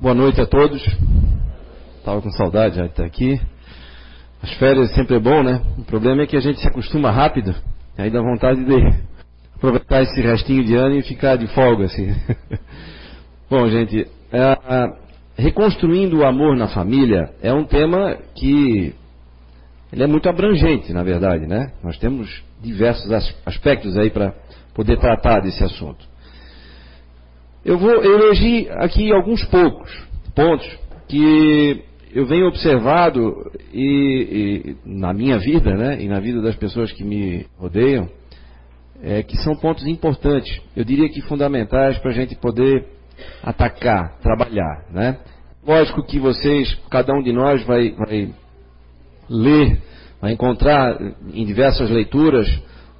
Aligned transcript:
Boa 0.00 0.14
noite 0.14 0.40
a 0.40 0.46
todos. 0.46 0.82
Estava 1.98 2.22
com 2.22 2.30
saudade 2.30 2.76
já 2.76 2.84
de 2.84 2.88
estar 2.88 3.04
aqui. 3.04 3.38
As 4.42 4.50
férias 4.54 4.94
sempre 4.94 5.16
é 5.16 5.18
bom, 5.18 5.42
né? 5.42 5.60
O 5.76 5.84
problema 5.84 6.22
é 6.22 6.26
que 6.26 6.38
a 6.38 6.40
gente 6.40 6.58
se 6.58 6.66
acostuma 6.66 7.10
rápido. 7.10 7.54
Aí 7.98 8.08
dá 8.08 8.22
vontade 8.22 8.64
de 8.64 8.94
aproveitar 9.54 10.00
esse 10.00 10.18
restinho 10.22 10.64
de 10.64 10.74
ano 10.74 10.94
e 10.94 11.02
ficar 11.02 11.36
de 11.36 11.46
folga, 11.48 11.84
assim. 11.84 12.14
bom, 13.50 13.68
gente, 13.68 14.06
é, 14.32 14.56
reconstruindo 15.36 16.20
o 16.20 16.24
amor 16.24 16.56
na 16.56 16.68
família 16.68 17.34
é 17.42 17.52
um 17.52 17.64
tema 17.64 18.16
que 18.34 18.94
ele 19.92 20.02
é 20.02 20.06
muito 20.06 20.30
abrangente, 20.30 20.94
na 20.94 21.02
verdade, 21.02 21.46
né? 21.46 21.72
Nós 21.84 21.98
temos 21.98 22.42
diversos 22.62 23.12
aspectos 23.44 23.98
aí 23.98 24.08
para 24.08 24.32
poder 24.72 24.98
tratar 24.98 25.40
desse 25.40 25.62
assunto. 25.62 26.09
Eu 27.64 27.78
vou 27.78 28.02
eleger 28.02 28.72
aqui 28.78 29.12
alguns 29.12 29.44
poucos 29.44 29.90
pontos 30.34 30.66
que 31.08 31.82
eu 32.12 32.26
venho 32.26 32.46
observado 32.46 33.52
e, 33.72 34.76
e, 34.86 34.88
na 34.88 35.12
minha 35.12 35.38
vida, 35.38 35.74
né, 35.76 36.02
e 36.02 36.08
na 36.08 36.20
vida 36.20 36.40
das 36.40 36.56
pessoas 36.56 36.90
que 36.90 37.04
me 37.04 37.46
rodeiam, 37.58 38.08
é, 39.02 39.22
que 39.22 39.36
são 39.38 39.54
pontos 39.56 39.86
importantes, 39.86 40.60
eu 40.76 40.84
diria 40.84 41.08
que 41.08 41.20
fundamentais 41.22 41.98
para 41.98 42.10
a 42.10 42.14
gente 42.14 42.34
poder 42.36 42.86
atacar, 43.42 44.18
trabalhar, 44.20 44.86
né? 44.90 45.18
Lógico 45.66 46.02
que 46.02 46.18
vocês, 46.18 46.74
cada 46.90 47.12
um 47.12 47.22
de 47.22 47.32
nós 47.32 47.62
vai, 47.64 47.90
vai 47.92 48.34
ler, 49.28 49.80
vai 50.20 50.32
encontrar 50.32 50.98
em 51.32 51.44
diversas 51.44 51.90
leituras 51.90 52.46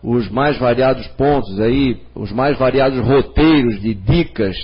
os 0.02 0.30
mais 0.30 0.58
variados 0.58 1.06
pontos 1.08 1.60
aí, 1.60 2.00
os 2.14 2.32
mais 2.32 2.58
variados 2.58 2.98
roteiros 3.00 3.80
de 3.80 3.94
dicas, 3.94 4.56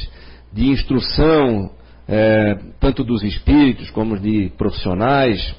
de 0.52 0.68
instrução, 0.68 1.70
é, 2.08 2.54
tanto 2.80 3.04
dos 3.04 3.22
espíritos 3.22 3.90
como 3.90 4.18
de 4.18 4.50
profissionais 4.56 5.54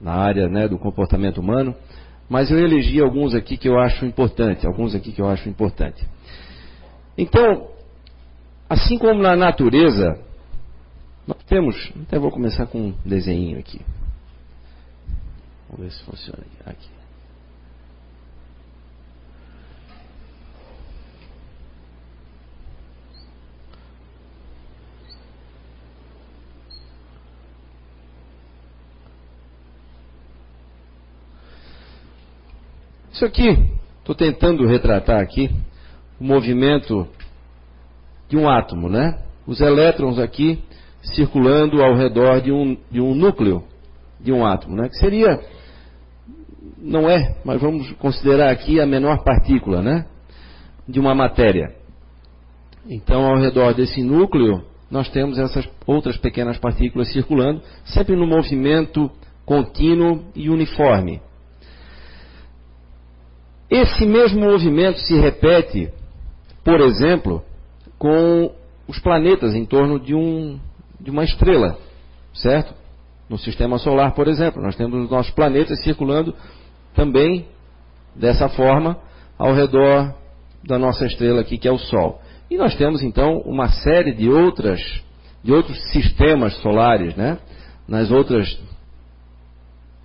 na 0.00 0.12
área 0.14 0.48
né, 0.48 0.66
do 0.66 0.78
comportamento 0.78 1.38
humano. 1.38 1.74
Mas 2.28 2.50
eu 2.50 2.58
elegi 2.58 3.00
alguns 3.00 3.34
aqui 3.34 3.56
que 3.56 3.68
eu 3.68 3.78
acho 3.78 4.04
importante, 4.04 4.66
alguns 4.66 4.94
aqui 4.94 5.12
que 5.12 5.20
eu 5.20 5.28
acho 5.28 5.48
importante. 5.48 6.04
Então, 7.16 7.68
assim 8.68 8.96
como 8.96 9.20
na 9.20 9.36
natureza, 9.36 10.18
nós 11.26 11.36
temos, 11.46 11.92
até 12.02 12.18
vou 12.18 12.30
começar 12.30 12.66
com 12.66 12.78
um 12.78 12.94
desenho 13.04 13.58
aqui. 13.58 13.80
Vamos 15.68 15.84
ver 15.84 15.92
se 15.92 16.04
funciona 16.04 16.42
aqui. 16.66 17.01
Isso 33.12 33.26
aqui, 33.26 33.68
estou 33.98 34.14
tentando 34.14 34.66
retratar 34.66 35.20
aqui 35.20 35.50
o 36.18 36.24
movimento 36.24 37.06
de 38.26 38.38
um 38.38 38.48
átomo, 38.48 38.88
né? 38.88 39.18
Os 39.46 39.60
elétrons 39.60 40.18
aqui 40.18 40.62
circulando 41.02 41.82
ao 41.82 41.94
redor 41.94 42.40
de 42.40 42.50
um, 42.50 42.74
de 42.90 43.02
um 43.02 43.14
núcleo 43.14 43.64
de 44.18 44.32
um 44.32 44.46
átomo, 44.46 44.76
né? 44.76 44.88
Que 44.88 44.96
seria, 44.96 45.38
não 46.78 47.10
é, 47.10 47.36
mas 47.44 47.60
vamos 47.60 47.92
considerar 47.92 48.50
aqui 48.50 48.80
a 48.80 48.86
menor 48.86 49.22
partícula, 49.22 49.82
né? 49.82 50.06
De 50.88 50.98
uma 50.98 51.14
matéria. 51.14 51.76
Então, 52.88 53.26
ao 53.26 53.38
redor 53.38 53.74
desse 53.74 54.02
núcleo, 54.02 54.64
nós 54.90 55.10
temos 55.10 55.38
essas 55.38 55.68
outras 55.86 56.16
pequenas 56.16 56.56
partículas 56.56 57.12
circulando, 57.12 57.60
sempre 57.84 58.16
no 58.16 58.26
movimento 58.26 59.10
contínuo 59.44 60.24
e 60.34 60.48
uniforme. 60.48 61.20
Esse 63.72 64.04
mesmo 64.04 64.38
movimento 64.38 64.98
se 65.00 65.18
repete, 65.18 65.90
por 66.62 66.78
exemplo, 66.82 67.42
com 67.98 68.54
os 68.86 68.98
planetas 68.98 69.54
em 69.54 69.64
torno 69.64 69.98
de, 69.98 70.14
um, 70.14 70.60
de 71.00 71.10
uma 71.10 71.24
estrela, 71.24 71.78
certo? 72.34 72.74
No 73.30 73.38
sistema 73.38 73.78
solar, 73.78 74.12
por 74.12 74.28
exemplo, 74.28 74.60
nós 74.60 74.76
temos 74.76 75.02
os 75.02 75.10
nossos 75.10 75.32
planetas 75.32 75.82
circulando 75.82 76.34
também 76.94 77.46
dessa 78.14 78.46
forma 78.50 78.98
ao 79.38 79.54
redor 79.54 80.14
da 80.62 80.78
nossa 80.78 81.06
estrela 81.06 81.40
aqui, 81.40 81.56
que 81.56 81.66
é 81.66 81.72
o 81.72 81.78
Sol. 81.78 82.20
E 82.50 82.58
nós 82.58 82.76
temos 82.76 83.02
então 83.02 83.38
uma 83.38 83.70
série 83.70 84.12
de 84.12 84.28
outras 84.28 84.82
de 85.42 85.50
outros 85.50 85.80
sistemas 85.92 86.54
solares, 86.58 87.16
né? 87.16 87.38
Nas 87.88 88.10
outras 88.10 88.60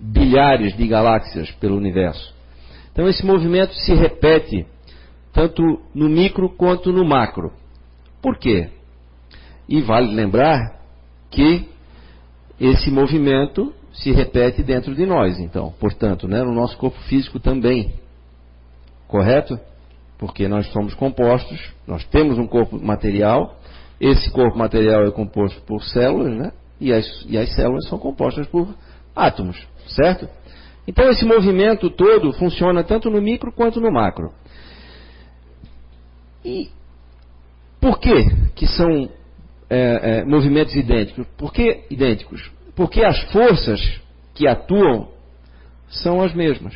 bilhares 0.00 0.74
de 0.74 0.86
galáxias 0.86 1.50
pelo 1.60 1.76
universo. 1.76 2.37
Então 2.98 3.08
esse 3.08 3.24
movimento 3.24 3.72
se 3.74 3.94
repete 3.94 4.66
tanto 5.32 5.62
no 5.94 6.08
micro 6.08 6.50
quanto 6.50 6.92
no 6.92 7.04
macro. 7.04 7.52
Por 8.20 8.36
quê? 8.36 8.70
E 9.68 9.80
vale 9.80 10.12
lembrar 10.12 10.80
que 11.30 11.68
esse 12.58 12.90
movimento 12.90 13.72
se 13.92 14.10
repete 14.10 14.64
dentro 14.64 14.96
de 14.96 15.06
nós, 15.06 15.38
então, 15.38 15.72
portanto, 15.78 16.26
né, 16.26 16.42
no 16.42 16.52
nosso 16.52 16.76
corpo 16.76 16.98
físico 17.02 17.38
também. 17.38 17.94
Correto? 19.06 19.60
Porque 20.18 20.48
nós 20.48 20.66
somos 20.72 20.92
compostos, 20.94 21.72
nós 21.86 22.04
temos 22.06 22.36
um 22.36 22.48
corpo 22.48 22.84
material, 22.84 23.60
esse 24.00 24.28
corpo 24.32 24.58
material 24.58 25.04
é 25.04 25.10
composto 25.12 25.62
por 25.62 25.84
células, 25.84 26.36
né? 26.36 26.52
E 26.80 26.92
as, 26.92 27.06
e 27.28 27.38
as 27.38 27.54
células 27.54 27.86
são 27.86 27.96
compostas 27.96 28.48
por 28.48 28.74
átomos, 29.14 29.56
certo? 29.86 30.28
Então 30.88 31.10
esse 31.10 31.22
movimento 31.22 31.90
todo 31.90 32.32
funciona 32.32 32.82
tanto 32.82 33.10
no 33.10 33.20
micro 33.20 33.52
quanto 33.52 33.78
no 33.78 33.92
macro. 33.92 34.32
E 36.42 36.70
por 37.78 38.00
que, 38.00 38.50
que 38.54 38.66
são 38.66 39.10
é, 39.68 40.20
é, 40.20 40.24
movimentos 40.24 40.74
idênticos? 40.74 41.26
Por 41.36 41.52
que 41.52 41.84
idênticos? 41.90 42.50
Porque 42.74 43.04
as 43.04 43.20
forças 43.30 44.00
que 44.34 44.48
atuam 44.48 45.10
são 45.90 46.22
as 46.22 46.32
mesmas. 46.32 46.74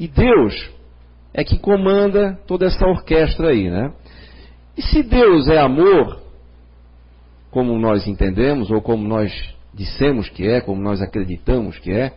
E 0.00 0.08
Deus 0.08 0.68
é 1.32 1.44
que 1.44 1.60
comanda 1.60 2.40
toda 2.44 2.66
essa 2.66 2.84
orquestra 2.84 3.50
aí, 3.50 3.70
né? 3.70 3.92
E 4.76 4.82
se 4.82 5.04
Deus 5.04 5.46
é 5.46 5.58
amor, 5.58 6.20
como 7.52 7.78
nós 7.78 8.08
entendemos, 8.08 8.68
ou 8.68 8.82
como 8.82 9.06
nós 9.06 9.55
dissemos 9.76 10.30
que 10.30 10.48
é, 10.48 10.60
como 10.60 10.80
nós 10.80 11.02
acreditamos 11.02 11.78
que 11.78 11.92
é, 11.92 12.12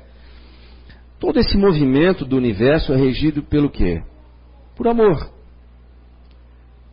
todo 1.19 1.39
esse 1.39 1.57
movimento 1.57 2.23
do 2.23 2.37
universo 2.37 2.93
é 2.93 2.95
regido 2.95 3.43
pelo 3.43 3.69
quê? 3.69 4.01
Por 4.75 4.87
amor. 4.87 5.29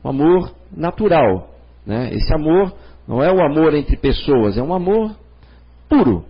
Amor 0.02 0.52
natural. 0.76 1.50
Né? 1.86 2.12
Esse 2.12 2.34
amor 2.34 2.74
não 3.06 3.22
é 3.22 3.32
o 3.32 3.40
amor 3.40 3.74
entre 3.74 3.96
pessoas, 3.96 4.58
é 4.58 4.62
um 4.62 4.74
amor 4.74 5.14
puro. 5.88 6.24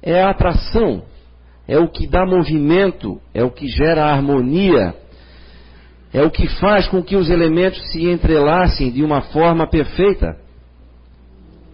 É 0.00 0.22
a 0.22 0.30
atração, 0.30 1.02
é 1.66 1.78
o 1.78 1.88
que 1.88 2.06
dá 2.06 2.24
movimento, 2.24 3.20
é 3.34 3.44
o 3.44 3.50
que 3.50 3.66
gera 3.66 4.06
harmonia, 4.06 4.94
é 6.12 6.22
o 6.22 6.30
que 6.30 6.48
faz 6.58 6.88
com 6.88 7.02
que 7.02 7.16
os 7.16 7.28
elementos 7.28 7.90
se 7.90 8.08
entrelacem 8.08 8.90
de 8.90 9.04
uma 9.04 9.20
forma 9.20 9.68
perfeita 9.68 10.47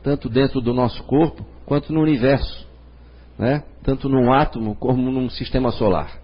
tanto 0.04 0.28
dentro 0.28 0.60
do 0.60 0.74
nosso 0.74 1.02
corpo 1.04 1.44
quanto 1.64 1.90
no 1.90 2.02
universo, 2.02 2.68
né? 3.38 3.64
tanto 3.82 4.06
num 4.06 4.30
átomo 4.30 4.76
como 4.76 5.10
num 5.10 5.30
sistema 5.30 5.72
solar, 5.72 6.20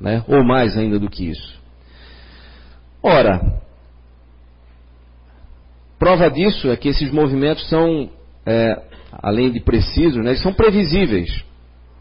né? 0.00 0.24
ou 0.28 0.44
mais 0.44 0.78
ainda 0.78 0.96
do 0.96 1.10
que 1.10 1.28
isso. 1.28 1.60
Ora, 3.02 3.60
prova 5.98 6.30
disso 6.30 6.70
é 6.70 6.76
que 6.76 6.88
esses 6.88 7.10
movimentos 7.10 7.68
são, 7.68 8.08
é, 8.46 8.80
além 9.12 9.50
de 9.50 9.60
precisos, 9.60 10.22
né, 10.24 10.36
são 10.36 10.52
previsíveis. 10.52 11.44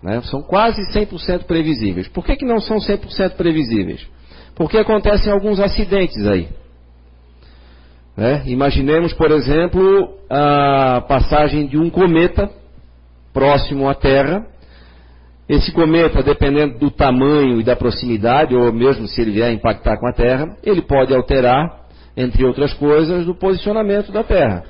Né? 0.03 0.21
São 0.21 0.43
quase 0.43 0.79
100% 0.93 1.45
previsíveis. 1.45 2.07
Por 2.07 2.23
que, 2.23 2.35
que 2.35 2.45
não 2.45 2.61
são 2.61 2.77
100% 2.77 3.31
previsíveis? 3.31 4.07
Porque 4.53 4.77
acontecem 4.77 5.31
alguns 5.31 5.59
acidentes 5.59 6.25
aí. 6.27 6.49
Né? 8.15 8.43
Imaginemos, 8.47 9.13
por 9.13 9.31
exemplo, 9.31 10.17
a 10.29 11.01
passagem 11.07 11.67
de 11.67 11.77
um 11.77 11.89
cometa 11.89 12.49
próximo 13.33 13.87
à 13.87 13.93
Terra. 13.93 14.45
Esse 15.47 15.71
cometa, 15.71 16.21
dependendo 16.21 16.77
do 16.77 16.91
tamanho 16.91 17.59
e 17.59 17.63
da 17.63 17.75
proximidade, 17.75 18.55
ou 18.55 18.71
mesmo 18.71 19.07
se 19.07 19.21
ele 19.21 19.31
vier 19.31 19.51
impactar 19.51 19.97
com 19.97 20.07
a 20.07 20.13
Terra, 20.13 20.57
ele 20.63 20.81
pode 20.81 21.13
alterar, 21.13 21.87
entre 22.15 22.45
outras 22.45 22.73
coisas, 22.73 23.27
o 23.27 23.33
posicionamento 23.33 24.11
da 24.11 24.23
Terra. 24.23 24.63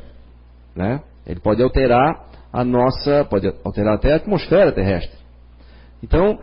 Né? 0.75 1.01
Ele 1.25 1.39
pode 1.39 1.61
alterar 1.61 2.29
a 2.51 2.63
nossa, 2.63 3.25
pode 3.25 3.51
alterar 3.63 3.95
até 3.95 4.13
a 4.13 4.15
atmosfera 4.15 4.71
terrestre. 4.71 5.17
Então, 6.01 6.39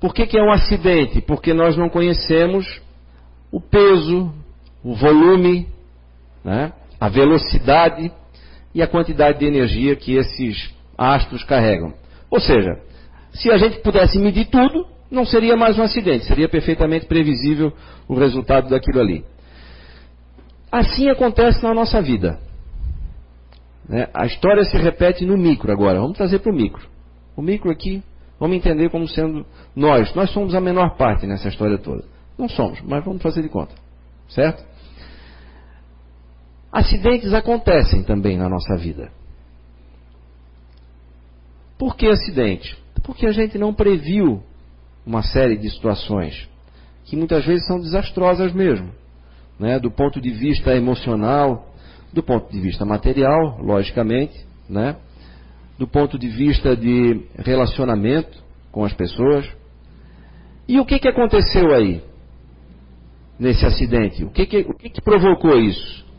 por 0.00 0.14
que, 0.14 0.26
que 0.26 0.38
é 0.38 0.42
um 0.42 0.52
acidente? 0.52 1.20
Porque 1.20 1.52
nós 1.52 1.76
não 1.76 1.88
conhecemos 1.88 2.80
o 3.50 3.60
peso, 3.60 4.32
o 4.84 4.94
volume 4.94 5.66
né? 6.44 6.72
a 6.98 7.08
velocidade 7.08 8.12
e 8.74 8.82
a 8.82 8.86
quantidade 8.86 9.38
de 9.38 9.46
energia 9.46 9.96
que 9.96 10.14
esses 10.14 10.74
astros 10.96 11.42
carregam. 11.44 11.94
Ou 12.30 12.40
seja, 12.40 12.78
se 13.32 13.50
a 13.50 13.56
gente 13.56 13.80
pudesse 13.80 14.18
medir 14.18 14.46
tudo, 14.46 14.86
não 15.10 15.24
seria 15.24 15.56
mais 15.56 15.78
um 15.78 15.82
acidente, 15.82 16.24
seria 16.26 16.48
perfeitamente 16.48 17.06
previsível 17.06 17.72
o 18.06 18.14
resultado 18.14 18.68
daquilo 18.68 19.00
ali. 19.00 19.24
Assim 20.70 21.08
acontece 21.08 21.62
na 21.62 21.74
nossa 21.74 22.00
vida. 22.00 22.38
Né? 23.88 24.06
A 24.14 24.24
história 24.24 24.64
se 24.64 24.76
repete 24.76 25.24
no 25.24 25.36
micro 25.36 25.72
agora. 25.72 25.98
Vamos 25.98 26.16
trazer 26.16 26.38
para 26.38 26.52
o 26.52 26.54
micro. 26.54 26.86
O 27.36 27.42
micro 27.42 27.70
aqui, 27.70 28.02
vamos 28.38 28.56
entender 28.56 28.88
como 28.88 29.08
sendo 29.08 29.44
nós. 29.74 30.14
Nós 30.14 30.30
somos 30.30 30.54
a 30.54 30.60
menor 30.60 30.96
parte 30.96 31.26
nessa 31.26 31.48
história 31.48 31.76
toda. 31.76 32.04
Não 32.38 32.48
somos, 32.48 32.80
mas 32.82 33.04
vamos 33.04 33.20
fazer 33.20 33.42
de 33.42 33.48
conta. 33.48 33.74
Certo? 34.28 34.62
Acidentes 36.72 37.32
acontecem 37.34 38.04
também 38.04 38.38
na 38.38 38.48
nossa 38.48 38.76
vida. 38.76 39.10
Por 41.76 41.96
que 41.96 42.06
acidente? 42.06 42.78
Porque 43.02 43.26
a 43.26 43.32
gente 43.32 43.58
não 43.58 43.74
previu 43.74 44.42
uma 45.04 45.22
série 45.22 45.56
de 45.56 45.68
situações 45.70 46.48
que 47.04 47.16
muitas 47.16 47.44
vezes 47.44 47.66
são 47.66 47.80
desastrosas 47.80 48.52
mesmo, 48.52 48.90
né? 49.58 49.80
do 49.80 49.90
ponto 49.90 50.20
de 50.20 50.30
vista 50.30 50.76
emocional, 50.76 51.74
do 52.12 52.22
ponto 52.22 52.52
de 52.52 52.60
vista 52.60 52.84
material, 52.84 53.58
logicamente, 53.60 54.46
né? 54.68 54.94
do 55.76 55.88
ponto 55.88 56.18
de 56.18 56.28
vista 56.28 56.76
de 56.76 57.26
relacionamento 57.38 58.38
com 58.70 58.84
as 58.84 58.92
pessoas. 58.92 59.50
E 60.68 60.78
o 60.78 60.84
que, 60.84 61.00
que 61.00 61.08
aconteceu 61.08 61.74
aí, 61.74 62.00
nesse 63.38 63.66
acidente? 63.66 64.22
O 64.22 64.30
que, 64.30 64.46
que, 64.46 64.58
o 64.58 64.74
que, 64.74 64.90
que 64.90 65.00
provocou 65.00 65.58
isso? 65.58 66.09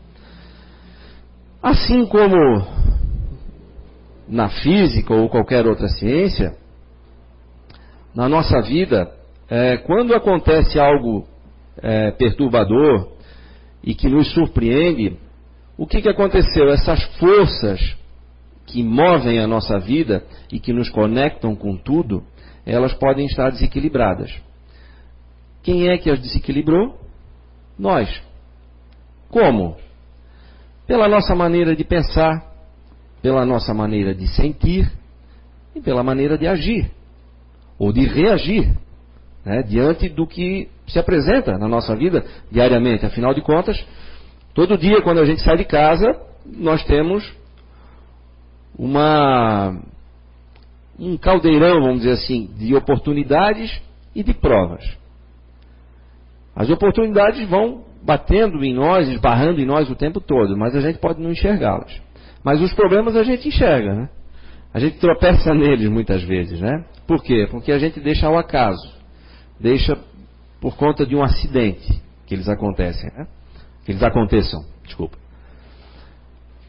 Assim 1.62 2.04
como 2.06 2.66
na 4.26 4.48
física 4.48 5.14
ou 5.14 5.28
qualquer 5.28 5.64
outra 5.66 5.88
ciência, 5.88 6.56
na 8.12 8.28
nossa 8.28 8.60
vida, 8.60 9.12
é, 9.48 9.76
quando 9.76 10.14
acontece 10.14 10.80
algo 10.80 11.24
é, 11.80 12.10
perturbador 12.10 13.12
e 13.82 13.94
que 13.94 14.08
nos 14.08 14.32
surpreende, 14.32 15.16
o 15.78 15.86
que, 15.86 16.02
que 16.02 16.08
aconteceu? 16.08 16.68
Essas 16.68 17.02
forças 17.18 17.96
que 18.66 18.82
movem 18.82 19.38
a 19.38 19.46
nossa 19.46 19.78
vida 19.78 20.24
e 20.50 20.58
que 20.58 20.72
nos 20.72 20.90
conectam 20.90 21.54
com 21.54 21.76
tudo, 21.76 22.24
elas 22.66 22.92
podem 22.94 23.26
estar 23.26 23.50
desequilibradas. 23.50 24.32
Quem 25.62 25.88
é 25.88 25.98
que 25.98 26.10
as 26.10 26.20
desequilibrou? 26.20 26.98
Nós. 27.78 28.22
Como? 29.30 29.76
Pela 30.92 31.08
nossa 31.08 31.34
maneira 31.34 31.74
de 31.74 31.84
pensar, 31.84 32.44
pela 33.22 33.46
nossa 33.46 33.72
maneira 33.72 34.14
de 34.14 34.28
sentir 34.28 34.92
e 35.74 35.80
pela 35.80 36.02
maneira 36.02 36.36
de 36.36 36.46
agir 36.46 36.90
ou 37.78 37.90
de 37.90 38.04
reagir 38.04 38.70
né, 39.42 39.62
diante 39.62 40.10
do 40.10 40.26
que 40.26 40.68
se 40.86 40.98
apresenta 40.98 41.56
na 41.56 41.66
nossa 41.66 41.96
vida 41.96 42.22
diariamente. 42.50 43.06
Afinal 43.06 43.32
de 43.32 43.40
contas, 43.40 43.82
todo 44.52 44.76
dia 44.76 45.00
quando 45.00 45.20
a 45.20 45.24
gente 45.24 45.40
sai 45.40 45.56
de 45.56 45.64
casa, 45.64 46.14
nós 46.44 46.84
temos 46.84 47.26
uma 48.78 49.74
um 50.98 51.16
caldeirão, 51.16 51.80
vamos 51.80 52.00
dizer 52.00 52.12
assim, 52.22 52.50
de 52.58 52.74
oportunidades 52.74 53.80
e 54.14 54.22
de 54.22 54.34
provas. 54.34 54.84
As 56.54 56.68
oportunidades 56.68 57.48
vão 57.48 57.82
batendo 58.04 58.64
em 58.64 58.74
nós, 58.74 59.08
esbarrando 59.08 59.60
em 59.60 59.66
nós 59.66 59.88
o 59.90 59.94
tempo 59.94 60.20
todo, 60.20 60.56
mas 60.56 60.74
a 60.74 60.80
gente 60.80 60.98
pode 60.98 61.20
não 61.20 61.30
enxergá-las. 61.30 62.00
Mas 62.44 62.60
os 62.60 62.72
problemas 62.72 63.16
a 63.16 63.22
gente 63.22 63.48
enxerga, 63.48 63.94
né? 63.94 64.08
A 64.74 64.80
gente 64.80 64.98
tropeça 64.98 65.54
neles 65.54 65.88
muitas 65.88 66.22
vezes, 66.22 66.60
né? 66.60 66.84
Por 67.06 67.22
quê? 67.22 67.46
Porque 67.50 67.70
a 67.70 67.78
gente 67.78 68.00
deixa 68.00 68.26
ao 68.26 68.36
acaso, 68.38 68.92
deixa 69.60 69.96
por 70.60 70.76
conta 70.76 71.06
de 71.06 71.14
um 71.14 71.22
acidente 71.22 72.02
que 72.26 72.34
eles 72.34 72.48
acontecem, 72.48 73.10
né? 73.16 73.26
Que 73.84 73.92
eles 73.92 74.02
aconteçam, 74.02 74.64
desculpa. 74.84 75.16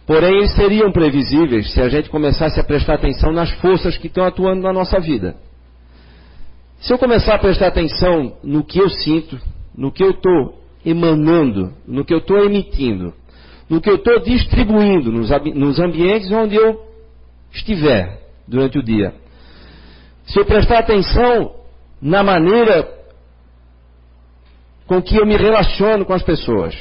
Porém, 0.05 0.37
eles 0.37 0.53
seriam 0.55 0.91
previsíveis 0.91 1.71
se 1.73 1.81
a 1.81 1.87
gente 1.87 2.09
começasse 2.09 2.59
a 2.59 2.63
prestar 2.63 2.95
atenção 2.95 3.31
nas 3.31 3.49
forças 3.51 3.97
que 3.97 4.07
estão 4.07 4.25
atuando 4.25 4.61
na 4.61 4.73
nossa 4.73 4.99
vida. 4.99 5.35
Se 6.81 6.91
eu 6.91 6.97
começar 6.97 7.35
a 7.35 7.39
prestar 7.39 7.67
atenção 7.67 8.35
no 8.43 8.65
que 8.65 8.79
eu 8.79 8.89
sinto, 8.89 9.39
no 9.75 9.91
que 9.91 10.03
eu 10.03 10.11
estou 10.11 10.62
emanando, 10.85 11.73
no 11.87 12.03
que 12.03 12.13
eu 12.13 12.19
estou 12.19 12.43
emitindo, 12.45 13.13
no 13.69 13.81
que 13.81 13.89
eu 13.89 13.95
estou 13.95 14.19
distribuindo 14.19 15.11
nos, 15.11 15.29
nos 15.55 15.79
ambientes 15.79 16.31
onde 16.31 16.55
eu 16.55 16.81
estiver 17.51 18.21
durante 18.47 18.77
o 18.77 18.83
dia. 18.83 19.13
Se 20.25 20.39
eu 20.39 20.45
prestar 20.45 20.79
atenção 20.79 21.55
na 22.01 22.23
maneira 22.23 22.87
com 24.85 25.01
que 25.01 25.15
eu 25.15 25.25
me 25.25 25.37
relaciono 25.37 26.05
com 26.05 26.13
as 26.13 26.23
pessoas, 26.23 26.75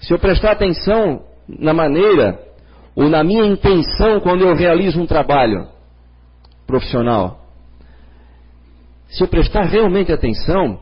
se 0.00 0.12
eu 0.12 0.18
prestar 0.18 0.52
atenção 0.52 1.24
na 1.48 1.72
maneira 1.72 2.40
ou 2.94 3.08
na 3.08 3.22
minha 3.22 3.44
intenção 3.44 4.20
quando 4.20 4.42
eu 4.42 4.54
realizo 4.54 5.00
um 5.00 5.06
trabalho 5.06 5.68
profissional, 6.66 7.40
se 9.08 9.22
eu 9.22 9.28
prestar 9.28 9.64
realmente 9.64 10.10
atenção, 10.10 10.80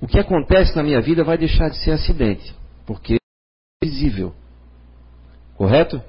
o 0.00 0.06
que 0.06 0.18
acontece 0.18 0.76
na 0.76 0.82
minha 0.82 1.00
vida 1.00 1.24
vai 1.24 1.36
deixar 1.36 1.68
de 1.68 1.76
ser 1.78 1.92
acidente 1.92 2.58
porque 2.88 3.16
é 3.16 3.86
visível. 3.86 4.32
Correto? 5.58 6.00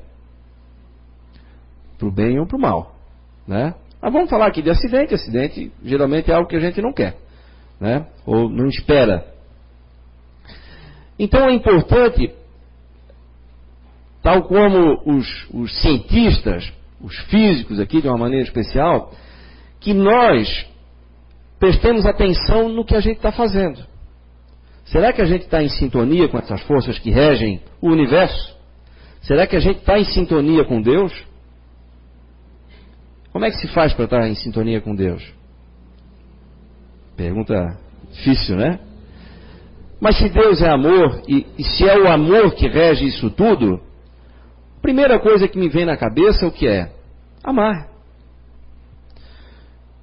Para 1.97 2.07
o 2.07 2.11
bem 2.11 2.39
ou 2.39 2.47
para 2.47 2.55
o 2.55 2.61
mal. 2.61 2.95
Né? 3.45 3.75
Mas 4.01 4.13
vamos 4.13 4.29
falar 4.29 4.47
aqui 4.47 4.61
de 4.61 4.69
acidente. 4.69 5.13
Acidente 5.13 5.73
geralmente 5.83 6.31
é 6.31 6.33
algo 6.33 6.47
que 6.47 6.55
a 6.55 6.59
gente 6.61 6.81
não 6.81 6.93
quer. 6.93 7.17
Né? 7.81 8.07
Ou 8.25 8.49
não 8.49 8.67
espera. 8.67 9.27
Então 11.19 11.49
é 11.49 11.53
importante, 11.53 12.33
tal 14.23 14.43
como 14.43 15.01
os, 15.05 15.49
os 15.51 15.81
cientistas, 15.81 16.71
os 17.01 17.17
físicos 17.25 17.77
aqui 17.77 18.01
de 18.01 18.07
uma 18.07 18.17
maneira 18.17 18.45
especial, 18.45 19.13
que 19.81 19.93
nós 19.93 20.65
prestemos 21.59 22.05
atenção 22.05 22.69
no 22.69 22.85
que 22.85 22.95
a 22.95 23.01
gente 23.01 23.17
está 23.17 23.31
fazendo. 23.31 23.85
Será 24.85 25.13
que 25.13 25.21
a 25.21 25.25
gente 25.25 25.43
está 25.43 25.61
em 25.61 25.69
sintonia 25.69 26.27
com 26.27 26.37
essas 26.37 26.61
forças 26.61 26.97
que 26.97 27.11
regem 27.11 27.61
o 27.81 27.89
universo? 27.89 28.57
Será 29.21 29.45
que 29.45 29.55
a 29.55 29.59
gente 29.59 29.79
está 29.79 29.99
em 29.99 30.05
sintonia 30.05 30.63
com 30.65 30.81
Deus? 30.81 31.13
Como 33.31 33.45
é 33.45 33.51
que 33.51 33.57
se 33.57 33.67
faz 33.67 33.93
para 33.93 34.05
estar 34.05 34.27
em 34.27 34.35
sintonia 34.35 34.81
com 34.81 34.95
Deus? 34.95 35.23
Pergunta 37.15 37.77
difícil, 38.11 38.55
né? 38.55 38.79
Mas 40.01 40.17
se 40.17 40.29
Deus 40.29 40.61
é 40.61 40.69
amor 40.69 41.21
e, 41.27 41.45
e 41.57 41.63
se 41.63 41.87
é 41.87 41.97
o 41.99 42.07
amor 42.07 42.55
que 42.55 42.67
rege 42.67 43.05
isso 43.05 43.29
tudo, 43.29 43.81
a 44.77 44.81
primeira 44.81 45.19
coisa 45.19 45.47
que 45.47 45.59
me 45.59 45.67
vem 45.67 45.85
na 45.85 45.97
cabeça 45.97 46.45
é 46.45 46.47
o 46.47 46.51
que 46.51 46.67
é? 46.67 46.89
Amar. 47.43 47.89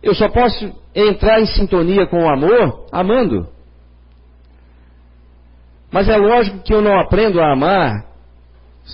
Eu 0.02 0.14
só 0.14 0.28
posso 0.28 0.72
entrar 0.94 1.40
em 1.40 1.46
sintonia 1.46 2.06
com 2.06 2.24
o 2.24 2.28
amor 2.28 2.86
amando. 2.92 3.48
Mas 5.90 6.08
é 6.08 6.16
lógico 6.16 6.60
que 6.60 6.74
eu 6.74 6.82
não 6.82 6.98
aprendo 7.00 7.40
a 7.40 7.52
amar 7.52 8.06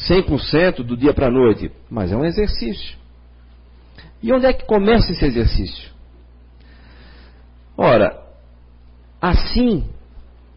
100% 0.09 0.83
do 0.83 0.97
dia 0.97 1.13
para 1.13 1.27
a 1.27 1.31
noite, 1.31 1.71
mas 1.91 2.13
é 2.13 2.17
um 2.17 2.25
exercício. 2.25 2.97
E 4.23 4.33
onde 4.33 4.47
é 4.47 4.53
que 4.53 4.65
começa 4.65 5.13
esse 5.13 5.25
exercício? 5.25 5.91
Ora, 7.77 8.23
assim 9.21 9.85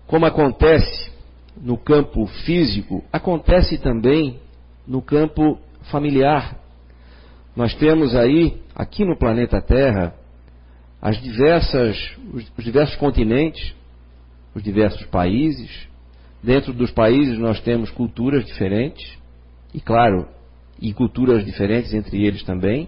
como 0.07 0.25
acontece 0.25 1.11
no 1.57 1.77
campo 1.77 2.25
físico, 2.27 3.03
acontece 3.11 3.77
também 3.77 4.39
no 4.87 5.01
campo 5.01 5.57
familiar. 5.89 6.57
Nós 7.55 7.73
temos 7.75 8.15
aí, 8.15 8.61
aqui 8.75 9.05
no 9.05 9.17
planeta 9.17 9.61
Terra, 9.61 10.13
as 11.05 11.21
diversas, 11.21 12.17
os 12.33 12.63
diversos 12.63 12.95
continentes, 12.95 13.75
os 14.55 14.63
diversos 14.63 15.05
países, 15.07 15.87
Dentro 16.45 16.71
dos 16.73 16.91
países 16.91 17.39
nós 17.39 17.59
temos 17.61 17.89
culturas 17.89 18.45
diferentes, 18.45 19.17
e 19.73 19.81
claro, 19.81 20.27
e 20.79 20.93
culturas 20.93 21.43
diferentes 21.43 21.91
entre 21.91 22.23
eles 22.23 22.43
também. 22.43 22.87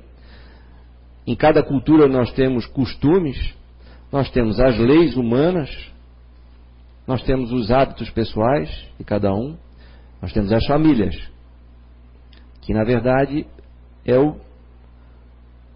Em 1.25 1.35
cada 1.35 1.63
cultura 1.63 2.07
nós 2.07 2.31
temos 2.33 2.67
costumes, 2.67 3.55
nós 4.11 4.29
temos 4.29 4.59
as 4.59 4.77
leis 4.77 5.17
humanas, 5.17 5.71
nós 7.07 7.23
temos 7.23 7.51
os 7.51 7.71
hábitos 7.71 8.11
pessoais 8.11 8.69
de 8.95 9.03
cada 9.03 9.33
um, 9.33 9.57
nós 10.21 10.31
temos 10.31 10.51
as 10.51 10.63
famílias, 10.67 11.15
que 12.61 12.75
na 12.75 12.83
verdade 12.83 13.47
é 14.05 14.19
o, 14.19 14.35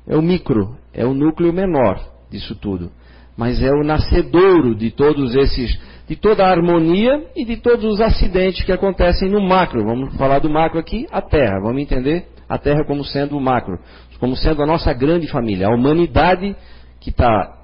é 0.06 0.16
o 0.16 0.22
micro, 0.22 0.78
é 0.94 1.04
o 1.04 1.16
núcleo 1.16 1.52
menor 1.52 2.21
disso 2.32 2.56
tudo. 2.56 2.92
mas 3.38 3.62
é 3.64 3.72
o 3.72 3.84
nascedouro 3.84 4.76
de 4.76 4.92
todos 4.92 5.36
esses, 5.36 5.80
de 6.08 6.16
toda 6.16 6.46
a 6.46 6.52
harmonia 6.52 7.28
e 7.36 7.46
de 7.46 7.58
todos 7.58 7.86
os 7.86 8.02
acidentes 8.02 8.64
que 8.64 8.72
acontecem 8.72 9.30
no 9.30 9.42
macro. 9.42 9.84
Vamos 9.86 10.16
falar 10.16 10.40
do 10.40 10.50
macro 10.50 10.80
aqui, 10.80 11.08
a 11.12 11.22
Terra. 11.22 11.60
Vamos 11.62 11.82
entender 11.82 12.28
a 12.48 12.58
Terra 12.58 12.84
como 12.86 13.04
sendo 13.04 13.38
o 13.38 13.42
macro, 13.42 13.80
como 14.20 14.36
sendo 14.36 14.62
a 14.62 14.66
nossa 14.66 14.94
grande 14.94 15.28
família. 15.28 15.68
A 15.68 15.74
humanidade 15.74 16.56
que 17.00 17.10
está 17.10 17.58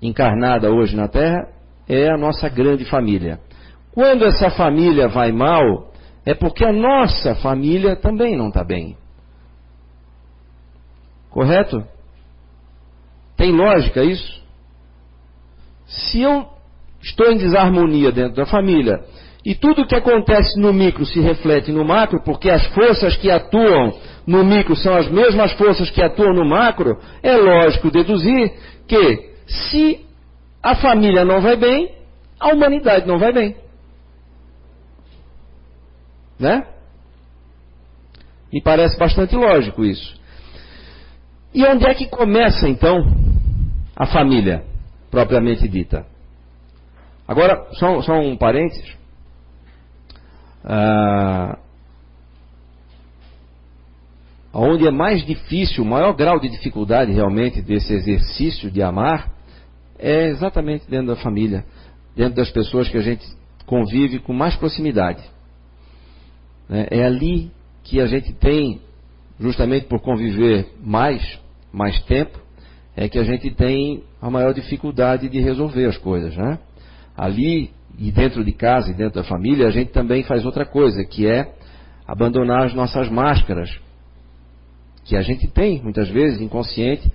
encarnada 0.00 0.70
hoje 0.70 0.96
na 0.96 1.06
Terra 1.06 1.46
é 1.88 2.08
a 2.08 2.16
nossa 2.16 2.48
grande 2.48 2.84
família. 2.86 3.38
Quando 3.92 4.24
essa 4.24 4.50
família 4.50 5.08
vai 5.08 5.30
mal, 5.30 5.92
é 6.24 6.34
porque 6.34 6.64
a 6.64 6.72
nossa 6.72 7.34
família 7.36 7.94
também 7.94 8.36
não 8.36 8.48
está 8.48 8.64
bem. 8.64 8.96
Correto? 11.30 11.84
Lógica 13.52 14.02
isso? 14.02 14.42
Se 15.86 16.20
eu 16.22 16.48
estou 17.02 17.30
em 17.30 17.36
desarmonia 17.36 18.10
dentro 18.10 18.36
da 18.36 18.46
família 18.46 19.04
e 19.44 19.54
tudo 19.54 19.86
que 19.86 19.94
acontece 19.94 20.58
no 20.58 20.72
micro 20.72 21.04
se 21.04 21.20
reflete 21.20 21.72
no 21.72 21.84
macro, 21.84 22.22
porque 22.24 22.48
as 22.48 22.64
forças 22.68 23.16
que 23.16 23.30
atuam 23.30 23.92
no 24.26 24.44
micro 24.44 24.76
são 24.76 24.94
as 24.96 25.08
mesmas 25.10 25.52
forças 25.52 25.90
que 25.90 26.02
atuam 26.02 26.32
no 26.32 26.44
macro, 26.44 26.98
é 27.22 27.36
lógico 27.36 27.90
deduzir 27.90 28.52
que 28.86 29.32
se 29.46 30.00
a 30.62 30.76
família 30.76 31.24
não 31.24 31.40
vai 31.40 31.56
bem, 31.56 31.92
a 32.38 32.52
humanidade 32.54 33.06
não 33.06 33.18
vai 33.18 33.32
bem. 33.32 33.56
Né? 36.38 36.66
Me 38.52 38.62
parece 38.62 38.96
bastante 38.96 39.34
lógico 39.34 39.84
isso. 39.84 40.20
E 41.52 41.64
onde 41.66 41.84
é 41.86 41.94
que 41.94 42.06
começa 42.06 42.68
então 42.68 43.31
a 43.96 44.06
família, 44.06 44.64
propriamente 45.10 45.68
dita? 45.68 46.06
Agora, 47.26 47.66
só, 47.72 48.02
só 48.02 48.14
um 48.18 48.36
parênteses. 48.36 48.96
Ah, 50.64 51.58
onde 54.52 54.86
é 54.86 54.90
mais 54.90 55.24
difícil, 55.24 55.82
o 55.82 55.86
maior 55.86 56.12
grau 56.12 56.38
de 56.38 56.48
dificuldade 56.48 57.12
realmente 57.12 57.62
desse 57.62 57.92
exercício 57.92 58.70
de 58.70 58.82
amar, 58.82 59.30
é 59.98 60.26
exatamente 60.28 60.88
dentro 60.90 61.08
da 61.08 61.16
família, 61.16 61.64
dentro 62.14 62.34
das 62.34 62.50
pessoas 62.50 62.88
que 62.88 62.98
a 62.98 63.02
gente 63.02 63.24
convive 63.64 64.18
com 64.18 64.32
mais 64.32 64.56
proximidade. 64.56 65.22
Né? 66.68 66.86
É 66.90 67.04
ali 67.04 67.50
que 67.84 68.00
a 68.00 68.06
gente 68.06 68.32
tem, 68.34 68.80
justamente 69.40 69.86
por 69.86 70.00
conviver 70.00 70.68
mais, 70.82 71.38
mais 71.72 72.02
tempo, 72.02 72.41
é 72.96 73.08
que 73.08 73.18
a 73.18 73.24
gente 73.24 73.50
tem 73.54 74.02
a 74.20 74.30
maior 74.30 74.52
dificuldade 74.52 75.28
de 75.28 75.40
resolver 75.40 75.86
as 75.86 75.96
coisas. 75.96 76.36
Né? 76.36 76.58
Ali, 77.16 77.70
e 77.98 78.10
dentro 78.10 78.44
de 78.44 78.52
casa 78.52 78.90
e 78.90 78.94
dentro 78.94 79.22
da 79.22 79.24
família, 79.24 79.66
a 79.66 79.70
gente 79.70 79.92
também 79.92 80.22
faz 80.22 80.44
outra 80.44 80.64
coisa, 80.64 81.04
que 81.04 81.26
é 81.26 81.52
abandonar 82.06 82.66
as 82.66 82.74
nossas 82.74 83.08
máscaras, 83.08 83.70
que 85.04 85.16
a 85.16 85.22
gente 85.22 85.48
tem, 85.48 85.82
muitas 85.82 86.08
vezes, 86.08 86.40
inconsciente, 86.40 87.10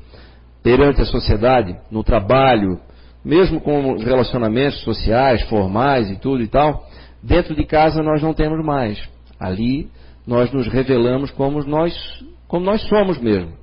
perante 0.64 1.02
a 1.02 1.06
sociedade, 1.06 1.76
no 1.92 2.04
trabalho, 2.04 2.80
mesmo 3.24 3.62
com 3.62 3.94
os 3.94 4.04
relacionamentos 4.04 4.82
sociais, 4.82 5.42
formais 5.44 6.10
e 6.10 6.16
tudo 6.18 6.42
e 6.42 6.48
tal, 6.48 6.86
dentro 7.22 7.56
de 7.56 7.66
casa 7.66 8.02
nós 8.02 8.22
não 8.22 8.34
temos 8.34 8.64
mais. 8.66 9.02
Ali 9.40 9.90
nós 10.26 10.52
nos 10.52 10.68
revelamos 10.68 11.32
como 11.32 11.64
nós, 11.64 11.94
como 12.48 12.66
nós 12.66 12.82
somos 12.88 13.20
mesmo. 13.20 13.54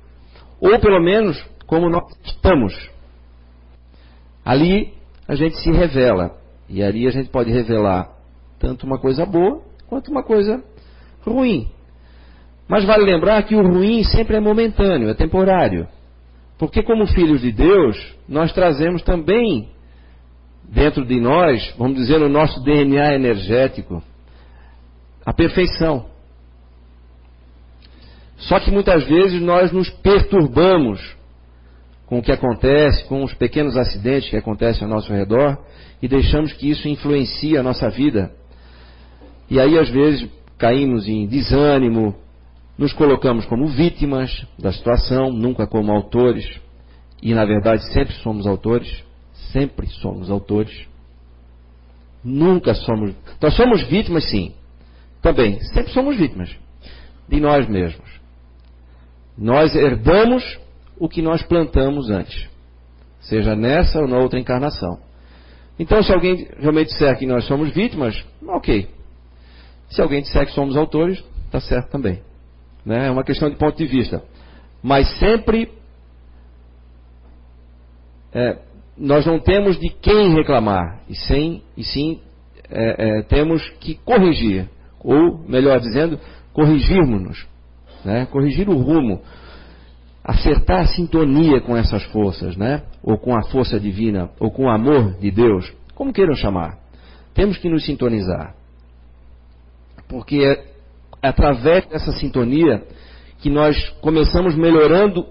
Ou 0.59 0.79
pelo 0.79 0.99
menos 1.01 1.43
como 1.65 1.89
nós 1.89 2.03
estamos. 2.23 2.73
Ali 4.43 4.93
a 5.27 5.35
gente 5.35 5.57
se 5.57 5.71
revela. 5.71 6.37
E 6.67 6.81
ali 6.81 7.07
a 7.07 7.11
gente 7.11 7.29
pode 7.29 7.51
revelar 7.51 8.09
tanto 8.59 8.85
uma 8.85 8.99
coisa 8.99 9.25
boa 9.25 9.61
quanto 9.87 10.09
uma 10.09 10.23
coisa 10.23 10.63
ruim. 11.21 11.67
Mas 12.67 12.83
vale 12.83 13.03
lembrar 13.03 13.43
que 13.43 13.55
o 13.55 13.61
ruim 13.61 14.03
sempre 14.03 14.35
é 14.35 14.39
momentâneo, 14.39 15.09
é 15.09 15.13
temporário. 15.13 15.87
Porque, 16.57 16.81
como 16.81 17.05
filhos 17.05 17.41
de 17.41 17.51
Deus, 17.51 18.15
nós 18.27 18.51
trazemos 18.53 19.01
também 19.03 19.69
dentro 20.63 21.05
de 21.05 21.19
nós, 21.19 21.73
vamos 21.77 21.97
dizer, 21.97 22.19
no 22.19 22.29
nosso 22.29 22.63
DNA 22.63 23.13
energético, 23.13 24.01
a 25.25 25.33
perfeição. 25.33 26.05
Só 28.37 28.59
que 28.59 28.71
muitas 28.71 29.05
vezes 29.05 29.41
nós 29.41 29.71
nos 29.71 29.89
perturbamos 29.89 31.15
com 32.05 32.19
o 32.19 32.21
que 32.21 32.31
acontece, 32.31 33.03
com 33.05 33.23
os 33.23 33.33
pequenos 33.33 33.75
acidentes 33.75 34.29
que 34.29 34.37
acontecem 34.37 34.83
ao 34.83 34.89
nosso 34.89 35.11
redor 35.11 35.57
e 36.01 36.07
deixamos 36.07 36.53
que 36.53 36.69
isso 36.69 36.87
influencie 36.87 37.57
a 37.57 37.63
nossa 37.63 37.89
vida. 37.89 38.31
E 39.49 39.59
aí, 39.59 39.77
às 39.77 39.89
vezes, 39.89 40.29
caímos 40.57 41.07
em 41.07 41.27
desânimo, 41.27 42.15
nos 42.77 42.93
colocamos 42.93 43.45
como 43.45 43.67
vítimas 43.67 44.45
da 44.57 44.71
situação, 44.71 45.31
nunca 45.31 45.65
como 45.65 45.91
autores. 45.91 46.45
E, 47.21 47.33
na 47.33 47.45
verdade, 47.45 47.83
sempre 47.91 48.13
somos 48.15 48.45
autores. 48.45 49.03
Sempre 49.51 49.87
somos 49.87 50.29
autores. 50.29 50.85
Nunca 52.23 52.73
somos. 52.73 53.13
Nós 53.41 53.55
somos 53.55 53.83
vítimas, 53.83 54.29
sim, 54.29 54.53
também, 55.21 55.59
sempre 55.73 55.91
somos 55.91 56.17
vítimas 56.17 56.55
de 57.27 57.39
nós 57.39 57.67
mesmos. 57.67 58.09
Nós 59.37 59.75
herdamos 59.75 60.59
o 60.99 61.09
que 61.09 61.21
nós 61.21 61.43
plantamos 61.43 62.09
antes, 62.09 62.49
seja 63.21 63.55
nessa 63.55 63.99
ou 63.99 64.07
na 64.07 64.17
outra 64.17 64.39
encarnação. 64.39 64.99
Então, 65.77 66.01
se 66.01 66.13
alguém 66.13 66.47
realmente 66.57 66.89
disser 66.89 67.17
que 67.17 67.25
nós 67.25 67.45
somos 67.45 67.69
vítimas, 67.71 68.23
ok. 68.47 68.87
Se 69.89 70.01
alguém 70.01 70.21
disser 70.21 70.45
que 70.45 70.53
somos 70.53 70.77
autores, 70.77 71.23
está 71.45 71.59
certo 71.59 71.89
também. 71.89 72.21
Né? 72.85 73.07
É 73.07 73.11
uma 73.11 73.23
questão 73.23 73.49
de 73.49 73.57
ponto 73.57 73.77
de 73.77 73.85
vista. 73.85 74.23
Mas 74.81 75.07
sempre 75.19 75.69
é, 78.33 78.57
nós 78.97 79.25
não 79.25 79.39
temos 79.39 79.79
de 79.79 79.89
quem 79.89 80.33
reclamar, 80.33 81.01
e, 81.09 81.15
sem, 81.15 81.63
e 81.75 81.83
sim 81.83 82.21
é, 82.69 83.19
é, 83.19 83.21
temos 83.23 83.67
que 83.79 83.95
corrigir 83.95 84.69
ou, 84.99 85.37
melhor 85.47 85.79
dizendo, 85.79 86.19
corrigirmos-nos, 86.51 87.45
né? 88.03 88.25
corrigir 88.25 88.67
o 88.69 88.77
rumo, 88.77 89.21
acertar 90.25 90.81
a 90.81 90.87
sintonia 90.87 91.61
com 91.61 91.77
essas 91.77 92.03
forças, 92.05 92.57
né? 92.57 92.81
ou 93.03 93.15
com 93.15 93.37
a 93.37 93.43
força 93.43 93.79
divina, 93.79 94.31
ou 94.39 94.49
com 94.49 94.65
o 94.65 94.69
amor 94.69 95.13
de 95.19 95.29
Deus, 95.29 95.71
como 95.93 96.11
queiram 96.11 96.33
chamar. 96.33 96.79
Temos 97.35 97.59
que 97.59 97.69
nos 97.69 97.85
sintonizar. 97.85 98.55
Porque 100.09 100.37
é 100.37 100.65
através 101.21 101.85
dessa 101.87 102.11
sintonia 102.13 102.83
que 103.39 103.49
nós 103.49 103.77
começamos 104.01 104.55
melhorando, 104.55 105.25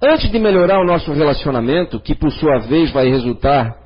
antes 0.00 0.30
de 0.30 0.38
melhorar 0.38 0.80
o 0.80 0.86
nosso 0.86 1.12
relacionamento, 1.12 1.98
que 1.98 2.14
por 2.14 2.30
sua 2.30 2.58
vez 2.58 2.92
vai 2.92 3.08
resultar 3.08 3.76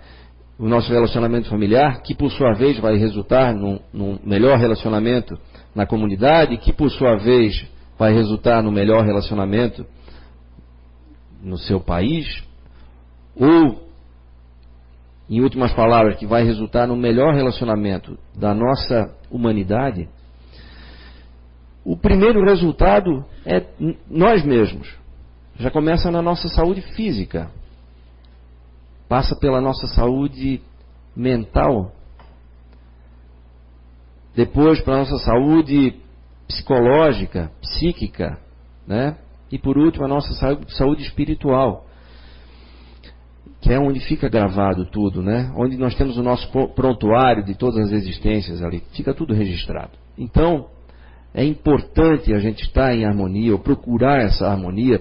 o 0.58 0.68
nosso 0.68 0.92
relacionamento 0.92 1.48
familiar, 1.48 2.02
que 2.02 2.14
por 2.14 2.30
sua 2.30 2.52
vez 2.52 2.78
vai 2.78 2.96
resultar 2.96 3.54
num, 3.54 3.80
num 3.92 4.18
melhor 4.24 4.58
relacionamento 4.58 5.38
na 5.74 5.86
comunidade, 5.86 6.58
que 6.58 6.72
por 6.72 6.90
sua 6.90 7.16
vez 7.16 7.66
vai 7.98 8.12
resultar 8.12 8.62
no 8.62 8.70
melhor 8.70 9.04
relacionamento 9.04 9.86
no 11.42 11.56
seu 11.56 11.80
país, 11.80 12.42
ou, 13.34 13.88
em 15.28 15.40
últimas 15.40 15.72
palavras, 15.72 16.16
que 16.16 16.26
vai 16.26 16.42
resultar 16.44 16.86
no 16.86 16.96
melhor 16.96 17.34
relacionamento 17.34 18.18
da 18.34 18.54
nossa 18.54 19.14
humanidade, 19.30 20.08
o 21.84 21.96
primeiro 21.96 22.44
resultado 22.44 23.24
é 23.46 23.64
nós 24.08 24.44
mesmos. 24.44 24.94
Já 25.58 25.70
começa 25.70 26.10
na 26.10 26.20
nossa 26.20 26.48
saúde 26.48 26.82
física 26.94 27.50
passa 29.10 29.34
pela 29.34 29.60
nossa 29.60 29.88
saúde 29.88 30.62
mental, 31.16 31.90
depois 34.36 34.80
para 34.80 34.98
nossa 34.98 35.18
saúde 35.18 35.96
psicológica, 36.46 37.50
psíquica, 37.60 38.38
né? 38.86 39.18
E 39.50 39.58
por 39.58 39.76
último 39.76 40.04
a 40.04 40.08
nossa 40.08 40.32
saúde 40.68 41.02
espiritual, 41.02 41.86
que 43.60 43.72
é 43.72 43.78
onde 43.78 44.00
fica 44.00 44.28
gravado 44.28 44.86
tudo, 44.86 45.22
né? 45.22 45.52
Onde 45.56 45.76
nós 45.76 45.94
temos 45.94 46.16
o 46.16 46.22
nosso 46.22 46.50
prontuário 46.74 47.44
de 47.44 47.54
todas 47.54 47.86
as 47.86 47.92
existências 47.92 48.62
ali, 48.62 48.82
fica 48.92 49.12
tudo 49.12 49.34
registrado. 49.34 49.90
Então, 50.16 50.66
é 51.34 51.44
importante 51.44 52.32
a 52.32 52.38
gente 52.38 52.62
estar 52.62 52.94
em 52.94 53.04
harmonia, 53.04 53.52
ou 53.52 53.58
procurar 53.58 54.22
essa 54.22 54.46
harmonia, 54.48 55.00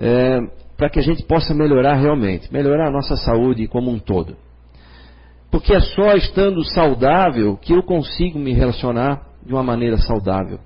é, 0.00 0.40
para 0.76 0.90
que 0.90 0.98
a 0.98 1.02
gente 1.02 1.22
possa 1.24 1.54
melhorar 1.54 1.94
realmente, 1.94 2.52
melhorar 2.52 2.88
a 2.88 2.92
nossa 2.92 3.16
saúde 3.16 3.68
como 3.68 3.90
um 3.90 3.98
todo. 3.98 4.36
Porque 5.50 5.72
é 5.72 5.80
só 5.80 6.14
estando 6.16 6.64
saudável 6.64 7.56
que 7.56 7.72
eu 7.72 7.82
consigo 7.82 8.38
me 8.38 8.52
relacionar 8.52 9.22
de 9.46 9.52
uma 9.52 9.62
maneira 9.62 9.98
saudável 9.98 10.58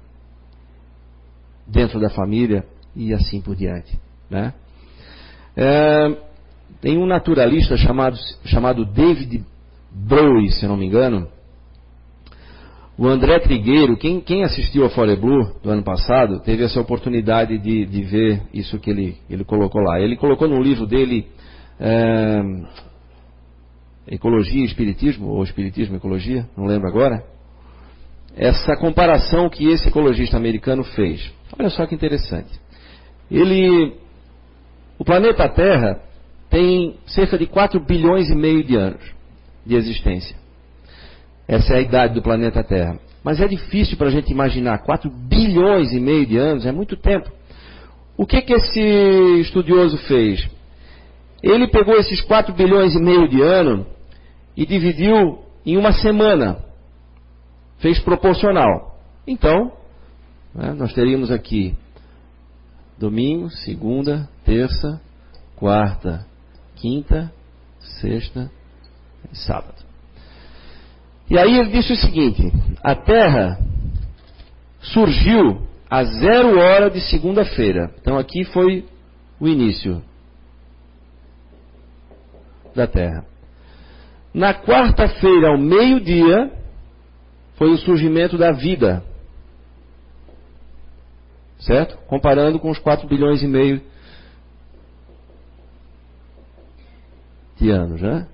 dentro 1.68 2.00
da 2.00 2.08
família 2.08 2.64
e 2.96 3.12
assim 3.12 3.40
por 3.40 3.54
diante. 3.54 3.98
Né? 4.30 4.52
É, 5.56 6.16
tem 6.80 6.96
um 6.96 7.06
naturalista 7.06 7.76
chamado, 7.76 8.16
chamado 8.44 8.84
David 8.84 9.44
Bowie, 9.90 10.50
se 10.50 10.66
não 10.66 10.76
me 10.76 10.86
engano. 10.86 11.28
O 12.96 13.06
André 13.06 13.38
Trigueiro, 13.38 13.96
quem, 13.96 14.20
quem 14.20 14.42
assistiu 14.42 14.84
a 14.84 14.90
Fore 14.90 15.14
Blue 15.14 15.54
do 15.62 15.70
ano 15.70 15.84
passado, 15.84 16.40
teve 16.40 16.64
essa 16.64 16.80
oportunidade 16.80 17.56
de, 17.58 17.86
de 17.86 18.02
ver 18.02 18.42
isso 18.52 18.78
que 18.80 18.90
ele, 18.90 19.16
ele 19.30 19.44
colocou 19.44 19.80
lá. 19.80 20.00
Ele 20.00 20.16
colocou 20.16 20.48
no 20.48 20.60
livro 20.60 20.84
dele 20.84 21.28
é, 21.78 22.42
Ecologia 24.08 24.62
e 24.62 24.64
Espiritismo, 24.64 25.28
ou 25.28 25.44
Espiritismo 25.44 25.94
e 25.94 25.98
Ecologia, 25.98 26.48
não 26.56 26.66
lembro 26.66 26.88
agora, 26.88 27.22
essa 28.38 28.76
comparação 28.76 29.50
que 29.50 29.66
esse 29.66 29.88
ecologista 29.88 30.36
americano 30.36 30.84
fez. 30.84 31.30
Olha 31.58 31.68
só 31.68 31.84
que 31.86 31.94
interessante. 31.94 32.48
Ele, 33.28 33.94
o 34.96 35.04
planeta 35.04 35.48
Terra 35.48 36.00
tem 36.48 36.96
cerca 37.06 37.36
de 37.36 37.46
4 37.46 37.80
bilhões 37.80 38.30
e 38.30 38.34
meio 38.34 38.62
de 38.62 38.76
anos 38.76 39.02
de 39.66 39.74
existência. 39.74 40.36
Essa 41.48 41.74
é 41.74 41.78
a 41.78 41.80
idade 41.80 42.14
do 42.14 42.22
planeta 42.22 42.62
Terra. 42.62 42.98
Mas 43.24 43.40
é 43.40 43.48
difícil 43.48 43.96
para 43.98 44.06
a 44.06 44.10
gente 44.10 44.30
imaginar 44.30 44.78
4 44.78 45.10
bilhões 45.10 45.92
e 45.92 45.98
meio 45.98 46.24
de 46.24 46.38
anos, 46.38 46.64
é 46.64 46.70
muito 46.70 46.96
tempo. 46.96 47.30
O 48.16 48.24
que, 48.24 48.40
que 48.40 48.52
esse 48.52 48.80
estudioso 49.40 49.98
fez? 49.98 50.48
Ele 51.42 51.66
pegou 51.68 51.96
esses 51.96 52.20
4 52.20 52.54
bilhões 52.54 52.94
e 52.94 53.00
meio 53.00 53.28
de 53.28 53.42
anos 53.42 53.86
e 54.56 54.64
dividiu 54.64 55.40
em 55.66 55.76
uma 55.76 55.92
semana. 55.92 56.67
Fez 57.78 58.00
proporcional. 58.00 58.98
Então, 59.26 59.72
né, 60.54 60.72
nós 60.72 60.92
teríamos 60.92 61.30
aqui 61.30 61.76
domingo, 62.98 63.50
segunda, 63.50 64.28
terça, 64.44 65.00
quarta, 65.54 66.26
quinta, 66.76 67.32
sexta 68.00 68.50
e 69.32 69.36
sábado. 69.36 69.76
E 71.30 71.38
aí 71.38 71.58
ele 71.58 71.70
disse 71.70 71.92
o 71.92 71.96
seguinte: 71.96 72.52
a 72.82 72.94
Terra 72.94 73.58
surgiu 74.80 75.62
a 75.90 76.04
zero 76.04 76.58
hora 76.58 76.90
de 76.90 77.00
segunda-feira. 77.00 77.92
Então 78.00 78.18
aqui 78.18 78.44
foi 78.44 78.84
o 79.40 79.46
início 79.46 80.02
da 82.74 82.86
Terra. 82.86 83.24
Na 84.32 84.54
quarta-feira, 84.54 85.48
ao 85.48 85.58
meio-dia, 85.58 86.52
foi 87.58 87.70
o 87.70 87.78
surgimento 87.78 88.38
da 88.38 88.52
vida. 88.52 89.02
Certo? 91.58 91.98
Comparando 92.06 92.60
com 92.60 92.70
os 92.70 92.78
4 92.78 93.06
bilhões 93.08 93.42
e 93.42 93.48
meio 93.48 93.82
de 97.56 97.70
anos, 97.70 98.00
né? 98.00 98.26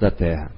da 0.00 0.10
Terra. 0.10 0.52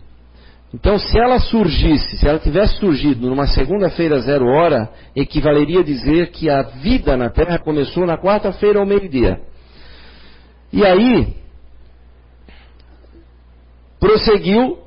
Então, 0.73 0.99
se 0.99 1.19
ela 1.19 1.41
surgisse, 1.41 2.19
se 2.19 2.29
ela 2.29 2.39
tivesse 2.39 2.75
surgido 2.75 3.29
numa 3.29 3.49
segunda-feira 3.49 4.21
zero 4.21 4.47
hora, 4.47 4.89
equivaleria 5.17 5.81
a 5.81 5.85
dizer 5.85 6.31
que 6.31 6.49
a 6.49 6.62
vida 6.62 7.17
na 7.17 7.29
Terra 7.29 7.59
começou 7.59 8.07
na 8.07 8.17
quarta-feira 8.17 8.79
ao 8.79 8.87
meio-dia. 8.87 9.41
E 10.73 10.85
aí, 10.85 11.39
prosseguiu 14.00 14.78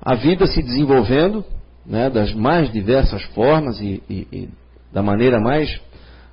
a 0.00 0.14
vida 0.14 0.46
se 0.46 0.62
desenvolvendo, 0.62 1.44
né, 1.84 2.10
das 2.10 2.32
mais 2.34 2.72
diversas 2.72 3.22
formas 3.34 3.78
e, 3.80 4.02
e, 4.08 4.26
e, 4.32 4.48
da 4.92 5.02
maneira 5.02 5.38
mais 5.38 5.80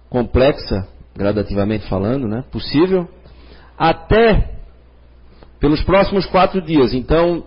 complexa, 0.10 0.88
gradativamente 1.16 1.88
falando, 1.88 2.28
né, 2.28 2.44
possível, 2.52 3.08
até 3.78 4.56
pelos 5.60 5.84
próximos 5.84 6.26
quatro 6.26 6.62
dias. 6.62 6.94
Então, 6.94 7.44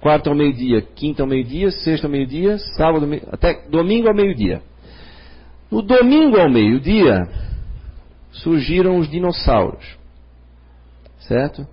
quarta 0.00 0.30
ao 0.30 0.36
meio-dia, 0.36 0.82
quinta 0.82 1.22
ao 1.22 1.28
meio-dia, 1.28 1.70
sexta 1.70 2.06
ao 2.06 2.10
meio-dia, 2.10 2.58
sábado, 2.76 3.06
até 3.30 3.66
domingo 3.68 4.08
ao 4.08 4.14
meio-dia. 4.14 4.62
No 5.70 5.82
domingo 5.82 6.38
ao 6.38 6.50
meio-dia, 6.50 7.28
surgiram 8.32 8.98
os 8.98 9.10
dinossauros. 9.10 9.96
Certo? 11.20 11.66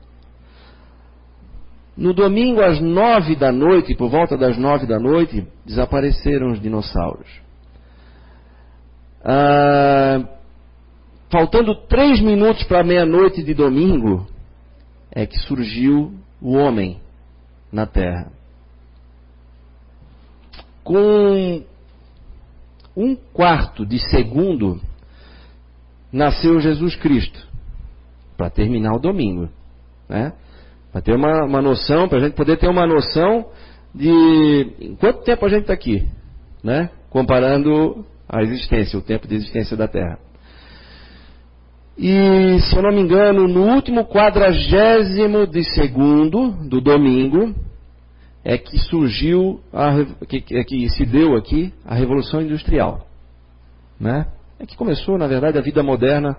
No 1.96 2.14
domingo 2.14 2.62
às 2.62 2.82
nove 2.82 3.36
da 3.36 3.52
noite, 3.52 3.96
por 3.96 4.10
volta 4.10 4.36
das 4.36 4.58
nove 4.58 4.88
da 4.88 5.00
noite, 5.00 5.48
desapareceram 5.66 6.52
os 6.52 6.60
dinossauros. 6.60 7.30
Ah, 9.24 10.28
faltando 11.30 11.76
três 11.88 12.20
minutos 12.20 12.64
para 12.64 12.84
meia-noite 12.84 13.44
de 13.44 13.54
domingo, 13.54 14.28
é 15.12 15.26
que 15.26 15.38
surgiu 15.40 16.14
o 16.42 16.54
homem 16.54 17.00
na 17.72 17.86
terra. 17.86 18.32
Com 20.84 21.64
um 22.98 23.16
quarto 23.16 23.86
de 23.86 24.00
segundo, 24.10 24.82
nasceu 26.12 26.60
Jesus 26.60 26.96
Cristo, 26.96 27.48
para 28.36 28.50
terminar 28.50 28.96
o 28.96 29.00
domingo. 29.00 29.48
Né? 30.10 30.34
Para 30.94 31.02
ter 31.02 31.16
uma, 31.16 31.44
uma 31.44 31.62
noção, 31.62 32.08
para 32.08 32.20
a 32.20 32.22
gente 32.22 32.36
poder 32.36 32.56
ter 32.58 32.70
uma 32.70 32.86
noção 32.86 33.48
de 33.96 34.96
quanto 35.00 35.24
tempo 35.24 35.44
a 35.44 35.50
gente 35.50 35.62
está 35.62 35.74
aqui, 35.74 36.08
né? 36.64 36.92
comparando 37.10 38.06
a 38.30 38.44
existência, 38.44 38.98
o 38.98 39.02
tempo 39.02 39.28
de 39.28 39.36
existência 39.36 39.76
da 39.76 39.88
Terra. 39.88 40.20
E, 41.98 42.60
se 42.60 42.76
eu 42.76 42.84
não 42.84 42.92
me 42.92 43.02
engano, 43.02 43.48
no 43.48 43.74
último 43.74 44.06
quadragésimo 44.06 45.48
de 45.48 45.64
segundo 45.64 46.52
do 46.68 46.80
domingo, 46.80 47.56
é 48.44 48.58
que 48.58 48.78
surgiu, 48.78 49.62
a, 49.74 49.94
que, 50.28 50.44
é 50.56 50.64
que 50.64 50.90
se 50.90 51.06
deu 51.06 51.36
aqui 51.36 51.74
a 51.86 51.96
Revolução 51.96 52.42
Industrial. 52.42 53.08
Né? 54.00 54.28
É 54.60 54.66
que 54.66 54.78
começou, 54.78 55.18
na 55.18 55.28
verdade, 55.28 55.58
a 55.58 55.62
vida 55.62 55.82
moderna, 55.82 56.38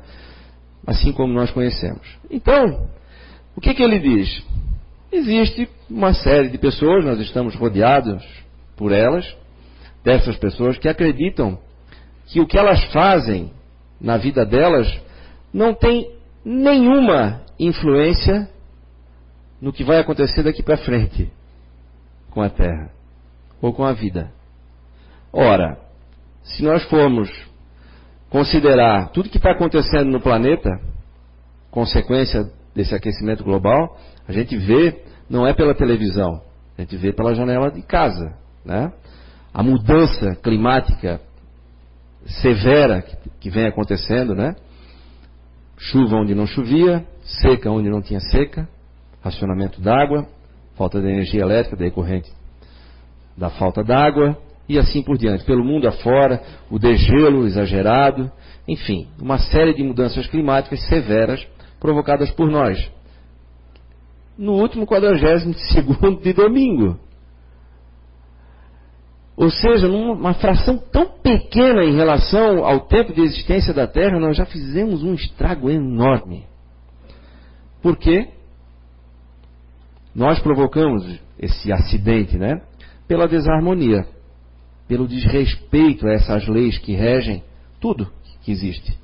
assim 0.87 1.13
como 1.13 1.33
nós 1.33 1.51
conhecemos. 1.51 2.07
Então, 2.31 2.89
o 3.57 3.61
que, 3.61 3.75
que 3.75 3.83
ele 3.83 3.99
diz? 3.99 4.43
Existe 5.13 5.69
uma 5.89 6.13
série 6.13 6.49
de 6.49 6.59
pessoas, 6.59 7.05
nós 7.05 7.21
estamos 7.21 7.55
rodeados 7.55 8.25
por 8.77 8.93
elas, 8.93 9.25
dessas 10.03 10.37
pessoas 10.37 10.77
que 10.77 10.89
acreditam 10.89 11.59
que 12.27 12.41
o 12.41 12.47
que 12.47 12.59
elas 12.59 12.83
fazem 12.93 13.51
na 14.01 14.17
vida 14.17 14.45
delas 14.45 14.93
não 15.53 15.73
tem 15.73 16.11
nenhuma 16.45 17.43
influência 17.59 18.49
no 19.61 19.73
que 19.73 19.85
vai 19.85 19.99
acontecer 19.99 20.43
daqui 20.43 20.63
para 20.63 20.77
frente 20.77 21.31
com 22.31 22.43
a 22.43 22.51
Terra 22.51 22.91
ou 23.63 23.73
com 23.73 23.85
a 23.85 23.93
vida. 23.93 24.31
Ora, 25.33 25.79
se 26.43 26.63
nós 26.63 26.83
formos 26.85 27.31
considerar 28.29 29.11
tudo 29.11 29.31
que 29.31 29.37
está 29.37 29.53
acontecendo 29.53 30.11
no 30.11 30.21
planeta, 30.21 30.69
consequência 31.71 32.51
desse 32.75 32.95
aquecimento 32.95 33.45
global, 33.45 33.99
a 34.27 34.33
gente 34.33 34.57
vê, 34.57 35.03
não 35.29 35.47
é 35.47 35.53
pela 35.53 35.75
televisão, 35.75 36.43
a 36.77 36.81
gente 36.83 36.97
vê 36.97 37.13
pela 37.13 37.35
janela 37.35 37.71
de 37.71 37.83
casa. 37.83 38.35
Né? 38.65 38.93
A 39.53 39.63
mudança 39.63 40.35
climática 40.43 41.21
severa 42.27 43.03
que, 43.41 43.51
vem 43.51 43.67
acontecendo, 43.67 44.35
né? 44.35 44.57
chuva 45.77 46.17
onde 46.17 46.35
não 46.35 46.47
chovia, 46.47 47.05
seca 47.23 47.71
onde 47.71 47.89
não 47.89 48.01
tinha 48.01 48.21
seca, 48.21 48.69
racionamento 49.23 49.81
d'água, 49.81 50.27
falta 50.77 51.01
de 51.01 51.07
energia 51.07 51.43
elétrica 51.43 51.77
decorrente 51.77 52.31
da 53.37 53.51
falta 53.51 53.83
d'água 53.83 54.37
e 54.69 54.79
assim 54.79 55.03
por 55.03 55.19
diante. 55.19 55.45
Pelo 55.45 55.65
mundo 55.65 55.87
afora, 55.87 56.43
o 56.71 56.79
degelo 56.79 57.47
exagerado, 57.47 58.31
enfim, 58.67 59.09
uma 59.21 59.39
série 59.39 59.75
de 59.75 59.83
mudanças 59.83 60.27
climáticas 60.27 60.81
severas 60.89 61.47
provocadas 61.85 62.31
por 62.31 62.51
nós. 62.51 62.91
No 64.39 64.53
último 64.55 64.87
42 64.87 65.55
segundo 65.71 66.19
de 66.23 66.33
domingo. 66.33 66.99
Ou 69.37 69.51
seja, 69.51 69.87
numa 69.87 70.33
fração 70.33 70.79
tão 70.79 71.05
pequena 71.05 71.85
em 71.85 71.95
relação 71.95 72.65
ao 72.65 72.87
tempo 72.87 73.13
de 73.13 73.21
existência 73.21 73.75
da 73.75 73.87
Terra, 73.87 74.19
nós 74.19 74.35
já 74.35 74.47
fizemos 74.47 75.03
um 75.03 75.13
estrago 75.13 75.69
enorme. 75.69 76.47
Por 77.83 77.99
quê? 77.99 78.31
Nós 80.15 80.39
provocamos 80.39 81.21
esse 81.39 81.71
acidente, 81.71 82.39
né? 82.39 82.63
Pela 83.07 83.29
desarmonia, 83.29 84.07
pelo 84.89 85.07
desrespeito 85.07 86.07
a 86.07 86.13
essas 86.15 86.49
leis 86.49 86.79
que 86.79 86.95
regem 86.95 87.45
tudo 87.79 88.11
que 88.41 88.51
existe 88.51 88.99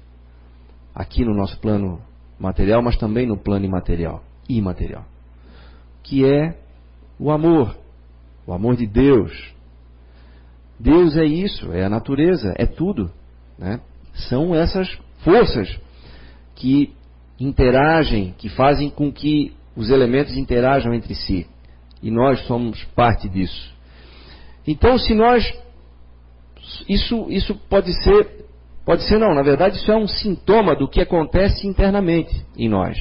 aqui 0.95 1.27
no 1.27 1.35
nosso 1.35 1.59
plano 1.61 2.01
material, 2.41 2.83
mas 2.83 2.97
também 2.97 3.27
no 3.27 3.37
plano 3.37 3.65
imaterial, 3.65 4.23
imaterial, 4.49 5.05
que 6.03 6.25
é 6.25 6.59
o 7.19 7.31
amor, 7.31 7.77
o 8.47 8.53
amor 8.53 8.77
de 8.77 8.87
Deus, 8.87 9.55
Deus 10.81 11.15
é 11.17 11.25
isso, 11.25 11.71
é 11.73 11.85
a 11.85 11.91
natureza, 11.91 12.55
é 12.57 12.65
tudo. 12.65 13.11
Né? 13.59 13.81
São 14.15 14.55
essas 14.55 14.89
forças 15.19 15.79
que 16.57 16.95
interagem, 17.39 18.35
que 18.39 18.49
fazem 18.49 18.89
com 18.89 19.13
que 19.13 19.53
os 19.77 19.91
elementos 19.91 20.37
interajam 20.37 20.95
entre 20.95 21.15
si. 21.15 21.47
E 22.03 22.11
nós 22.11 22.41
somos 22.47 22.83
parte 22.97 23.29
disso. 23.29 23.75
Então, 24.67 24.99
se 24.99 25.15
nós. 25.15 25.45
Isso, 26.89 27.27
isso 27.31 27.55
pode 27.69 27.93
ser. 28.03 28.40
Pode 28.91 29.05
ser 29.05 29.21
não, 29.21 29.33
na 29.33 29.43
verdade, 29.43 29.77
isso 29.77 29.93
é 29.93 29.97
um 29.97 30.09
sintoma 30.09 30.75
do 30.75 30.89
que 30.89 31.01
acontece 31.01 31.65
internamente 31.65 32.35
em 32.59 32.69
nós. 32.69 32.99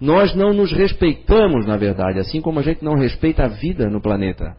Nós 0.00 0.34
não 0.34 0.54
nos 0.54 0.72
respeitamos, 0.72 1.66
na 1.66 1.76
verdade, 1.76 2.20
assim 2.20 2.40
como 2.40 2.58
a 2.58 2.62
gente 2.62 2.82
não 2.82 2.94
respeita 2.94 3.44
a 3.44 3.48
vida 3.48 3.90
no 3.90 4.00
planeta. 4.00 4.56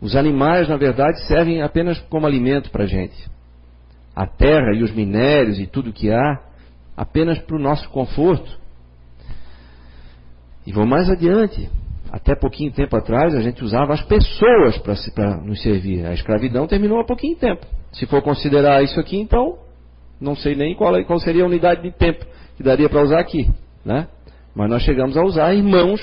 Os 0.00 0.16
animais, 0.16 0.68
na 0.68 0.76
verdade, 0.76 1.24
servem 1.28 1.62
apenas 1.62 2.00
como 2.10 2.26
alimento 2.26 2.72
para 2.72 2.82
a 2.82 2.86
gente. 2.88 3.14
A 4.16 4.26
terra 4.26 4.74
e 4.74 4.82
os 4.82 4.90
minérios 4.90 5.60
e 5.60 5.66
tudo 5.68 5.92
que 5.92 6.10
há, 6.10 6.40
apenas 6.96 7.38
para 7.38 7.54
o 7.54 7.60
nosso 7.60 7.88
conforto. 7.90 8.58
E 10.66 10.72
vou 10.72 10.86
mais 10.86 11.08
adiante. 11.08 11.70
Até 12.10 12.34
pouquinho 12.34 12.72
tempo 12.72 12.96
atrás, 12.96 13.32
a 13.32 13.40
gente 13.40 13.62
usava 13.62 13.94
as 13.94 14.02
pessoas 14.02 14.76
para 15.14 15.36
nos 15.36 15.62
servir. 15.62 16.04
A 16.04 16.14
escravidão 16.14 16.66
terminou 16.66 16.98
há 16.98 17.04
pouquinho 17.04 17.36
tempo. 17.36 17.64
Se 17.92 18.06
for 18.06 18.22
considerar 18.22 18.82
isso 18.82 18.98
aqui, 18.98 19.16
então, 19.18 19.58
não 20.20 20.34
sei 20.34 20.54
nem 20.54 20.74
qual, 20.74 21.02
qual 21.04 21.18
seria 21.18 21.44
a 21.44 21.46
unidade 21.46 21.82
de 21.82 21.90
tempo 21.90 22.24
que 22.56 22.62
daria 22.62 22.88
para 22.88 23.02
usar 23.02 23.20
aqui. 23.20 23.50
Né? 23.84 24.08
Mas 24.54 24.70
nós 24.70 24.82
chegamos 24.82 25.16
a 25.16 25.22
usar 25.22 25.54
irmãos 25.54 26.00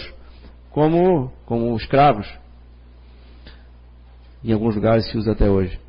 como, 0.71 1.31
como 1.45 1.75
escravos. 1.75 2.27
Em 4.43 4.53
alguns 4.53 4.75
lugares 4.75 5.09
se 5.09 5.17
usa 5.17 5.31
até 5.31 5.49
hoje. 5.49 5.79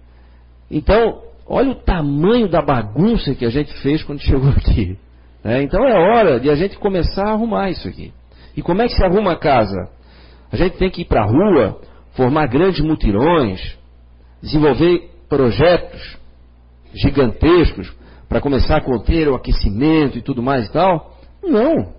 Então, 0.70 1.22
olha 1.46 1.70
o 1.70 1.74
tamanho 1.76 2.48
da 2.48 2.62
bagunça 2.62 3.34
que 3.34 3.44
a 3.44 3.50
gente 3.50 3.72
fez 3.82 4.02
quando 4.02 4.20
chegou 4.20 4.50
aqui. 4.50 4.98
É, 5.42 5.62
então 5.62 5.82
é 5.86 5.94
hora 5.94 6.38
de 6.38 6.50
a 6.50 6.54
gente 6.54 6.78
começar 6.78 7.24
a 7.24 7.32
arrumar 7.32 7.70
isso 7.70 7.88
aqui. 7.88 8.12
E 8.56 8.62
como 8.62 8.82
é 8.82 8.86
que 8.86 8.94
se 8.94 9.04
arruma 9.04 9.32
a 9.32 9.38
casa? 9.38 9.88
A 10.52 10.56
gente 10.56 10.76
tem 10.76 10.90
que 10.90 11.02
ir 11.02 11.04
para 11.06 11.22
a 11.22 11.26
rua, 11.26 11.80
formar 12.12 12.46
grandes 12.46 12.80
mutirões, 12.80 13.78
desenvolver 14.42 15.08
projetos 15.30 16.18
gigantescos 16.92 17.90
para 18.28 18.40
começar 18.40 18.76
a 18.76 18.84
conter 18.84 19.28
o 19.28 19.34
aquecimento 19.36 20.18
e 20.18 20.22
tudo 20.22 20.42
mais 20.42 20.66
e 20.66 20.72
tal. 20.72 21.16
Não. 21.42 21.94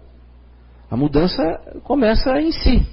A 0.89 0.98
mudança 0.98 1.41
começa 1.84 2.39
em 2.39 2.52
si. 2.52 2.86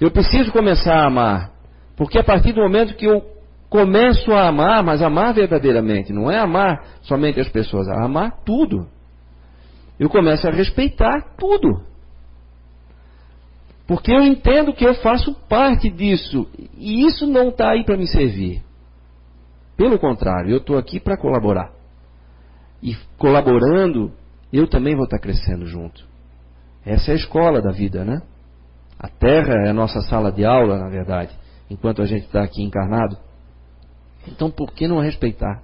Eu 0.00 0.10
preciso 0.10 0.50
começar 0.50 0.94
a 0.94 1.06
amar. 1.06 1.52
Porque 1.96 2.18
a 2.18 2.24
partir 2.24 2.52
do 2.52 2.62
momento 2.62 2.96
que 2.96 3.06
eu 3.06 3.22
começo 3.68 4.32
a 4.32 4.48
amar, 4.48 4.82
mas 4.82 5.02
amar 5.02 5.34
verdadeiramente, 5.34 6.12
não 6.12 6.30
é 6.30 6.38
amar 6.38 6.82
somente 7.02 7.38
as 7.38 7.48
pessoas, 7.48 7.86
é 7.88 8.04
amar 8.04 8.42
tudo. 8.44 8.86
Eu 9.98 10.08
começo 10.08 10.46
a 10.48 10.50
respeitar 10.50 11.34
tudo. 11.38 11.82
Porque 13.86 14.12
eu 14.12 14.24
entendo 14.24 14.72
que 14.72 14.84
eu 14.84 14.94
faço 14.94 15.34
parte 15.48 15.90
disso. 15.90 16.46
E 16.76 17.06
isso 17.06 17.26
não 17.26 17.48
está 17.48 17.70
aí 17.70 17.84
para 17.84 17.96
me 17.96 18.06
servir. 18.06 18.65
Pelo 19.76 19.98
contrário, 19.98 20.50
eu 20.50 20.58
estou 20.58 20.78
aqui 20.78 20.98
para 20.98 21.16
colaborar. 21.16 21.70
E 22.82 22.94
colaborando, 23.18 24.12
eu 24.52 24.66
também 24.68 24.94
vou 24.94 25.04
estar 25.04 25.18
tá 25.18 25.22
crescendo 25.22 25.66
junto. 25.66 26.04
Essa 26.84 27.10
é 27.10 27.14
a 27.14 27.16
escola 27.16 27.60
da 27.60 27.70
vida, 27.70 28.04
né? 28.04 28.22
A 28.98 29.08
terra 29.08 29.54
é 29.66 29.70
a 29.70 29.74
nossa 29.74 30.00
sala 30.02 30.32
de 30.32 30.44
aula, 30.44 30.78
na 30.78 30.88
verdade, 30.88 31.36
enquanto 31.68 32.00
a 32.00 32.06
gente 32.06 32.26
está 32.26 32.42
aqui 32.42 32.62
encarnado. 32.62 33.18
Então, 34.26 34.50
por 34.50 34.72
que 34.72 34.88
não 34.88 35.00
respeitar? 35.00 35.62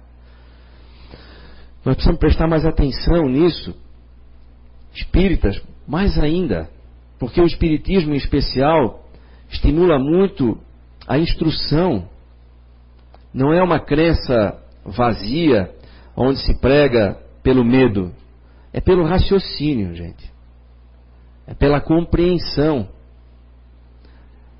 Nós 1.83 1.95
precisamos 1.95 2.19
prestar 2.19 2.47
mais 2.47 2.65
atenção 2.65 3.23
nisso. 3.27 3.75
Espíritas, 4.93 5.61
mais 5.87 6.17
ainda, 6.17 6.69
porque 7.19 7.41
o 7.41 7.45
Espiritismo 7.45 8.13
em 8.13 8.17
especial 8.17 9.03
estimula 9.49 9.97
muito 9.97 10.57
a 11.07 11.17
instrução. 11.17 12.07
Não 13.33 13.53
é 13.53 13.61
uma 13.63 13.79
crença 13.79 14.59
vazia, 14.85 15.71
onde 16.15 16.39
se 16.39 16.59
prega 16.59 17.17
pelo 17.41 17.63
medo. 17.63 18.13
É 18.71 18.79
pelo 18.79 19.05
raciocínio, 19.05 19.95
gente 19.95 20.33
é 21.47 21.53
pela 21.53 21.81
compreensão. 21.81 22.87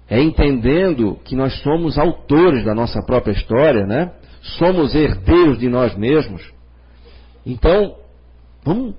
É 0.09 0.21
entendendo 0.21 1.17
que 1.23 1.35
nós 1.35 1.61
somos 1.61 1.97
autores 1.97 2.65
da 2.65 2.75
nossa 2.75 3.01
própria 3.01 3.31
história, 3.31 3.85
né? 3.85 4.11
Somos 4.57 4.93
herdeiros 4.93 5.57
de 5.57 5.69
nós 5.69 5.95
mesmos. 5.95 6.53
Então, 7.45 7.95
vamos 8.63 8.95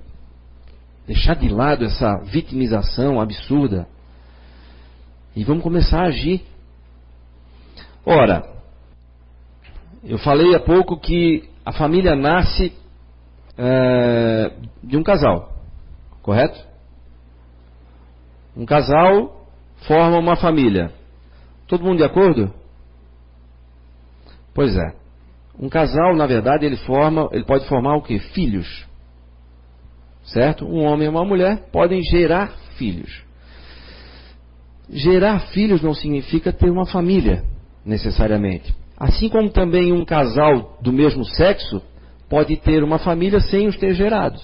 deixar 1.05 1.35
de 1.35 1.47
lado 1.47 1.85
essa 1.85 2.17
vitimização 2.23 3.21
absurda 3.21 3.87
e 5.35 5.43
vamos 5.43 5.63
começar 5.63 6.01
a 6.01 6.07
agir. 6.07 6.41
Ora, 8.03 8.43
eu 10.05 10.17
falei 10.19 10.53
há 10.55 10.59
pouco 10.59 10.99
que 10.99 11.49
a 11.65 11.71
família 11.71 12.15
nasce 12.15 12.71
é, 13.57 14.51
de 14.83 14.95
um 14.95 15.03
casal, 15.03 15.51
correto? 16.21 16.63
Um 18.55 18.65
casal 18.65 19.47
forma 19.87 20.17
uma 20.17 20.35
família. 20.35 20.91
Todo 21.67 21.83
mundo 21.83 21.97
de 21.97 22.03
acordo? 22.03 22.53
Pois 24.53 24.75
é. 24.75 24.93
Um 25.59 25.69
casal, 25.69 26.15
na 26.15 26.27
verdade, 26.27 26.65
ele 26.65 26.77
forma, 26.77 27.27
ele 27.31 27.43
pode 27.43 27.67
formar 27.67 27.95
o 27.95 28.01
que? 28.01 28.19
Filhos. 28.19 28.85
Certo? 30.23 30.65
Um 30.65 30.83
homem 30.83 31.07
e 31.07 31.09
uma 31.09 31.25
mulher 31.25 31.69
podem 31.71 32.01
gerar 32.03 32.51
filhos. 32.77 33.23
Gerar 34.89 35.39
filhos 35.51 35.81
não 35.81 35.93
significa 35.93 36.53
ter 36.53 36.69
uma 36.69 36.85
família, 36.85 37.43
necessariamente. 37.83 38.73
Assim 38.97 39.27
como 39.29 39.49
também 39.49 39.91
um 39.91 40.05
casal 40.05 40.77
do 40.81 40.93
mesmo 40.93 41.25
sexo 41.25 41.81
pode 42.29 42.55
ter 42.57 42.83
uma 42.83 42.97
família 42.97 43.39
sem 43.39 43.67
os 43.67 43.77
ter 43.77 43.93
gerado. 43.93 44.39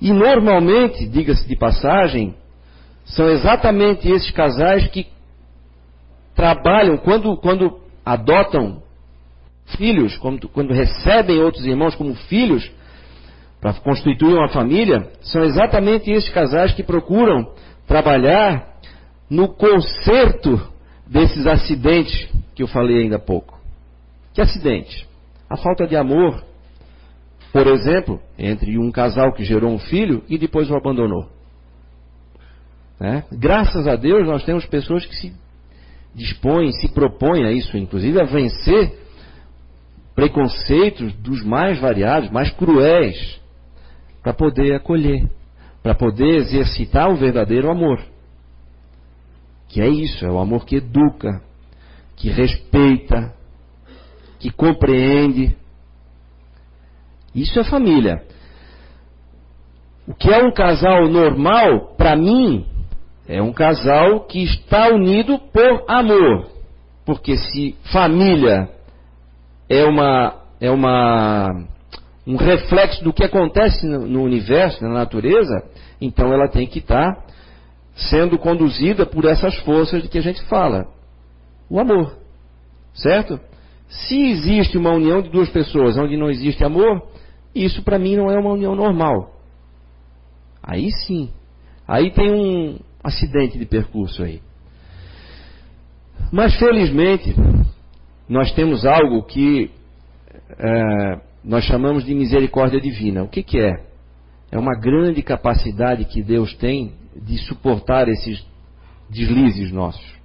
E 0.00 0.12
normalmente, 0.12 1.06
diga-se 1.06 1.46
de 1.48 1.56
passagem, 1.56 2.34
são 3.04 3.28
exatamente 3.28 4.08
esses 4.08 4.30
casais 4.30 4.86
que 4.88 5.06
trabalham, 6.34 6.96
quando, 6.98 7.36
quando 7.38 7.80
adotam 8.04 8.82
filhos, 9.76 10.16
quando, 10.18 10.48
quando 10.48 10.72
recebem 10.72 11.42
outros 11.42 11.64
irmãos 11.66 11.94
como 11.94 12.14
filhos, 12.14 12.70
para 13.60 13.72
constituir 13.74 14.34
uma 14.34 14.48
família, 14.48 15.10
são 15.20 15.42
exatamente 15.42 16.10
esses 16.10 16.30
casais 16.30 16.72
que 16.74 16.82
procuram 16.82 17.52
trabalhar 17.86 18.78
no 19.28 19.48
conserto 19.48 20.60
desses 21.08 21.46
acidentes 21.46 22.28
que 22.54 22.62
eu 22.62 22.68
falei 22.68 23.02
ainda 23.02 23.16
há 23.16 23.20
pouco. 23.20 23.58
Que 24.34 24.40
acidente? 24.40 25.08
A 25.48 25.56
falta 25.56 25.86
de 25.86 25.96
amor, 25.96 26.44
por 27.52 27.66
exemplo, 27.66 28.20
entre 28.38 28.78
um 28.78 28.90
casal 28.90 29.32
que 29.32 29.44
gerou 29.44 29.70
um 29.70 29.78
filho 29.78 30.22
e 30.28 30.36
depois 30.36 30.70
o 30.70 30.76
abandonou. 30.76 31.28
Né? 33.00 33.24
Graças 33.32 33.86
a 33.86 33.96
Deus 33.96 34.26
nós 34.26 34.44
temos 34.44 34.66
pessoas 34.66 35.06
que 35.06 35.14
se 35.14 35.32
dispõem, 36.14 36.72
se 36.72 36.88
propõem 36.88 37.44
a 37.44 37.52
isso, 37.52 37.76
inclusive 37.76 38.20
a 38.20 38.24
vencer 38.24 38.98
preconceitos 40.14 41.12
dos 41.14 41.44
mais 41.44 41.78
variados, 41.78 42.28
mais 42.30 42.50
cruéis, 42.50 43.40
para 44.20 44.34
poder 44.34 44.74
acolher, 44.74 45.28
para 45.80 45.94
poder 45.94 46.38
exercitar 46.38 47.08
o 47.08 47.16
verdadeiro 47.16 47.70
amor. 47.70 48.00
Que 49.68 49.80
é 49.80 49.88
isso, 49.88 50.24
é 50.24 50.30
o 50.30 50.38
amor 50.38 50.64
que 50.64 50.76
educa, 50.76 51.42
que 52.16 52.30
respeita, 52.30 53.34
que 54.38 54.50
compreende, 54.50 55.56
isso 57.34 57.60
é 57.60 57.64
família. 57.64 58.22
O 60.06 60.14
que 60.14 60.32
é 60.32 60.42
um 60.42 60.50
casal 60.50 61.08
normal, 61.08 61.94
para 61.96 62.16
mim, 62.16 62.66
é 63.28 63.42
um 63.42 63.52
casal 63.52 64.20
que 64.20 64.42
está 64.42 64.88
unido 64.88 65.38
por 65.38 65.84
amor. 65.86 66.48
Porque 67.04 67.36
se 67.36 67.76
família 67.92 68.70
é 69.68 69.84
uma 69.84 70.34
é 70.60 70.70
uma 70.70 71.66
um 72.26 72.36
reflexo 72.36 73.02
do 73.04 73.12
que 73.12 73.24
acontece 73.24 73.86
no, 73.86 74.06
no 74.06 74.22
universo, 74.22 74.82
na 74.82 74.90
natureza, 74.90 75.62
então 76.00 76.32
ela 76.32 76.48
tem 76.48 76.66
que 76.66 76.78
estar 76.78 77.24
sendo 77.98 78.38
conduzida 78.38 79.04
por 79.04 79.24
essas 79.24 79.56
forças 79.58 80.02
de 80.02 80.08
que 80.08 80.18
a 80.18 80.22
gente 80.22 80.42
fala. 80.44 80.86
O 81.68 81.80
amor. 81.80 82.16
Certo? 82.94 83.40
Se 83.88 84.16
existe 84.30 84.78
uma 84.78 84.92
união 84.92 85.20
de 85.20 85.28
duas 85.28 85.48
pessoas 85.50 85.96
onde 85.98 86.16
não 86.16 86.30
existe 86.30 86.62
amor, 86.64 87.08
isso 87.54 87.82
para 87.82 87.98
mim 87.98 88.16
não 88.16 88.30
é 88.30 88.38
uma 88.38 88.52
união 88.52 88.74
normal. 88.74 89.34
Aí 90.62 90.90
sim. 90.90 91.30
Aí 91.86 92.10
tem 92.10 92.30
um 92.30 92.78
acidente 93.02 93.58
de 93.58 93.66
percurso 93.66 94.22
aí. 94.22 94.40
Mas 96.30 96.54
felizmente, 96.56 97.34
nós 98.28 98.52
temos 98.52 98.84
algo 98.84 99.22
que 99.22 99.70
é, 100.58 101.20
nós 101.42 101.64
chamamos 101.64 102.04
de 102.04 102.14
misericórdia 102.14 102.80
divina. 102.80 103.22
O 103.22 103.28
que, 103.28 103.42
que 103.42 103.58
é? 103.58 103.72
É 104.50 104.58
uma 104.58 104.78
grande 104.78 105.22
capacidade 105.22 106.04
que 106.04 106.22
Deus 106.22 106.54
tem 106.56 106.92
de 107.20 107.38
suportar 107.38 108.08
esses 108.08 108.44
deslizes 109.10 109.72
nossos. 109.72 110.18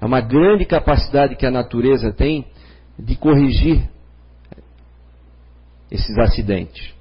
É 0.00 0.04
uma 0.04 0.20
grande 0.20 0.64
capacidade 0.64 1.36
que 1.36 1.46
a 1.46 1.50
natureza 1.50 2.12
tem 2.12 2.46
de 2.98 3.16
corrigir 3.16 3.88
esses 5.90 6.18
acidentes, 6.18 6.92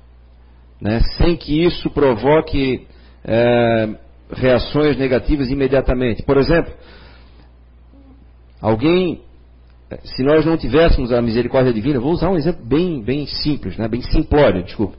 né? 0.80 0.99
sem 1.17 1.36
que 1.36 1.63
isso 1.63 1.89
provoque 1.89 2.88
é, 3.23 3.89
reações 4.32 4.97
negativas 4.97 5.49
imediatamente. 5.49 6.23
Por 6.23 6.38
exemplo, 6.38 6.73
alguém, 8.62 9.21
se 10.04 10.23
nós 10.23 10.45
não 10.45 10.58
tivéssemos 10.58 11.12
a 11.12 11.21
misericórdia 11.21 11.73
divina, 11.73 11.99
vou 11.99 12.12
usar 12.12 12.30
um 12.30 12.38
exemplo 12.38 12.63
bem, 12.65 13.01
bem 13.01 13.25
simples, 13.25 13.78
né? 13.78 13.88
bem 13.88 14.01
simplório, 14.01 14.63
desculpa. 14.63 14.95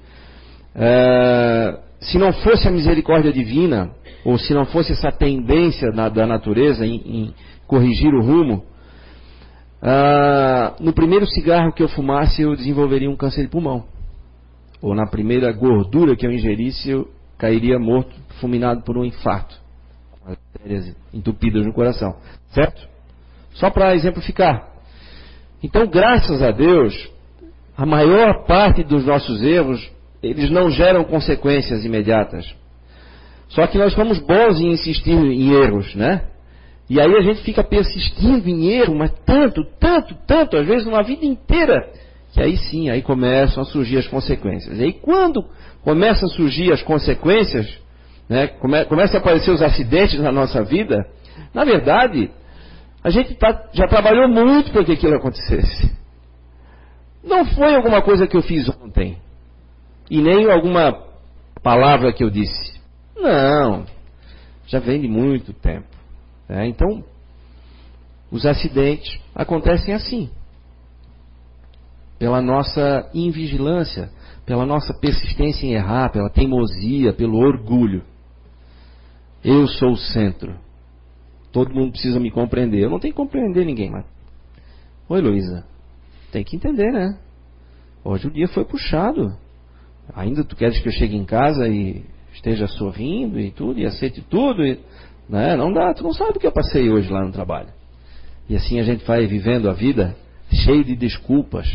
É, 0.74 1.78
se 2.00 2.18
não 2.18 2.32
fosse 2.32 2.68
a 2.68 2.70
misericórdia 2.70 3.32
divina, 3.32 3.90
ou 4.24 4.38
se 4.38 4.52
não 4.52 4.66
fosse 4.66 4.92
essa 4.92 5.10
tendência 5.10 5.90
na, 5.92 6.08
da 6.08 6.26
natureza 6.26 6.86
em, 6.86 6.96
em, 6.96 7.34
corrigir 7.66 8.12
o 8.12 8.22
rumo, 8.22 8.64
ah, 9.82 10.74
no 10.80 10.92
primeiro 10.92 11.26
cigarro 11.26 11.72
que 11.72 11.82
eu 11.82 11.88
fumasse 11.88 12.42
eu 12.42 12.56
desenvolveria 12.56 13.10
um 13.10 13.16
câncer 13.16 13.42
de 13.42 13.48
pulmão. 13.48 13.84
Ou 14.82 14.94
na 14.94 15.06
primeira 15.06 15.52
gordura 15.52 16.16
que 16.16 16.26
eu 16.26 16.32
ingerisse 16.32 16.90
eu 16.90 17.08
cairia 17.38 17.78
morto, 17.78 18.14
fulminado 18.40 18.82
por 18.82 18.96
um 18.96 19.04
infarto. 19.04 19.56
Artérias 20.26 20.94
entupidas 21.12 21.64
no 21.64 21.72
coração. 21.72 22.16
Certo? 22.50 22.86
Só 23.54 23.70
para 23.70 23.94
exemplificar. 23.94 24.68
Então, 25.62 25.86
graças 25.86 26.42
a 26.42 26.50
Deus, 26.50 27.10
a 27.76 27.86
maior 27.86 28.44
parte 28.44 28.82
dos 28.82 29.04
nossos 29.06 29.42
erros 29.42 29.90
eles 30.30 30.50
não 30.50 30.70
geram 30.70 31.04
consequências 31.04 31.84
imediatas. 31.84 32.46
Só 33.48 33.66
que 33.66 33.78
nós 33.78 33.92
somos 33.92 34.18
bons 34.18 34.60
em 34.60 34.70
insistir 34.70 35.12
em 35.12 35.52
erros, 35.52 35.94
né? 35.94 36.22
E 36.88 37.00
aí 37.00 37.16
a 37.16 37.20
gente 37.20 37.42
fica 37.42 37.64
persistindo 37.64 38.48
em 38.48 38.68
erro, 38.70 38.94
mas 38.94 39.12
tanto, 39.24 39.64
tanto, 39.78 40.14
tanto, 40.26 40.56
às 40.56 40.66
vezes 40.66 40.86
uma 40.86 41.02
vida 41.02 41.24
inteira, 41.24 41.88
que 42.32 42.40
aí 42.40 42.56
sim, 42.56 42.88
aí 42.88 43.02
começam 43.02 43.62
a 43.62 43.66
surgir 43.66 43.98
as 43.98 44.06
consequências. 44.06 44.78
E 44.78 44.84
aí 44.84 44.92
quando 44.92 45.44
começam 45.82 46.28
a 46.28 46.32
surgir 46.32 46.72
as 46.72 46.82
consequências, 46.82 47.66
né, 48.28 48.46
come, 48.46 48.84
começam 48.84 49.18
a 49.18 49.20
aparecer 49.20 49.50
os 49.50 49.62
acidentes 49.62 50.18
na 50.20 50.30
nossa 50.30 50.62
vida, 50.62 51.04
na 51.52 51.64
verdade, 51.64 52.30
a 53.02 53.10
gente 53.10 53.34
tá, 53.34 53.68
já 53.72 53.86
trabalhou 53.88 54.28
muito 54.28 54.70
para 54.70 54.84
que 54.84 54.92
aquilo 54.92 55.16
acontecesse. 55.16 55.96
Não 57.22 57.44
foi 57.44 57.74
alguma 57.74 58.02
coisa 58.02 58.26
que 58.26 58.36
eu 58.36 58.42
fiz 58.42 58.68
ontem 58.68 59.16
e 60.10 60.20
nem 60.20 60.50
alguma 60.50 61.04
palavra 61.62 62.12
que 62.12 62.22
eu 62.22 62.30
disse. 62.30 62.80
Não, 63.16 63.84
já 64.66 64.78
vem 64.78 65.00
de 65.00 65.08
muito 65.08 65.52
tempo. 65.52 65.88
Né? 66.48 66.68
Então, 66.68 67.04
os 68.30 68.44
acidentes 68.44 69.20
acontecem 69.34 69.94
assim. 69.94 70.30
Pela 72.18 72.40
nossa 72.40 73.10
invigilância, 73.12 74.10
pela 74.44 74.64
nossa 74.64 74.94
persistência 74.94 75.66
em 75.66 75.74
errar, 75.74 76.10
pela 76.10 76.30
teimosia, 76.30 77.12
pelo 77.12 77.38
orgulho. 77.38 78.02
Eu 79.44 79.66
sou 79.66 79.92
o 79.92 79.96
centro. 79.96 80.56
Todo 81.52 81.74
mundo 81.74 81.92
precisa 81.92 82.18
me 82.18 82.30
compreender. 82.30 82.82
Eu 82.82 82.90
não 82.90 82.98
tenho 82.98 83.12
que 83.12 83.20
compreender 83.20 83.64
ninguém, 83.64 83.90
mas. 83.90 84.04
Oi, 85.08 85.20
Luísa. 85.20 85.64
Tem 86.32 86.42
que 86.42 86.56
entender, 86.56 86.90
né? 86.92 87.18
Hoje 88.04 88.26
o 88.26 88.30
dia 88.30 88.48
foi 88.48 88.64
puxado. 88.64 89.36
Ainda 90.14 90.44
tu 90.44 90.56
queres 90.56 90.78
que 90.78 90.88
eu 90.88 90.92
chegue 90.92 91.16
em 91.16 91.24
casa 91.24 91.68
e 91.68 92.04
esteja 92.32 92.66
sorrindo 92.66 93.40
e 93.40 93.50
tudo, 93.50 93.80
e 93.80 93.86
aceite 93.86 94.22
tudo, 94.28 94.64
e, 94.64 94.78
né? 95.28 95.56
não 95.56 95.72
dá, 95.72 95.92
tu 95.94 96.02
não 96.02 96.12
sabe 96.12 96.36
o 96.36 96.40
que 96.40 96.46
eu 96.46 96.52
passei 96.52 96.90
hoje 96.90 97.10
lá 97.10 97.24
no 97.24 97.32
trabalho. 97.32 97.68
E 98.48 98.54
assim 98.54 98.78
a 98.78 98.82
gente 98.82 99.04
vai 99.04 99.26
vivendo 99.26 99.68
a 99.68 99.72
vida 99.72 100.14
cheio 100.52 100.84
de 100.84 100.94
desculpas. 100.94 101.66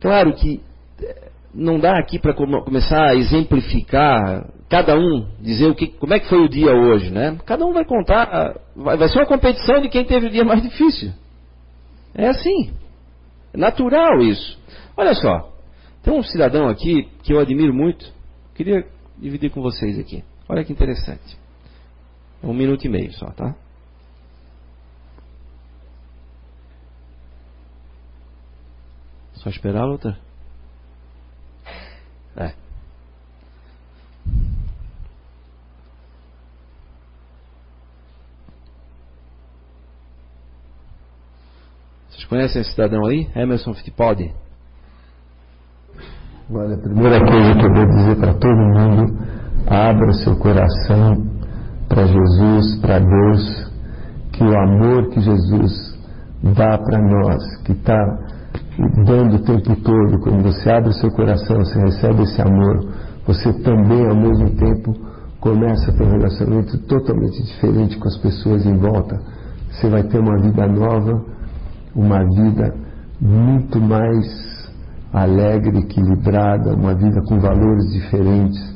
Claro 0.00 0.34
que 0.34 0.62
eh, 1.02 1.30
não 1.54 1.78
dá 1.78 1.98
aqui 1.98 2.18
para 2.18 2.34
começar 2.34 3.10
a 3.10 3.14
exemplificar, 3.14 4.48
cada 4.68 4.96
um 4.96 5.26
dizer 5.40 5.66
o 5.66 5.74
que, 5.74 5.88
como 5.88 6.14
é 6.14 6.18
que 6.18 6.28
foi 6.28 6.38
o 6.38 6.48
dia 6.48 6.72
hoje, 6.72 7.10
né? 7.10 7.36
Cada 7.44 7.64
um 7.66 7.72
vai 7.72 7.84
contar, 7.84 8.54
vai, 8.74 8.96
vai 8.96 9.08
ser 9.08 9.18
uma 9.18 9.26
competição 9.26 9.80
de 9.80 9.88
quem 9.88 10.04
teve 10.04 10.26
o 10.26 10.30
dia 10.30 10.44
mais 10.44 10.62
difícil. 10.62 11.12
É 12.14 12.28
assim. 12.28 12.72
É 13.52 13.58
natural 13.58 14.20
isso. 14.20 14.58
Olha 14.96 15.14
só, 15.14 15.53
tem 16.04 16.12
um 16.12 16.22
cidadão 16.22 16.68
aqui 16.68 17.04
que 17.22 17.32
eu 17.32 17.40
admiro 17.40 17.72
muito, 17.72 18.12
queria 18.54 18.86
dividir 19.18 19.50
com 19.50 19.62
vocês 19.62 19.98
aqui. 19.98 20.22
Olha 20.46 20.62
que 20.62 20.70
interessante. 20.70 21.38
É 22.42 22.46
um 22.46 22.52
minuto 22.52 22.84
e 22.84 22.90
meio 22.90 23.10
só, 23.14 23.26
tá? 23.30 23.56
Só 29.32 29.48
esperar 29.48 29.84
a 29.84 29.86
outra? 29.86 30.18
É. 32.36 32.52
Vocês 42.10 42.24
conhecem 42.26 42.60
esse 42.60 42.70
cidadão 42.72 43.06
aí? 43.06 43.30
Emerson 43.34 43.72
Fittipaldi? 43.72 44.34
Olha, 46.52 46.74
a 46.74 46.78
primeira 46.78 47.20
coisa 47.20 47.54
que 47.54 47.64
eu 47.64 47.72
vou 47.72 47.86
dizer 47.86 48.16
para 48.16 48.34
todo 48.34 48.54
mundo, 48.54 49.18
abra 49.66 50.12
seu 50.12 50.36
coração 50.36 51.26
para 51.88 52.04
Jesus, 52.04 52.80
para 52.82 52.98
Deus, 52.98 53.72
que 54.30 54.44
o 54.44 54.54
amor 54.54 55.08
que 55.08 55.20
Jesus 55.22 55.98
dá 56.42 56.76
para 56.76 57.00
nós, 57.00 57.42
que 57.64 57.72
está 57.72 57.96
dando 59.06 59.36
o 59.36 59.42
tempo 59.42 59.74
todo, 59.76 60.20
quando 60.20 60.42
você 60.42 60.70
abre 60.70 60.92
seu 60.92 61.10
coração, 61.12 61.56
você 61.56 61.80
recebe 61.80 62.24
esse 62.24 62.42
amor, 62.42 62.92
você 63.26 63.50
também 63.62 64.06
ao 64.06 64.14
mesmo 64.14 64.50
tempo 64.50 64.94
começa 65.40 65.90
a 65.90 65.94
ter 65.94 66.04
um 66.04 66.10
relacionamento 66.10 66.76
totalmente 66.86 67.42
diferente 67.42 67.98
com 67.98 68.06
as 68.06 68.18
pessoas 68.18 68.66
em 68.66 68.76
volta. 68.76 69.18
Você 69.70 69.88
vai 69.88 70.02
ter 70.02 70.18
uma 70.18 70.38
vida 70.42 70.66
nova, 70.66 71.24
uma 71.96 72.22
vida 72.22 72.74
muito 73.18 73.80
mais 73.80 74.53
alegre, 75.14 75.78
equilibrada, 75.78 76.74
uma 76.74 76.92
vida 76.92 77.22
com 77.22 77.38
valores 77.38 77.92
diferentes, 77.92 78.74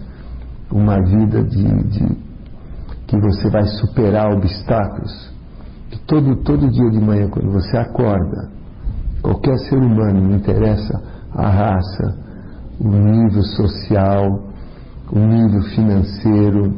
uma 0.70 1.02
vida 1.02 1.42
de, 1.42 1.64
de 1.88 2.16
que 3.08 3.18
você 3.18 3.50
vai 3.50 3.64
superar 3.64 4.32
obstáculos. 4.32 5.32
Que 5.90 5.98
todo, 6.06 6.36
todo 6.44 6.70
dia 6.70 6.90
de 6.90 7.00
manhã, 7.00 7.28
quando 7.28 7.50
você 7.50 7.76
acorda, 7.76 8.50
qualquer 9.20 9.58
ser 9.58 9.78
humano, 9.78 10.20
não 10.20 10.36
interessa 10.36 11.02
a 11.34 11.48
raça, 11.48 12.16
o 12.78 12.88
nível 12.88 13.42
social, 13.42 14.48
o 15.10 15.18
nível 15.18 15.62
financeiro, 15.74 16.72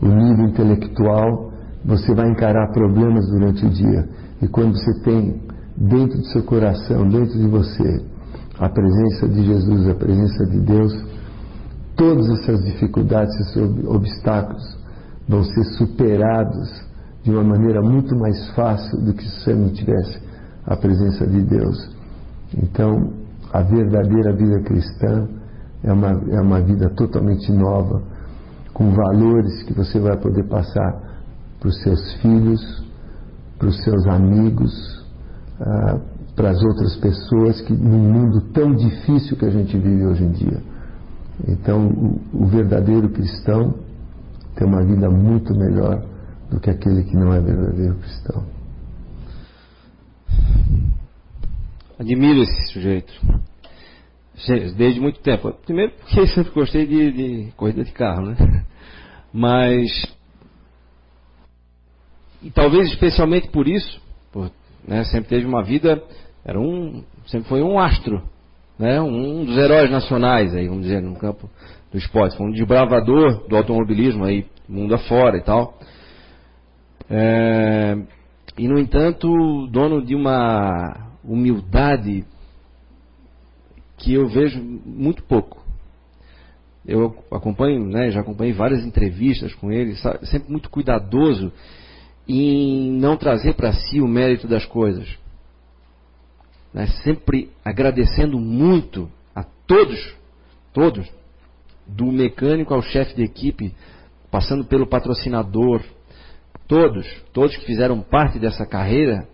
o 0.00 0.08
nível 0.08 0.46
intelectual, 0.46 1.52
você 1.84 2.14
vai 2.14 2.30
encarar 2.30 2.72
problemas 2.72 3.28
durante 3.28 3.66
o 3.66 3.68
dia. 3.68 4.08
E 4.40 4.48
quando 4.48 4.74
você 4.74 5.02
tem 5.02 5.42
dentro 5.76 6.18
do 6.18 6.26
seu 6.28 6.42
coração, 6.44 7.06
dentro 7.08 7.38
de 7.38 7.46
você, 7.46 8.15
a 8.58 8.68
presença 8.68 9.28
de 9.28 9.44
Jesus, 9.44 9.88
a 9.88 9.94
presença 9.94 10.46
de 10.46 10.60
Deus, 10.60 10.92
todas 11.94 12.28
essas 12.30 12.64
dificuldades, 12.64 13.34
esses 13.40 13.56
obstáculos 13.86 14.78
vão 15.28 15.42
ser 15.42 15.64
superados 15.76 16.86
de 17.22 17.30
uma 17.30 17.42
maneira 17.42 17.82
muito 17.82 18.16
mais 18.16 18.50
fácil 18.50 19.00
do 19.00 19.12
que 19.12 19.24
se 19.24 19.44
você 19.44 19.54
não 19.54 19.70
tivesse 19.70 20.20
a 20.64 20.76
presença 20.76 21.26
de 21.26 21.42
Deus. 21.42 21.90
Então, 22.56 23.12
a 23.52 23.62
verdadeira 23.62 24.32
vida 24.32 24.60
cristã 24.62 25.28
é 25.82 25.92
uma, 25.92 26.10
é 26.30 26.40
uma 26.40 26.60
vida 26.60 26.88
totalmente 26.90 27.50
nova, 27.52 28.02
com 28.72 28.90
valores 28.90 29.62
que 29.64 29.72
você 29.72 29.98
vai 29.98 30.16
poder 30.16 30.44
passar 30.44 30.92
para 31.58 31.68
os 31.68 31.82
seus 31.82 32.14
filhos, 32.20 32.84
para 33.58 33.68
os 33.68 33.82
seus 33.82 34.06
amigos, 34.06 35.06
ah, 35.60 35.98
para 36.36 36.50
as 36.50 36.62
outras 36.62 36.94
pessoas 36.96 37.62
que 37.62 37.72
num 37.72 38.12
mundo 38.12 38.52
tão 38.52 38.74
difícil 38.74 39.36
que 39.38 39.46
a 39.46 39.50
gente 39.50 39.76
vive 39.76 40.04
hoje 40.04 40.22
em 40.22 40.32
dia. 40.32 40.62
Então, 41.48 41.88
o, 41.88 42.44
o 42.44 42.46
verdadeiro 42.46 43.08
cristão 43.08 43.74
tem 44.54 44.66
uma 44.66 44.84
vida 44.84 45.08
muito 45.10 45.54
melhor 45.54 46.04
do 46.50 46.60
que 46.60 46.70
aquele 46.70 47.04
que 47.04 47.16
não 47.16 47.32
é 47.32 47.40
verdadeiro 47.40 47.96
cristão. 47.96 48.46
Admiro 51.98 52.42
esse 52.42 52.72
sujeito. 52.72 53.12
Desde 54.76 55.00
muito 55.00 55.20
tempo. 55.20 55.50
Primeiro 55.64 55.92
porque 55.92 56.26
sempre 56.28 56.52
gostei 56.52 56.86
de, 56.86 57.12
de 57.12 57.52
corrida 57.52 57.82
de 57.82 57.92
carro, 57.92 58.26
né? 58.26 58.64
Mas. 59.32 59.88
E 62.42 62.50
talvez 62.50 62.88
especialmente 62.88 63.48
por 63.48 63.66
isso, 63.66 64.00
por, 64.30 64.50
né, 64.86 65.04
sempre 65.04 65.30
teve 65.30 65.46
uma 65.46 65.64
vida 65.64 66.02
Era 66.46 66.60
um, 66.60 67.02
sempre 67.26 67.48
foi 67.48 67.60
um 67.60 67.76
astro, 67.76 68.22
né? 68.78 69.00
um 69.00 69.44
dos 69.44 69.58
heróis 69.58 69.90
nacionais, 69.90 70.54
aí, 70.54 70.68
vamos 70.68 70.84
dizer, 70.84 71.02
no 71.02 71.16
campo 71.16 71.50
do 71.90 71.98
esporte. 71.98 72.36
Foi 72.36 72.46
um 72.46 72.52
desbravador 72.52 73.48
do 73.48 73.56
automobilismo 73.56 74.24
aí, 74.24 74.46
mundo 74.68 74.94
afora 74.94 75.38
e 75.38 75.42
tal. 75.42 75.76
É, 77.10 77.98
e, 78.56 78.68
no 78.68 78.78
entanto, 78.78 79.66
dono 79.72 80.04
de 80.04 80.14
uma 80.14 81.10
humildade 81.24 82.24
que 83.98 84.14
eu 84.14 84.28
vejo 84.28 84.62
muito 84.62 85.24
pouco. 85.24 85.66
Eu 86.86 87.24
acompanho, 87.32 87.84
né, 87.86 88.12
já 88.12 88.20
acompanhei 88.20 88.52
várias 88.52 88.84
entrevistas 88.84 89.52
com 89.54 89.72
ele, 89.72 89.96
sempre 90.22 90.48
muito 90.48 90.70
cuidadoso 90.70 91.52
em 92.28 92.92
não 92.92 93.16
trazer 93.16 93.54
para 93.54 93.72
si 93.72 94.00
o 94.00 94.06
mérito 94.06 94.46
das 94.46 94.64
coisas. 94.64 95.08
Né, 96.76 96.86
sempre 97.02 97.50
agradecendo 97.64 98.38
muito 98.38 99.10
a 99.34 99.42
todos, 99.66 100.14
todos, 100.74 101.10
do 101.86 102.12
mecânico 102.12 102.74
ao 102.74 102.82
chefe 102.82 103.16
de 103.16 103.22
equipe, 103.22 103.74
passando 104.30 104.62
pelo 104.66 104.86
patrocinador, 104.86 105.82
todos, 106.68 107.06
todos 107.32 107.56
que 107.56 107.64
fizeram 107.64 108.02
parte 108.02 108.38
dessa 108.38 108.66
carreira 108.66 109.26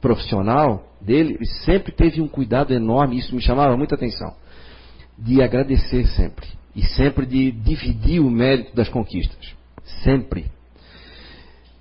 profissional 0.00 0.86
dele, 1.00 1.44
sempre 1.64 1.90
teve 1.90 2.20
um 2.20 2.28
cuidado 2.28 2.72
enorme, 2.72 3.18
isso 3.18 3.34
me 3.34 3.42
chamava 3.42 3.76
muita 3.76 3.96
atenção, 3.96 4.32
de 5.18 5.42
agradecer 5.42 6.06
sempre 6.06 6.46
e 6.72 6.84
sempre 6.84 7.26
de 7.26 7.50
dividir 7.50 8.20
o 8.20 8.30
mérito 8.30 8.76
das 8.76 8.88
conquistas, 8.88 9.56
sempre. 10.04 10.46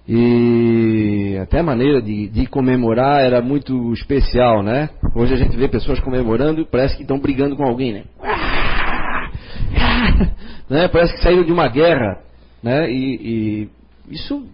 E 0.07 1.37
até 1.41 1.59
a 1.59 1.63
maneira 1.63 2.01
de, 2.01 2.29
de, 2.29 2.47
comemorar 2.47 3.21
era 3.21 3.41
muito 3.41 3.91
especial, 3.91 4.63
né? 4.63 4.89
Hoje 5.13 5.33
a 5.33 5.37
gente 5.37 5.57
vê 5.57 5.67
pessoas 5.67 5.99
comemorando 5.99 6.61
e 6.61 6.65
parece 6.65 6.95
que 6.95 7.01
estão 7.01 7.19
brigando 7.19 7.57
com 7.57 7.65
alguém, 7.65 7.91
né? 7.91 8.03
né? 10.69 10.87
Parece 10.87 11.13
que 11.13 11.21
saíram 11.21 11.43
de 11.43 11.51
uma 11.51 11.67
guerra, 11.67 12.21
né? 12.63 12.89
E, 12.89 13.69
e 14.09 14.13
isso 14.13 14.47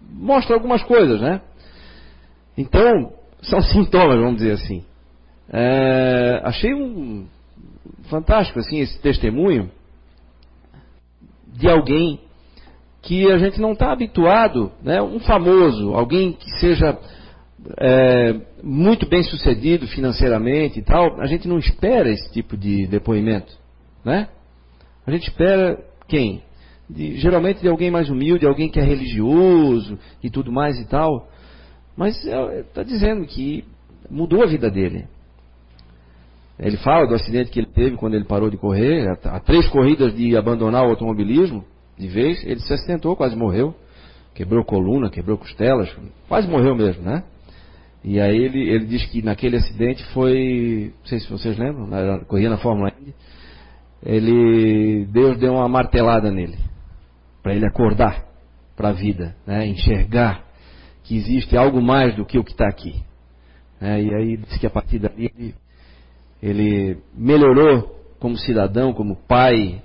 mostra 0.00 0.54
algumas 0.54 0.82
coisas, 0.82 1.20
né? 1.20 1.42
Então, 2.56 3.12
são 3.42 3.60
sintomas, 3.60 4.16
vamos 4.16 4.36
dizer 4.36 4.52
assim. 4.52 4.82
É, 5.52 6.40
achei 6.44 6.72
um 6.72 7.26
fantástico 8.08 8.58
assim 8.58 8.78
esse 8.78 8.98
testemunho 9.00 9.70
de 11.52 11.68
alguém 11.68 12.23
que 13.04 13.30
a 13.30 13.38
gente 13.38 13.60
não 13.60 13.72
está 13.72 13.92
habituado, 13.92 14.72
né? 14.82 15.00
um 15.02 15.20
famoso, 15.20 15.94
alguém 15.94 16.32
que 16.32 16.50
seja 16.58 16.98
é, 17.78 18.34
muito 18.62 19.06
bem 19.06 19.22
sucedido 19.22 19.86
financeiramente 19.86 20.78
e 20.78 20.82
tal, 20.82 21.20
a 21.20 21.26
gente 21.26 21.46
não 21.46 21.58
espera 21.58 22.10
esse 22.10 22.32
tipo 22.32 22.56
de 22.56 22.86
depoimento. 22.86 23.52
Né? 24.04 24.28
A 25.06 25.10
gente 25.10 25.28
espera 25.28 25.78
quem? 26.08 26.42
De, 26.88 27.16
geralmente 27.18 27.60
de 27.60 27.68
alguém 27.68 27.90
mais 27.90 28.08
humilde, 28.08 28.46
alguém 28.46 28.70
que 28.70 28.80
é 28.80 28.84
religioso 28.84 29.98
e 30.22 30.30
tudo 30.30 30.50
mais 30.50 30.78
e 30.78 30.86
tal. 30.86 31.28
Mas 31.94 32.16
está 32.24 32.80
é, 32.80 32.84
dizendo 32.84 33.26
que 33.26 33.64
mudou 34.10 34.42
a 34.42 34.46
vida 34.46 34.70
dele. 34.70 35.06
Ele 36.58 36.76
fala 36.78 37.06
do 37.06 37.14
acidente 37.14 37.50
que 37.50 37.58
ele 37.58 37.70
teve 37.70 37.96
quando 37.96 38.14
ele 38.14 38.24
parou 38.24 38.48
de 38.48 38.56
correr, 38.56 39.08
há 39.24 39.40
três 39.40 39.68
corridas 39.68 40.14
de 40.14 40.36
abandonar 40.36 40.86
o 40.86 40.90
automobilismo, 40.90 41.64
de 41.98 42.08
vez, 42.08 42.44
ele 42.44 42.60
se 42.60 42.72
acidentou, 42.72 43.16
quase 43.16 43.36
morreu. 43.36 43.74
Quebrou 44.34 44.64
coluna, 44.64 45.10
quebrou 45.10 45.38
costelas, 45.38 45.94
quase 46.28 46.48
morreu 46.48 46.74
mesmo, 46.74 47.02
né? 47.02 47.22
E 48.02 48.20
aí 48.20 48.36
ele, 48.36 48.68
ele 48.68 48.84
diz 48.84 49.06
que 49.06 49.22
naquele 49.22 49.56
acidente 49.56 50.04
foi, 50.12 50.92
não 51.00 51.06
sei 51.06 51.20
se 51.20 51.30
vocês 51.30 51.56
lembram, 51.56 51.86
na, 51.86 52.18
corria 52.24 52.50
na 52.50 52.58
Fórmula 52.58 52.92
Indy, 53.00 53.14
ele, 54.04 55.06
Deus 55.06 55.38
deu 55.38 55.54
uma 55.54 55.68
martelada 55.68 56.30
nele, 56.30 56.58
para 57.42 57.54
ele 57.54 57.66
acordar 57.66 58.26
para 58.76 58.90
a 58.90 58.92
vida, 58.92 59.34
né? 59.46 59.66
enxergar 59.66 60.44
que 61.04 61.16
existe 61.16 61.56
algo 61.56 61.80
mais 61.80 62.14
do 62.16 62.26
que 62.26 62.38
o 62.38 62.44
que 62.44 62.50
está 62.50 62.68
aqui. 62.68 63.02
É, 63.80 64.02
e 64.02 64.14
aí 64.14 64.36
diz 64.36 64.58
que 64.58 64.66
a 64.66 64.70
partir 64.70 64.98
dali 64.98 65.30
ele, 65.34 65.54
ele 66.42 66.98
melhorou 67.14 67.94
como 68.18 68.36
cidadão, 68.36 68.92
como 68.92 69.16
pai, 69.16 69.82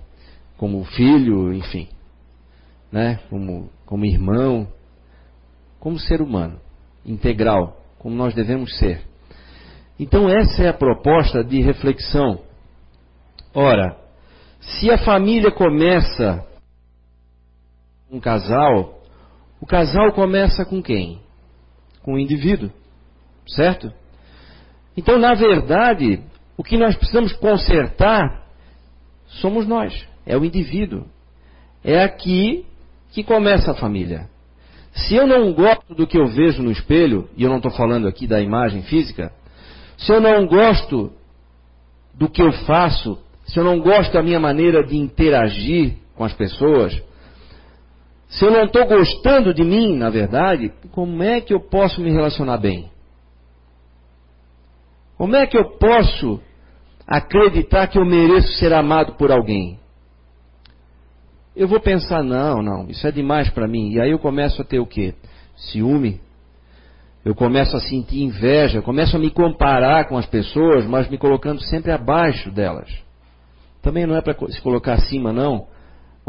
como 0.58 0.84
filho, 0.84 1.54
enfim, 1.54 1.88
né? 2.91 3.19
como, 3.30 3.69
como 3.86 4.06
irmão, 4.06 4.67
como 5.80 5.99
ser 5.99 6.21
humano, 6.21 6.60
integral, 7.06 7.78
como 7.97 8.15
nós 8.15 8.34
devemos 8.34 8.78
ser. 8.78 9.02
Então 9.99 10.30
essa 10.30 10.63
é 10.63 10.69
a 10.69 10.73
proposta 10.73 11.43
de 11.43 11.62
reflexão. 11.62 12.39
Ora, 13.54 13.97
se 14.60 14.91
a 14.91 14.97
família 14.97 15.52
começa 15.52 16.45
um 18.12 18.19
casal 18.19 18.99
o 19.62 19.65
casal 19.65 20.13
começa 20.13 20.65
com 20.65 20.82
quem? 20.82 21.19
Com 22.02 22.13
o 22.13 22.19
indivíduo, 22.19 22.71
certo? 23.47 23.91
Então, 24.95 25.19
na 25.19 25.34
verdade, 25.34 26.23
o 26.58 26.63
que 26.63 26.78
nós 26.78 26.95
precisamos 26.95 27.34
consertar 27.34 28.47
somos 29.28 29.67
nós, 29.67 30.08
é 30.25 30.38
o 30.38 30.45
indivíduo. 30.45 31.06
É 31.84 32.02
aqui 32.04 32.65
que 33.12 33.24
começa 33.24 33.72
a 33.72 33.76
família. 33.76 34.30
Se 34.93 35.15
eu 35.15 35.28
não 35.28 35.54
gosto 35.54 35.93
do 35.93 36.08
que 36.08 36.17
eu 36.17 36.28
vejo 36.28 36.62
no 36.62 36.72
espelho, 36.72 37.30
e 37.38 37.43
eu 37.43 37.50
não 37.50 37.58
estou 37.58 37.72
falando 37.72 38.08
aqui 38.08 38.28
da 38.28 38.41
imagem 38.41 38.84
física, 38.84 39.32
se 39.98 40.12
eu 40.12 40.19
não 40.19 40.45
gosto 40.48 41.12
do 42.13 42.30
que 42.30 42.41
eu 42.41 42.52
faço, 42.52 43.17
se 43.45 43.60
eu 43.60 43.63
não 43.63 43.80
gosto 43.80 44.12
da 44.12 44.22
minha 44.22 44.39
maneira 44.39 44.84
de 44.84 44.98
interagir 44.98 45.95
com 46.15 46.24
as 46.24 46.34
pessoas, 46.34 47.02
se 48.30 48.45
eu 48.45 48.52
não 48.52 48.65
estou 48.65 48.86
gostando 48.86 49.54
de 49.54 49.63
mim, 49.63 49.95
na 49.95 50.10
verdade, 50.10 50.72
como 50.91 51.24
é 51.24 51.41
que 51.41 51.54
eu 51.54 51.60
posso 51.60 52.02
me 52.02 52.12
relacionar 52.12 52.58
bem? 52.58 52.91
Como 55.17 55.36
é 55.36 55.48
que 55.48 55.58
eu 55.58 55.78
posso 55.78 56.39
acreditar 57.08 57.88
que 57.88 57.98
eu 57.98 58.06
mereço 58.06 58.54
ser 58.54 58.72
amado 58.72 59.13
por 59.13 59.32
alguém? 59.32 59.79
Eu 61.56 61.68
vou 61.68 61.80
pensar, 61.80 62.24
não, 62.24 62.62
não, 62.62 62.88
isso 62.90 63.06
é 63.08 63.12
demais 63.12 63.50
para 63.50 63.68
mim. 63.68 63.92
E 63.92 64.00
aí 64.02 64.12
eu 64.12 64.20
começo 64.20 64.62
a 64.62 64.66
ter 64.66 64.80
o 64.80 64.86
quê? 64.86 65.14
Ciúme. 65.56 66.22
Eu 67.26 67.36
começo 67.36 67.76
a 67.76 67.82
sentir 67.82 68.22
inveja, 68.22 68.82
começo 68.82 69.16
a 69.16 69.20
me 69.20 69.30
comparar 69.30 70.08
com 70.08 70.18
as 70.18 70.26
pessoas, 70.26 70.86
mas 70.86 71.10
me 71.10 71.18
colocando 71.18 71.62
sempre 71.62 71.92
abaixo 71.92 72.50
delas. 72.50 72.90
Também 73.82 74.06
não 74.06 74.16
é 74.16 74.22
para 74.22 74.36
se 74.50 74.62
colocar 74.62 74.94
acima, 74.94 75.34
não 75.34 75.68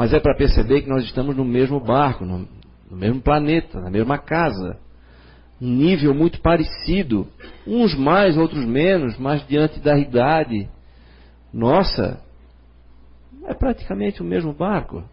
mas 0.01 0.15
é 0.15 0.19
para 0.19 0.35
perceber 0.35 0.81
que 0.81 0.89
nós 0.89 1.05
estamos 1.05 1.37
no 1.37 1.45
mesmo 1.45 1.79
barco, 1.79 2.25
no, 2.25 2.49
no 2.91 2.97
mesmo 2.97 3.21
planeta, 3.21 3.79
na 3.83 3.91
mesma 3.91 4.17
casa. 4.17 4.79
Um 5.61 5.69
nível 5.69 6.15
muito 6.15 6.41
parecido, 6.41 7.29
uns 7.67 7.95
mais, 7.95 8.39
outros 8.39 8.65
menos, 8.65 9.19
mas 9.19 9.47
diante 9.47 9.79
da 9.79 9.99
idade. 9.99 10.71
Nossa, 11.53 12.19
é 13.47 13.55
praticamente 13.55 14.23
o 14.23 14.25
mesmo 14.25 14.53
barco. 14.53 15.05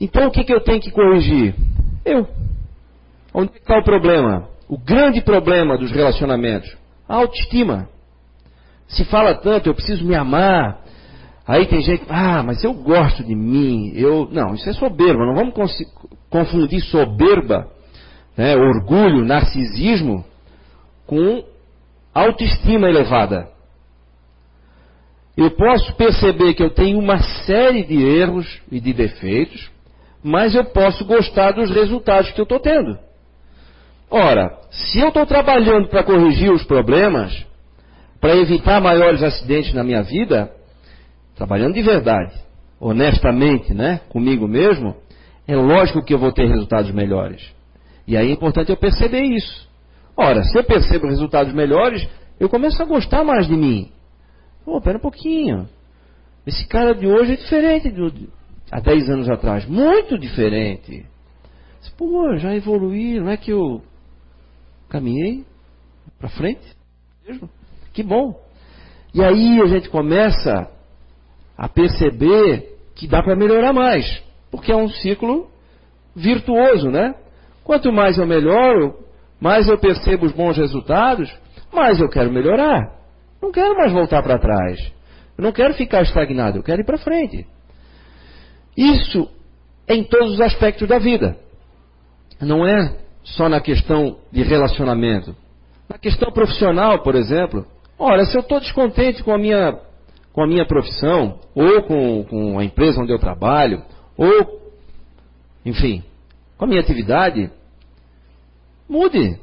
Então 0.00 0.26
o 0.26 0.30
que, 0.30 0.44
que 0.44 0.52
eu 0.52 0.60
tenho 0.60 0.80
que 0.80 0.90
corrigir? 0.90 1.54
Eu. 2.04 2.28
Onde 3.32 3.52
está 3.56 3.78
o 3.78 3.84
problema? 3.84 4.48
O 4.68 4.78
grande 4.78 5.20
problema 5.20 5.78
dos 5.78 5.90
relacionamentos? 5.90 6.76
A 7.08 7.16
autoestima. 7.16 7.88
Se 8.88 9.04
fala 9.04 9.34
tanto, 9.34 9.68
eu 9.68 9.74
preciso 9.74 10.04
me 10.04 10.14
amar, 10.14 10.82
Aí 11.46 11.66
tem 11.66 11.82
gente, 11.82 12.04
ah, 12.08 12.42
mas 12.42 12.62
eu 12.62 12.72
gosto 12.72 13.24
de 13.24 13.34
mim, 13.34 13.92
eu. 13.94 14.28
Não, 14.30 14.54
isso 14.54 14.68
é 14.68 14.72
soberba, 14.72 15.26
não 15.26 15.34
vamos 15.34 15.54
confundir 16.30 16.80
soberba, 16.82 17.68
né, 18.36 18.56
orgulho, 18.56 19.24
narcisismo, 19.24 20.24
com 21.06 21.44
autoestima 22.14 22.88
elevada. 22.88 23.48
Eu 25.36 25.50
posso 25.52 25.94
perceber 25.94 26.54
que 26.54 26.62
eu 26.62 26.70
tenho 26.70 26.98
uma 26.98 27.18
série 27.44 27.84
de 27.84 28.00
erros 28.02 28.60
e 28.70 28.78
de 28.78 28.92
defeitos, 28.92 29.70
mas 30.22 30.54
eu 30.54 30.64
posso 30.64 31.04
gostar 31.04 31.52
dos 31.52 31.70
resultados 31.70 32.30
que 32.32 32.40
eu 32.40 32.44
estou 32.44 32.60
tendo. 32.60 32.98
Ora, 34.10 34.58
se 34.70 35.00
eu 35.00 35.08
estou 35.08 35.24
trabalhando 35.24 35.88
para 35.88 36.02
corrigir 36.02 36.52
os 36.52 36.64
problemas, 36.64 37.46
para 38.20 38.36
evitar 38.36 38.80
maiores 38.80 39.22
acidentes 39.22 39.72
na 39.72 39.82
minha 39.82 40.02
vida, 40.02 40.52
trabalhando 41.34 41.74
de 41.74 41.82
verdade, 41.82 42.34
honestamente, 42.78 43.72
né, 43.72 44.00
comigo 44.10 44.46
mesmo, 44.46 44.94
é 45.48 45.56
lógico 45.56 46.04
que 46.04 46.12
eu 46.12 46.18
vou 46.18 46.30
ter 46.30 46.46
resultados 46.46 46.90
melhores. 46.92 47.42
E 48.06 48.16
aí 48.16 48.28
é 48.28 48.32
importante 48.32 48.70
eu 48.70 48.76
perceber 48.76 49.22
isso. 49.22 49.68
Ora, 50.16 50.42
se 50.44 50.56
eu 50.58 50.62
percebo 50.62 51.06
resultados 51.06 51.54
melhores, 51.54 52.06
eu 52.38 52.48
começo 52.48 52.82
a 52.82 52.84
gostar 52.84 53.24
mais 53.24 53.46
de 53.46 53.56
mim. 53.56 53.90
Pô, 54.64 54.80
pera 54.80 54.98
um 54.98 55.00
pouquinho. 55.00 55.68
Esse 56.46 56.66
cara 56.66 56.94
de 56.94 57.06
hoje 57.06 57.32
é 57.34 57.36
diferente 57.36 57.90
do, 57.90 58.12
há 58.70 58.80
10 58.80 59.10
anos 59.10 59.30
atrás. 59.30 59.66
Muito 59.66 60.18
diferente. 60.18 61.06
Pô, 61.96 62.36
já 62.36 62.54
evoluí, 62.54 63.20
não 63.20 63.30
é 63.30 63.36
que 63.36 63.52
eu 63.52 63.82
caminhei? 64.88 65.44
para 66.22 66.28
frente. 66.30 66.62
Que 67.92 68.02
bom. 68.02 68.40
E 69.12 69.22
aí 69.22 69.60
a 69.60 69.66
gente 69.66 69.90
começa 69.90 70.70
a 71.58 71.68
perceber 71.68 72.76
que 72.94 73.08
dá 73.08 73.22
para 73.22 73.36
melhorar 73.36 73.72
mais, 73.72 74.22
porque 74.50 74.72
é 74.72 74.76
um 74.76 74.88
ciclo 74.88 75.50
virtuoso, 76.14 76.90
né? 76.90 77.14
Quanto 77.64 77.92
mais 77.92 78.18
eu 78.18 78.26
melhoro, 78.26 78.98
mais 79.40 79.68
eu 79.68 79.78
percebo 79.78 80.26
os 80.26 80.32
bons 80.32 80.56
resultados, 80.56 81.28
mais 81.72 82.00
eu 82.00 82.08
quero 82.08 82.32
melhorar. 82.32 83.01
Não 83.42 83.50
quero 83.52 83.76
mais 83.76 83.92
voltar 83.92 84.22
para 84.22 84.38
trás. 84.38 84.78
Eu 85.36 85.44
não 85.44 85.52
quero 85.52 85.74
ficar 85.74 86.02
estagnado, 86.02 86.58
eu 86.58 86.62
quero 86.62 86.80
ir 86.80 86.84
para 86.84 86.98
frente. 86.98 87.46
Isso 88.76 89.28
em 89.88 90.04
todos 90.04 90.34
os 90.34 90.40
aspectos 90.40 90.88
da 90.88 90.98
vida. 90.98 91.36
Não 92.40 92.66
é 92.66 92.96
só 93.24 93.48
na 93.48 93.60
questão 93.60 94.18
de 94.30 94.42
relacionamento. 94.42 95.34
Na 95.88 95.98
questão 95.98 96.30
profissional, 96.32 97.02
por 97.02 97.14
exemplo, 97.14 97.66
Ora, 98.04 98.24
se 98.24 98.36
eu 98.36 98.40
estou 98.40 98.58
descontente 98.58 99.22
com 99.22 99.32
a 99.32 99.38
minha, 99.38 99.78
com 100.32 100.42
a 100.42 100.46
minha 100.46 100.66
profissão, 100.66 101.38
ou 101.54 101.84
com, 101.84 102.24
com 102.24 102.58
a 102.58 102.64
empresa 102.64 103.00
onde 103.00 103.12
eu 103.12 103.18
trabalho, 103.18 103.80
ou, 104.16 104.60
enfim, 105.64 106.02
com 106.58 106.64
a 106.64 106.68
minha 106.68 106.80
atividade, 106.80 107.48
mude. 108.88 109.38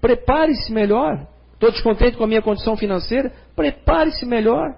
Prepare-se 0.00 0.72
melhor. 0.72 1.24
Estou 1.62 1.70
descontente 1.70 2.16
com 2.16 2.24
a 2.24 2.26
minha 2.26 2.42
condição 2.42 2.76
financeira, 2.76 3.32
prepare-se 3.54 4.26
melhor. 4.26 4.74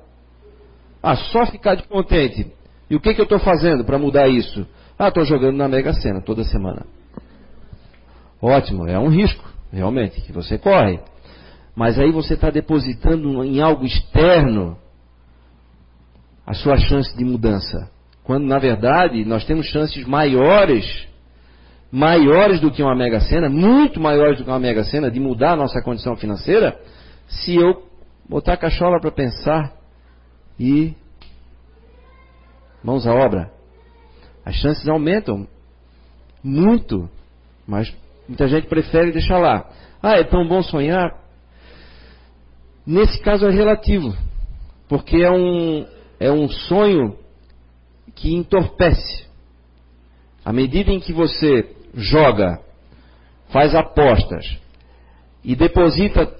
Ah, 1.02 1.16
só 1.16 1.46
ficar 1.46 1.76
descontente. 1.76 2.52
E 2.90 2.94
o 2.94 3.00
que, 3.00 3.14
que 3.14 3.20
eu 3.22 3.24
estou 3.24 3.38
fazendo 3.38 3.86
para 3.86 3.98
mudar 3.98 4.28
isso? 4.28 4.66
Ah, 4.98 5.08
estou 5.08 5.24
jogando 5.24 5.56
na 5.56 5.66
Mega 5.66 5.94
Sena 5.94 6.20
toda 6.20 6.44
semana. 6.44 6.84
Ótimo, 8.38 8.86
é 8.86 8.98
um 8.98 9.08
risco, 9.08 9.42
realmente, 9.72 10.20
que 10.20 10.30
você 10.30 10.58
corre. 10.58 11.00
Mas 11.74 11.98
aí 11.98 12.12
você 12.12 12.34
está 12.34 12.50
depositando 12.50 13.42
em 13.42 13.62
algo 13.62 13.86
externo 13.86 14.76
a 16.46 16.52
sua 16.52 16.76
chance 16.76 17.16
de 17.16 17.24
mudança. 17.24 17.90
Quando 18.22 18.44
na 18.44 18.58
verdade 18.58 19.24
nós 19.24 19.46
temos 19.46 19.64
chances 19.68 20.06
maiores, 20.06 21.08
maiores 21.94 22.58
do 22.58 22.72
que 22.72 22.82
uma 22.82 22.96
mega 22.96 23.20
sena, 23.20 23.48
muito 23.48 24.00
maiores 24.00 24.38
do 24.38 24.44
que 24.44 24.50
uma 24.50 24.58
mega 24.58 24.82
sena, 24.82 25.08
de 25.08 25.20
mudar 25.20 25.52
a 25.52 25.56
nossa 25.56 25.80
condição 25.80 26.16
financeira, 26.16 26.76
se 27.28 27.54
eu 27.54 27.84
botar 28.28 28.54
a 28.54 28.56
cachola 28.56 29.00
para 29.00 29.12
pensar 29.12 29.72
e 30.58 30.92
mãos 32.82 33.06
à 33.06 33.14
obra. 33.14 33.48
As 34.44 34.56
chances 34.56 34.88
aumentam 34.88 35.46
muito, 36.42 37.08
mas 37.64 37.94
muita 38.28 38.48
gente 38.48 38.66
prefere 38.66 39.12
deixar 39.12 39.38
lá. 39.38 39.70
Ah, 40.02 40.18
é 40.18 40.24
tão 40.24 40.48
bom 40.48 40.64
sonhar. 40.64 41.16
Nesse 42.84 43.20
caso 43.20 43.46
é 43.46 43.50
relativo, 43.52 44.12
porque 44.88 45.18
é 45.18 45.30
um, 45.30 45.86
é 46.18 46.32
um 46.32 46.48
sonho 46.48 47.16
que 48.16 48.34
entorpece. 48.34 49.24
À 50.44 50.52
medida 50.52 50.90
em 50.90 50.98
que 50.98 51.12
você 51.12 51.83
joga, 51.94 52.60
faz 53.50 53.74
apostas 53.74 54.58
e 55.42 55.54
deposita 55.54 56.32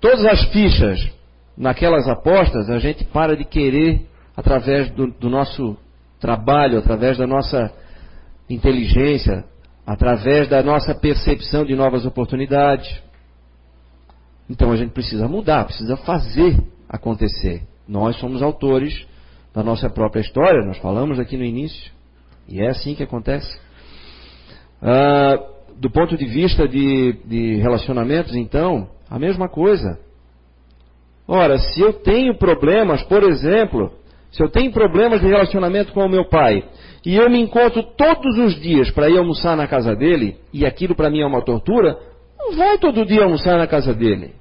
todas 0.00 0.24
as 0.26 0.44
fichas 0.48 1.10
naquelas 1.56 2.06
apostas, 2.06 2.68
a 2.68 2.78
gente 2.78 3.04
para 3.04 3.36
de 3.36 3.44
querer, 3.44 4.06
através 4.36 4.90
do, 4.90 5.06
do 5.06 5.30
nosso 5.30 5.76
trabalho, 6.20 6.78
através 6.78 7.16
da 7.16 7.26
nossa 7.26 7.72
inteligência, 8.48 9.44
através 9.86 10.48
da 10.48 10.62
nossa 10.62 10.94
percepção 10.94 11.64
de 11.64 11.74
novas 11.74 12.04
oportunidades. 12.04 13.02
Então 14.48 14.70
a 14.70 14.76
gente 14.76 14.92
precisa 14.92 15.26
mudar, 15.26 15.64
precisa 15.64 15.96
fazer 15.96 16.56
acontecer. 16.88 17.62
Nós 17.88 18.16
somos 18.16 18.42
autores 18.42 19.06
da 19.54 19.62
nossa 19.62 19.88
própria 19.88 20.20
história, 20.20 20.64
nós 20.66 20.78
falamos 20.78 21.18
aqui 21.18 21.36
no 21.36 21.44
início, 21.44 21.90
e 22.46 22.60
é 22.60 22.68
assim 22.68 22.94
que 22.94 23.02
acontece. 23.02 23.58
Ah, 24.88 25.36
do 25.76 25.90
ponto 25.90 26.16
de 26.16 26.24
vista 26.24 26.68
de, 26.68 27.14
de 27.24 27.56
relacionamentos, 27.56 28.36
então, 28.36 28.88
a 29.10 29.18
mesma 29.18 29.48
coisa. 29.48 29.98
Ora, 31.26 31.58
se 31.58 31.80
eu 31.80 31.92
tenho 31.92 32.38
problemas, 32.38 33.02
por 33.02 33.24
exemplo, 33.24 33.90
se 34.30 34.40
eu 34.40 34.48
tenho 34.48 34.70
problemas 34.70 35.20
de 35.20 35.26
relacionamento 35.26 35.92
com 35.92 36.06
o 36.06 36.08
meu 36.08 36.28
pai, 36.28 36.62
e 37.04 37.16
eu 37.16 37.28
me 37.28 37.40
encontro 37.40 37.82
todos 37.82 38.38
os 38.38 38.60
dias 38.60 38.88
para 38.92 39.10
ir 39.10 39.18
almoçar 39.18 39.56
na 39.56 39.66
casa 39.66 39.96
dele, 39.96 40.36
e 40.52 40.64
aquilo 40.64 40.94
para 40.94 41.10
mim 41.10 41.20
é 41.20 41.26
uma 41.26 41.42
tortura, 41.42 41.98
não 42.38 42.54
vai 42.54 42.78
todo 42.78 43.04
dia 43.04 43.24
almoçar 43.24 43.58
na 43.58 43.66
casa 43.66 43.92
dele. 43.92 44.34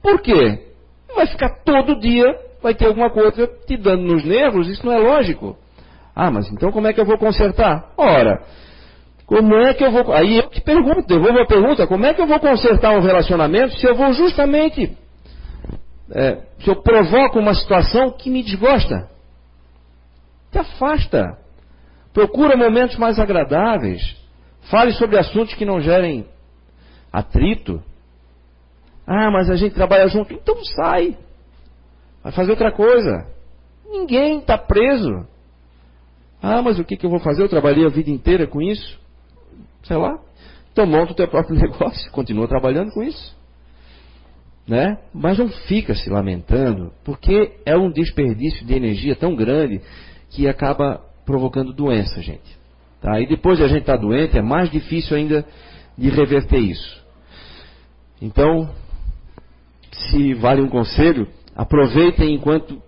Por 0.00 0.20
quê? 0.22 0.60
Vai 1.12 1.26
ficar 1.26 1.64
todo 1.64 1.98
dia, 1.98 2.24
vai 2.62 2.72
ter 2.72 2.86
alguma 2.86 3.10
coisa 3.10 3.48
te 3.66 3.76
dando 3.76 4.04
nos 4.04 4.24
nervos, 4.24 4.68
isso 4.68 4.86
não 4.86 4.92
é 4.92 4.98
lógico. 4.98 5.56
Ah, 6.14 6.30
mas 6.30 6.50
então 6.50 6.70
como 6.70 6.86
é 6.86 6.92
que 6.92 7.00
eu 7.00 7.04
vou 7.04 7.18
consertar? 7.18 7.92
Ora, 7.96 8.42
como 9.26 9.54
é 9.56 9.74
que 9.74 9.84
eu 9.84 9.90
vou. 9.90 10.12
Aí 10.12 10.38
eu 10.38 10.48
te 10.48 10.60
pergunto, 10.60 11.06
devolvo 11.06 11.40
a 11.40 11.46
pergunta, 11.46 11.86
como 11.86 12.04
é 12.06 12.14
que 12.14 12.20
eu 12.20 12.26
vou 12.26 12.38
consertar 12.38 12.96
um 12.96 13.00
relacionamento 13.00 13.74
se 13.76 13.86
eu 13.86 13.94
vou 13.94 14.12
justamente. 14.12 14.96
É, 16.10 16.42
se 16.60 16.68
eu 16.68 16.76
provoco 16.82 17.38
uma 17.38 17.54
situação 17.54 18.10
que 18.10 18.28
me 18.28 18.42
desgosta? 18.42 19.08
Te 20.52 20.58
afasta. 20.58 21.38
Procura 22.12 22.56
momentos 22.56 22.96
mais 22.96 23.18
agradáveis. 23.18 24.16
Fale 24.70 24.92
sobre 24.92 25.18
assuntos 25.18 25.54
que 25.54 25.64
não 25.64 25.80
gerem 25.80 26.26
atrito. 27.12 27.82
Ah, 29.06 29.30
mas 29.30 29.50
a 29.50 29.56
gente 29.56 29.74
trabalha 29.74 30.06
junto. 30.08 30.32
Então 30.32 30.62
sai. 30.64 31.16
Vai 32.22 32.32
fazer 32.32 32.50
outra 32.50 32.72
coisa. 32.72 33.26
Ninguém 33.90 34.38
está 34.38 34.56
preso. 34.56 35.26
Ah, 36.46 36.60
mas 36.60 36.78
o 36.78 36.84
que, 36.84 36.94
que 36.94 37.06
eu 37.06 37.10
vou 37.10 37.20
fazer? 37.20 37.42
Eu 37.42 37.48
trabalhei 37.48 37.86
a 37.86 37.88
vida 37.88 38.10
inteira 38.10 38.46
com 38.46 38.60
isso. 38.60 39.00
Sei 39.82 39.96
lá. 39.96 40.20
Então 40.70 40.84
monta 40.84 41.12
o 41.12 41.14
teu 41.14 41.26
próprio 41.26 41.56
negócio. 41.58 42.10
Continua 42.12 42.46
trabalhando 42.46 42.90
com 42.92 43.02
isso. 43.02 43.34
Né? 44.68 44.98
Mas 45.14 45.38
não 45.38 45.48
fica 45.48 45.94
se 45.94 46.10
lamentando, 46.10 46.92
porque 47.02 47.52
é 47.64 47.74
um 47.76 47.90
desperdício 47.90 48.66
de 48.66 48.74
energia 48.74 49.16
tão 49.16 49.34
grande 49.34 49.80
que 50.28 50.46
acaba 50.46 51.00
provocando 51.24 51.72
doença, 51.72 52.20
gente. 52.20 52.58
Tá? 53.00 53.18
E 53.20 53.26
depois 53.26 53.56
de 53.56 53.64
a 53.64 53.68
gente 53.68 53.80
estar 53.80 53.96
tá 53.96 54.02
doente, 54.02 54.36
é 54.36 54.42
mais 54.42 54.70
difícil 54.70 55.16
ainda 55.16 55.46
de 55.96 56.10
reverter 56.10 56.58
isso. 56.58 57.02
Então, 58.20 58.70
se 59.92 60.34
vale 60.34 60.60
um 60.60 60.68
conselho, 60.68 61.26
aproveitem 61.56 62.34
enquanto 62.34 62.82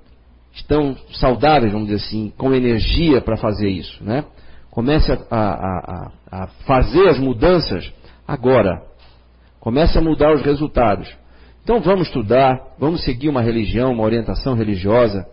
estão 0.56 0.96
saudáveis, 1.12 1.72
vamos 1.72 1.88
dizer 1.88 2.04
assim, 2.06 2.32
com 2.36 2.54
energia 2.54 3.20
para 3.20 3.36
fazer 3.36 3.68
isso. 3.68 4.02
Né? 4.02 4.24
Comece 4.70 5.12
a, 5.12 5.18
a, 5.30 5.40
a, 5.40 6.12
a 6.30 6.46
fazer 6.66 7.08
as 7.08 7.18
mudanças 7.18 7.92
agora. 8.26 8.82
Comece 9.60 9.96
a 9.98 10.00
mudar 10.00 10.34
os 10.34 10.42
resultados. 10.42 11.14
Então 11.62 11.80
vamos 11.80 12.08
estudar, 12.08 12.58
vamos 12.78 13.04
seguir 13.04 13.28
uma 13.28 13.42
religião, 13.42 13.92
uma 13.92 14.04
orientação 14.04 14.54
religiosa, 14.54 15.26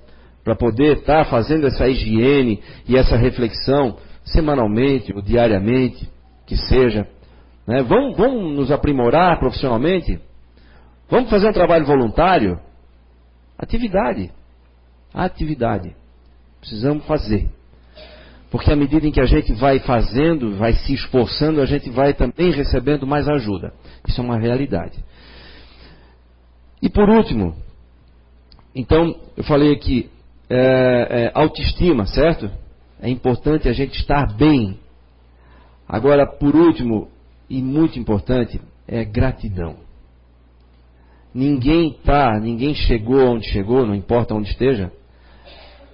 para 0.43 0.55
poder 0.55 0.97
estar 0.97 1.25
tá 1.25 1.29
fazendo 1.29 1.67
essa 1.67 1.87
higiene 1.87 2.61
e 2.87 2.97
essa 2.97 3.15
reflexão 3.15 3.97
semanalmente 4.25 5.13
ou 5.13 5.21
diariamente, 5.21 6.09
que 6.45 6.57
seja. 6.57 7.07
Né? 7.65 7.81
Vamos, 7.83 8.17
vamos 8.17 8.55
nos 8.55 8.71
aprimorar 8.71 9.39
profissionalmente? 9.39 10.19
Vamos 11.09 11.29
fazer 11.29 11.49
um 11.49 11.53
trabalho 11.53 11.85
voluntário? 11.85 12.59
Atividade. 13.57 14.31
Atividade. 15.13 15.95
Precisamos 16.59 17.05
fazer. 17.05 17.49
Porque 18.49 18.71
à 18.71 18.75
medida 18.75 19.07
em 19.07 19.11
que 19.11 19.19
a 19.19 19.25
gente 19.25 19.51
vai 19.53 19.79
fazendo, 19.79 20.55
vai 20.57 20.73
se 20.73 20.93
esforçando, 20.93 21.61
a 21.61 21.65
gente 21.65 21.89
vai 21.89 22.13
também 22.13 22.51
recebendo 22.51 23.05
mais 23.05 23.27
ajuda. 23.27 23.73
Isso 24.07 24.21
é 24.21 24.23
uma 24.23 24.37
realidade. 24.37 25.03
E 26.81 26.89
por 26.89 27.09
último, 27.09 27.55
então, 28.75 29.15
eu 29.37 29.43
falei 29.43 29.73
aqui, 29.73 30.09
é, 30.49 30.57
é, 31.09 31.31
autoestima, 31.33 32.05
certo? 32.05 32.49
É 32.99 33.09
importante 33.09 33.67
a 33.67 33.73
gente 33.73 33.99
estar 33.99 34.35
bem. 34.35 34.79
Agora, 35.87 36.25
por 36.25 36.55
último, 36.55 37.09
e 37.49 37.61
muito 37.61 37.99
importante, 37.99 38.59
é 38.87 39.03
gratidão. 39.03 39.77
Ninguém 41.33 41.97
tá, 42.03 42.39
ninguém 42.39 42.75
chegou 42.75 43.33
onde 43.33 43.47
chegou, 43.49 43.85
não 43.85 43.95
importa 43.95 44.35
onde 44.35 44.49
esteja, 44.49 44.91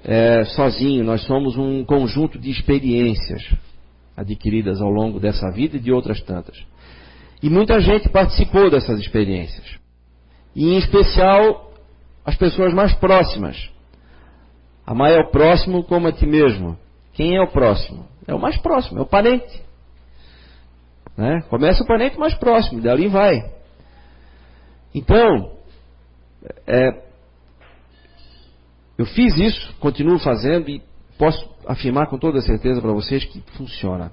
é, 0.04 0.44
sozinho. 0.46 1.04
Nós 1.04 1.22
somos 1.24 1.58
um 1.58 1.84
conjunto 1.84 2.40
de 2.40 2.50
experiências 2.50 3.42
adquiridas 4.16 4.82
ao 4.82 4.90
longo 4.90 5.20
dessa 5.20 5.50
vida 5.52 5.78
e 5.78 5.80
de 5.80 5.92
outras 5.92 6.22
tantas. 6.22 6.58
E 7.42 7.50
muita 7.50 7.80
gente 7.80 8.10
participou 8.10 8.70
dessas 8.70 9.00
experiências. 9.00 9.78
E 10.56 10.74
em 10.74 10.78
especial 10.78 11.72
as 12.26 12.36
pessoas 12.36 12.74
mais 12.74 12.94
próximas. 12.96 13.70
Amar 14.86 15.12
é 15.12 15.20
o 15.20 15.30
próximo 15.32 15.84
como 15.84 16.08
a 16.08 16.12
ti 16.12 16.26
mesmo. 16.26 16.78
Quem 17.14 17.36
é 17.36 17.42
o 17.42 17.48
próximo? 17.48 18.06
É 18.28 18.34
o 18.34 18.40
mais 18.40 18.58
próximo, 18.58 19.00
é 19.00 19.02
o 19.02 19.06
parente. 19.06 19.64
Né? 21.18 21.42
Começa 21.50 21.84
o 21.84 21.88
parente 21.88 22.18
mais 22.18 22.34
próximo, 22.36 22.82
dali 22.82 23.08
vai. 23.08 23.52
Então, 24.94 25.52
é, 26.66 27.09
eu 29.00 29.06
fiz 29.06 29.38
isso, 29.38 29.74
continuo 29.80 30.20
fazendo 30.20 30.70
e 30.70 30.82
posso 31.18 31.50
afirmar 31.66 32.08
com 32.08 32.18
toda 32.18 32.42
certeza 32.42 32.82
para 32.82 32.92
vocês 32.92 33.24
que 33.24 33.42
funciona. 33.54 34.12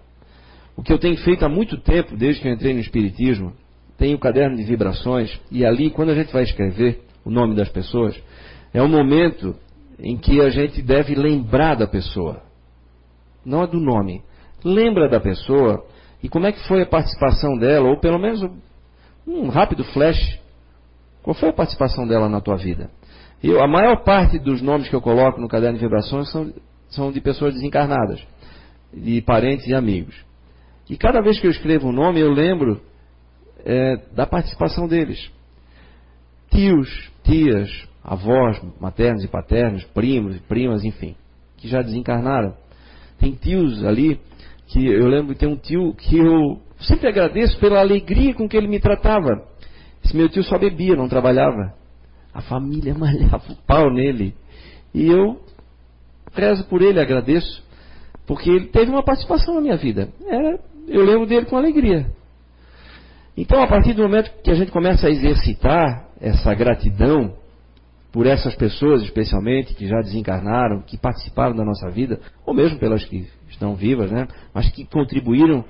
O 0.76 0.82
que 0.82 0.92
eu 0.92 0.98
tenho 0.98 1.16
feito 1.16 1.44
há 1.44 1.48
muito 1.48 1.76
tempo, 1.76 2.16
desde 2.16 2.40
que 2.40 2.46
eu 2.46 2.52
entrei 2.52 2.72
no 2.72 2.78
Espiritismo, 2.78 3.52
tenho 3.98 4.16
o 4.16 4.20
caderno 4.20 4.56
de 4.56 4.62
vibrações 4.62 5.40
e 5.50 5.66
ali, 5.66 5.90
quando 5.90 6.10
a 6.10 6.14
gente 6.14 6.32
vai 6.32 6.44
escrever 6.44 7.02
o 7.24 7.30
nome 7.32 7.56
das 7.56 7.68
pessoas, 7.68 8.16
é 8.72 8.80
o 8.80 8.88
momento 8.88 9.56
em 9.98 10.16
que 10.16 10.40
a 10.40 10.50
gente 10.50 10.80
deve 10.80 11.16
lembrar 11.16 11.74
da 11.74 11.88
pessoa. 11.88 12.40
Não 13.44 13.64
é 13.64 13.66
do 13.66 13.80
nome. 13.80 14.22
Lembra 14.64 15.08
da 15.08 15.18
pessoa 15.18 15.84
e 16.22 16.28
como 16.28 16.46
é 16.46 16.52
que 16.52 16.64
foi 16.68 16.82
a 16.82 16.86
participação 16.86 17.58
dela, 17.58 17.88
ou 17.88 17.98
pelo 17.98 18.20
menos 18.20 18.40
um 19.26 19.48
rápido 19.48 19.82
flash. 19.86 20.38
Qual 21.24 21.34
foi 21.34 21.48
a 21.48 21.52
participação 21.52 22.06
dela 22.06 22.28
na 22.28 22.40
tua 22.40 22.54
vida? 22.54 22.88
Eu, 23.48 23.62
a 23.62 23.68
maior 23.68 24.02
parte 24.02 24.38
dos 24.38 24.60
nomes 24.60 24.88
que 24.88 24.94
eu 24.94 25.00
coloco 25.00 25.40
no 25.40 25.48
caderno 25.48 25.78
de 25.78 25.84
vibrações 25.84 26.30
são, 26.30 26.52
são 26.88 27.12
de 27.12 27.20
pessoas 27.20 27.54
desencarnadas, 27.54 28.20
de 28.92 29.20
parentes 29.22 29.66
e 29.66 29.74
amigos. 29.74 30.16
E 30.88 30.96
cada 30.96 31.20
vez 31.20 31.38
que 31.38 31.46
eu 31.46 31.50
escrevo 31.50 31.88
um 31.88 31.92
nome, 31.92 32.20
eu 32.20 32.32
lembro 32.32 32.80
é, 33.64 33.96
da 34.12 34.26
participação 34.26 34.88
deles. 34.88 35.30
Tios, 36.50 37.10
tias, 37.22 37.70
avós 38.02 38.60
maternos 38.80 39.24
e 39.24 39.28
paternos, 39.28 39.84
primos 39.86 40.36
e 40.36 40.40
primas, 40.40 40.84
enfim, 40.84 41.14
que 41.56 41.68
já 41.68 41.82
desencarnaram. 41.82 42.54
Tem 43.18 43.32
tios 43.32 43.84
ali 43.84 44.20
que 44.66 44.84
eu 44.84 45.06
lembro 45.06 45.34
tem 45.34 45.48
um 45.48 45.56
tio 45.56 45.94
que 45.94 46.18
eu 46.18 46.60
sempre 46.80 47.08
agradeço 47.08 47.58
pela 47.60 47.78
alegria 47.78 48.34
com 48.34 48.48
que 48.48 48.56
ele 48.56 48.68
me 48.68 48.80
tratava. 48.80 49.46
Esse 50.04 50.16
meu 50.16 50.28
tio 50.28 50.42
só 50.42 50.58
bebia, 50.58 50.96
não 50.96 51.08
trabalhava. 51.08 51.74
A 52.36 52.42
família 52.42 52.92
malhava 52.98 53.50
o 53.50 53.56
pau 53.66 53.90
nele. 53.90 54.34
E 54.92 55.10
eu 55.10 55.40
rezo 56.34 56.64
por 56.64 56.82
ele, 56.82 57.00
agradeço, 57.00 57.64
porque 58.26 58.50
ele 58.50 58.66
teve 58.66 58.90
uma 58.90 59.02
participação 59.02 59.54
na 59.54 59.60
minha 59.62 59.76
vida. 59.76 60.10
É, 60.26 60.58
eu 60.86 61.02
lembro 61.02 61.26
dele 61.26 61.46
com 61.46 61.56
alegria. 61.56 62.06
Então, 63.34 63.62
a 63.62 63.66
partir 63.66 63.94
do 63.94 64.02
momento 64.02 64.30
que 64.42 64.50
a 64.50 64.54
gente 64.54 64.70
começa 64.70 65.06
a 65.06 65.10
exercitar 65.10 66.08
essa 66.20 66.52
gratidão 66.54 67.34
por 68.12 68.26
essas 68.26 68.54
pessoas, 68.54 69.02
especialmente, 69.02 69.74
que 69.74 69.86
já 69.86 70.00
desencarnaram, 70.00 70.82
que 70.82 70.96
participaram 70.96 71.54
da 71.54 71.64
nossa 71.64 71.90
vida, 71.90 72.20
ou 72.46 72.54
mesmo 72.54 72.78
pelas 72.78 73.04
que 73.04 73.28
estão 73.48 73.74
vivas, 73.74 74.10
né? 74.10 74.26
mas 74.54 74.70
que 74.70 74.84
contribuíram 74.86 75.64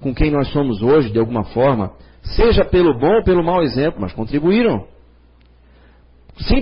com 0.00 0.14
quem 0.14 0.30
nós 0.30 0.48
somos 0.48 0.82
hoje, 0.82 1.10
de 1.10 1.18
alguma 1.18 1.44
forma, 1.44 1.92
seja 2.22 2.64
pelo 2.64 2.98
bom 2.98 3.16
ou 3.16 3.24
pelo 3.24 3.44
mau 3.44 3.62
exemplo, 3.62 4.00
mas 4.00 4.12
contribuíram. 4.12 4.86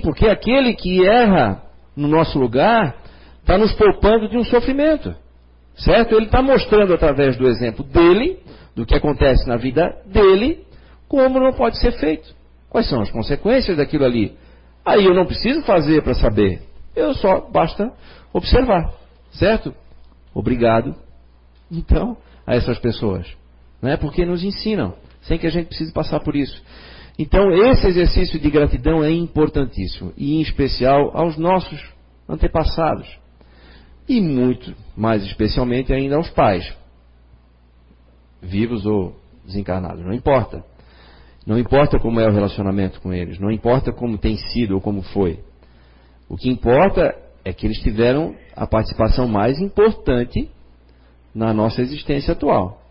Porque 0.00 0.26
aquele 0.26 0.74
que 0.74 1.06
erra 1.06 1.62
no 1.96 2.08
nosso 2.08 2.38
lugar 2.38 2.96
está 3.40 3.56
nos 3.56 3.72
poupando 3.72 4.28
de 4.28 4.36
um 4.36 4.44
sofrimento. 4.44 5.14
Certo? 5.76 6.14
Ele 6.14 6.26
está 6.26 6.42
mostrando 6.42 6.92
através 6.92 7.36
do 7.36 7.46
exemplo 7.48 7.84
dele, 7.84 8.40
do 8.74 8.84
que 8.84 8.94
acontece 8.94 9.46
na 9.48 9.56
vida 9.56 9.96
dele, 10.06 10.64
como 11.08 11.40
não 11.40 11.52
pode 11.52 11.78
ser 11.78 11.92
feito. 11.92 12.34
Quais 12.68 12.88
são 12.88 13.00
as 13.00 13.10
consequências 13.10 13.76
daquilo 13.76 14.04
ali? 14.04 14.36
Aí 14.84 15.04
eu 15.04 15.14
não 15.14 15.26
preciso 15.26 15.62
fazer 15.62 16.02
para 16.02 16.14
saber. 16.14 16.62
Eu 16.94 17.14
só 17.14 17.40
basta 17.50 17.92
observar. 18.32 18.92
Certo? 19.32 19.74
Obrigado. 20.34 20.94
Então, 21.70 22.16
a 22.46 22.54
essas 22.54 22.78
pessoas. 22.78 23.26
Não 23.80 23.90
é 23.90 23.96
porque 23.96 24.24
nos 24.24 24.42
ensinam, 24.42 24.94
sem 25.22 25.38
que 25.38 25.46
a 25.46 25.50
gente 25.50 25.68
precise 25.68 25.92
passar 25.92 26.20
por 26.20 26.34
isso. 26.34 26.62
Então, 27.18 27.50
esse 27.50 27.86
exercício 27.88 28.38
de 28.38 28.48
gratidão 28.48 29.02
é 29.02 29.10
importantíssimo, 29.10 30.12
e 30.16 30.36
em 30.36 30.40
especial 30.40 31.10
aos 31.16 31.36
nossos 31.36 31.82
antepassados. 32.28 33.18
E 34.08 34.20
muito 34.20 34.72
mais 34.96 35.24
especialmente 35.24 35.92
ainda 35.92 36.16
aos 36.16 36.30
pais, 36.30 36.72
vivos 38.40 38.86
ou 38.86 39.16
desencarnados, 39.44 40.04
não 40.04 40.12
importa. 40.12 40.64
Não 41.44 41.58
importa 41.58 41.98
como 41.98 42.20
é 42.20 42.28
o 42.28 42.32
relacionamento 42.32 43.00
com 43.00 43.12
eles, 43.12 43.38
não 43.38 43.50
importa 43.50 43.92
como 43.92 44.16
tem 44.16 44.36
sido 44.36 44.74
ou 44.74 44.80
como 44.80 45.02
foi. 45.02 45.40
O 46.28 46.36
que 46.36 46.48
importa 46.48 47.14
é 47.44 47.52
que 47.52 47.66
eles 47.66 47.78
tiveram 47.78 48.36
a 48.54 48.66
participação 48.66 49.26
mais 49.26 49.58
importante 49.58 50.48
na 51.34 51.52
nossa 51.52 51.80
existência 51.80 52.32
atual. 52.32 52.82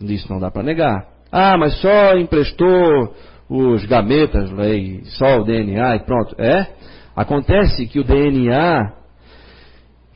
Isso 0.00 0.32
não 0.32 0.40
dá 0.40 0.50
para 0.50 0.62
negar. 0.62 1.13
Ah, 1.36 1.58
mas 1.58 1.80
só 1.80 2.16
emprestou 2.16 3.12
os 3.50 3.84
gametas, 3.86 4.50
só 5.18 5.40
o 5.40 5.44
DNA 5.44 5.96
e 5.96 5.98
pronto. 6.04 6.36
É? 6.38 6.68
Acontece 7.16 7.88
que 7.88 7.98
o 7.98 8.04
DNA 8.04 8.92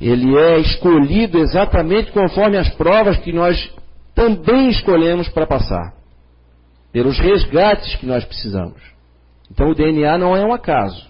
ele 0.01 0.39
é 0.39 0.61
escolhido 0.61 1.41
exatamente 1.41 2.13
conforme 2.13 2.57
as 2.57 2.69
provas 2.77 3.19
que 3.19 3.33
nós 3.33 3.57
também 4.15 4.69
escolhemos 4.69 5.29
para 5.31 5.45
passar 5.45 5.93
pelos 6.93 7.19
resgates 7.19 7.97
que 7.97 8.07
nós 8.07 8.25
precisamos. 8.25 8.81
Então 9.51 9.71
o 9.71 9.75
DNA 9.75 10.17
não 10.19 10.37
é 10.37 10.45
um 10.45 10.53
acaso 10.53 11.05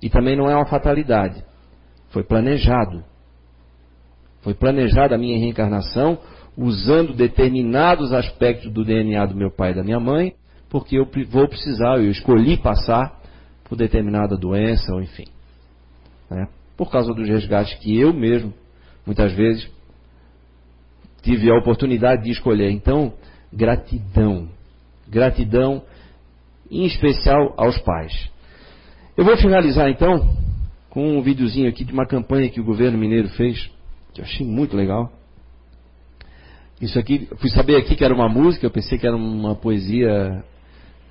e 0.00 0.08
também 0.08 0.36
não 0.36 0.48
é 0.48 0.54
uma 0.54 0.66
fatalidade. 0.66 1.42
Foi 2.10 2.22
planejado. 2.22 3.02
Foi 4.42 4.54
planejada 4.54 5.16
a 5.16 5.18
minha 5.18 5.36
reencarnação 5.36 6.16
usando 6.56 7.12
determinados 7.12 8.12
aspectos 8.12 8.72
do 8.72 8.84
DNA 8.84 9.26
do 9.26 9.36
meu 9.36 9.50
pai 9.50 9.72
e 9.72 9.74
da 9.74 9.84
minha 9.84 10.00
mãe, 10.00 10.34
porque 10.68 10.96
eu 10.96 11.08
vou 11.28 11.48
precisar, 11.48 11.98
eu 11.98 12.10
escolhi 12.10 12.56
passar 12.56 13.20
por 13.64 13.76
determinada 13.76 14.36
doença 14.36 14.94
ou 14.94 15.02
enfim. 15.02 15.26
Né? 16.30 16.48
Por 16.76 16.90
causa 16.90 17.12
dos 17.12 17.28
resgates 17.28 17.74
que 17.78 17.98
eu 17.98 18.12
mesmo, 18.12 18.52
muitas 19.04 19.32
vezes, 19.32 19.68
tive 21.22 21.50
a 21.50 21.56
oportunidade 21.56 22.24
de 22.24 22.30
escolher. 22.30 22.70
Então, 22.70 23.12
gratidão. 23.52 24.48
Gratidão, 25.08 25.82
em 26.70 26.84
especial 26.84 27.54
aos 27.56 27.78
pais. 27.78 28.30
Eu 29.16 29.24
vou 29.24 29.36
finalizar 29.36 29.88
então 29.88 30.36
com 30.90 31.18
um 31.18 31.22
videozinho 31.22 31.68
aqui 31.68 31.84
de 31.84 31.92
uma 31.92 32.06
campanha 32.06 32.50
que 32.50 32.60
o 32.60 32.64
governo 32.64 32.98
mineiro 32.98 33.28
fez, 33.30 33.70
que 34.12 34.20
eu 34.20 34.24
achei 34.24 34.46
muito 34.46 34.76
legal. 34.76 35.12
Isso 36.80 36.98
aqui, 36.98 37.28
fui 37.38 37.48
saber 37.50 37.76
aqui 37.76 37.96
que 37.96 38.04
era 38.04 38.14
uma 38.14 38.28
música, 38.28 38.66
eu 38.66 38.70
pensei 38.70 38.98
que 38.98 39.06
era 39.06 39.16
uma 39.16 39.54
poesia 39.54 40.44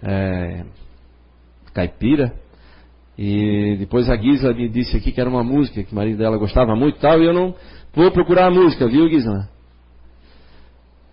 é, 0.04 0.64
caipira. 1.74 2.34
E 3.18 3.78
depois 3.80 4.10
a 4.10 4.18
Gisela 4.18 4.54
me 4.54 4.70
disse 4.70 4.98
aqui 4.98 5.12
que 5.12 5.22
era 5.22 5.30
uma 5.30 5.44
música 5.44 5.84
que 5.84 5.92
o 5.92 5.96
marido 5.96 6.18
dela 6.18 6.38
gostava 6.38 6.76
muito 6.76 6.98
e 6.98 7.00
tal, 7.00 7.22
e 7.22 7.26
eu 7.26 7.34
não 7.34 7.56
vou 7.94 8.12
procurar 8.12 8.48
a 8.48 8.52
música, 8.52 8.88
viu, 8.88 9.10
Gisela? 9.10 9.50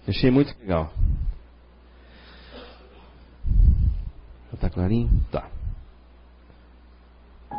Achei 0.06 0.30
muito 0.30 0.54
legal. 0.60 0.92
Tá 4.60 4.70
clarinho? 4.70 5.10
Tá. 5.32 5.48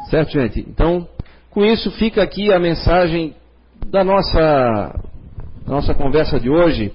Certo, 0.09 0.31
gente? 0.31 0.61
Então, 0.61 1.05
com 1.49 1.65
isso 1.65 1.91
fica 1.91 2.23
aqui 2.23 2.49
a 2.49 2.57
mensagem 2.57 3.35
da 3.87 4.05
nossa, 4.05 5.01
nossa 5.65 5.93
conversa 5.93 6.39
de 6.39 6.49
hoje. 6.49 6.93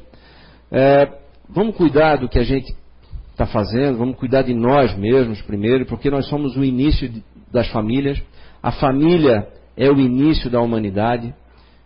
É, 0.70 1.08
vamos 1.48 1.76
cuidar 1.76 2.16
do 2.16 2.28
que 2.28 2.38
a 2.38 2.44
gente 2.44 2.74
está 3.30 3.46
fazendo, 3.46 3.98
vamos 3.98 4.16
cuidar 4.16 4.42
de 4.42 4.54
nós 4.54 4.96
mesmos 4.96 5.40
primeiro, 5.42 5.86
porque 5.86 6.10
nós 6.10 6.26
somos 6.26 6.56
o 6.56 6.64
início 6.64 7.08
de, 7.08 7.22
das 7.52 7.68
famílias. 7.68 8.20
A 8.62 8.72
família 8.72 9.48
é 9.76 9.90
o 9.90 9.98
início 9.98 10.50
da 10.50 10.60
humanidade. 10.60 11.34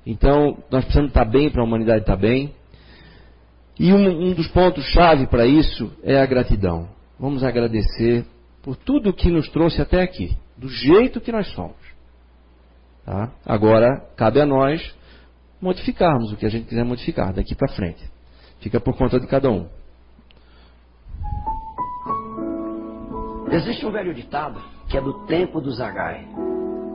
Então, 0.07 0.59
nós 0.71 0.85
precisamos 0.85 1.11
estar 1.11 1.25
bem 1.25 1.51
para 1.51 1.61
a 1.61 1.65
humanidade 1.65 2.01
estar 2.01 2.17
bem. 2.17 2.53
E 3.79 3.93
um, 3.93 4.29
um 4.29 4.33
dos 4.35 4.49
pontos-chave 4.49 5.27
para 5.27 5.47
isso 5.47 5.93
é 6.03 6.21
a 6.21 6.27
gratidão 6.27 6.89
vamos 7.23 7.45
agradecer 7.45 8.27
por 8.65 8.75
tudo 8.75 9.13
que 9.13 9.31
nos 9.31 9.49
trouxe 9.51 9.81
até 9.81 10.03
aqui, 10.03 10.37
do 10.57 10.69
jeito 10.69 11.21
que 11.21 11.31
nós 11.31 11.47
somos. 11.53 11.77
Tá? 13.07 13.33
Agora, 13.47 14.05
cabe 14.17 14.41
a 14.41 14.47
nós 14.47 14.83
modificarmos 15.63 16.33
o 16.33 16.37
que 16.37 16.45
a 16.45 16.49
gente 16.49 16.67
quiser 16.67 16.85
modificar 16.85 17.33
daqui 17.33 17.55
para 17.55 17.73
frente. 17.73 18.03
Fica 18.59 18.81
por 18.81 18.97
conta 18.97 19.21
de 19.21 19.29
cada 19.29 19.49
um. 19.49 19.69
Existe 23.49 23.87
um 23.87 23.93
velho 23.93 24.13
ditado 24.13 24.61
que 24.89 24.99
é 24.99 25.01
do 25.01 25.25
tempo 25.27 25.61
do 25.61 25.71
Zagai. 25.71 26.27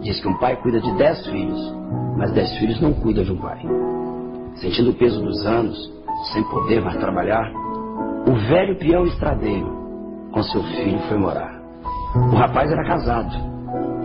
Diz 0.02 0.20
que 0.20 0.28
um 0.28 0.38
pai 0.38 0.56
cuida 0.62 0.82
de 0.82 0.92
dez 0.98 1.26
filhos, 1.26 1.74
mas 2.18 2.32
dez 2.34 2.52
filhos 2.58 2.82
não 2.82 2.94
cuidam 2.94 3.24
de 3.24 3.32
um 3.32 3.38
pai. 3.38 3.62
Sentindo 4.56 4.92
o 4.92 4.96
peso 4.96 5.22
dos 5.22 5.46
anos, 5.46 5.78
sem 6.34 6.44
poder 6.46 6.82
mais 6.84 6.98
trabalhar, 6.98 7.52
o 8.28 8.34
velho 8.50 8.76
peão 8.78 9.06
estradeiro 9.06 9.68
com 10.32 10.44
seu 10.44 10.62
filho 10.64 11.00
foi 11.08 11.18
morar. 11.18 11.62
O 12.16 12.36
rapaz 12.36 12.72
era 12.72 12.84
casado 12.84 13.36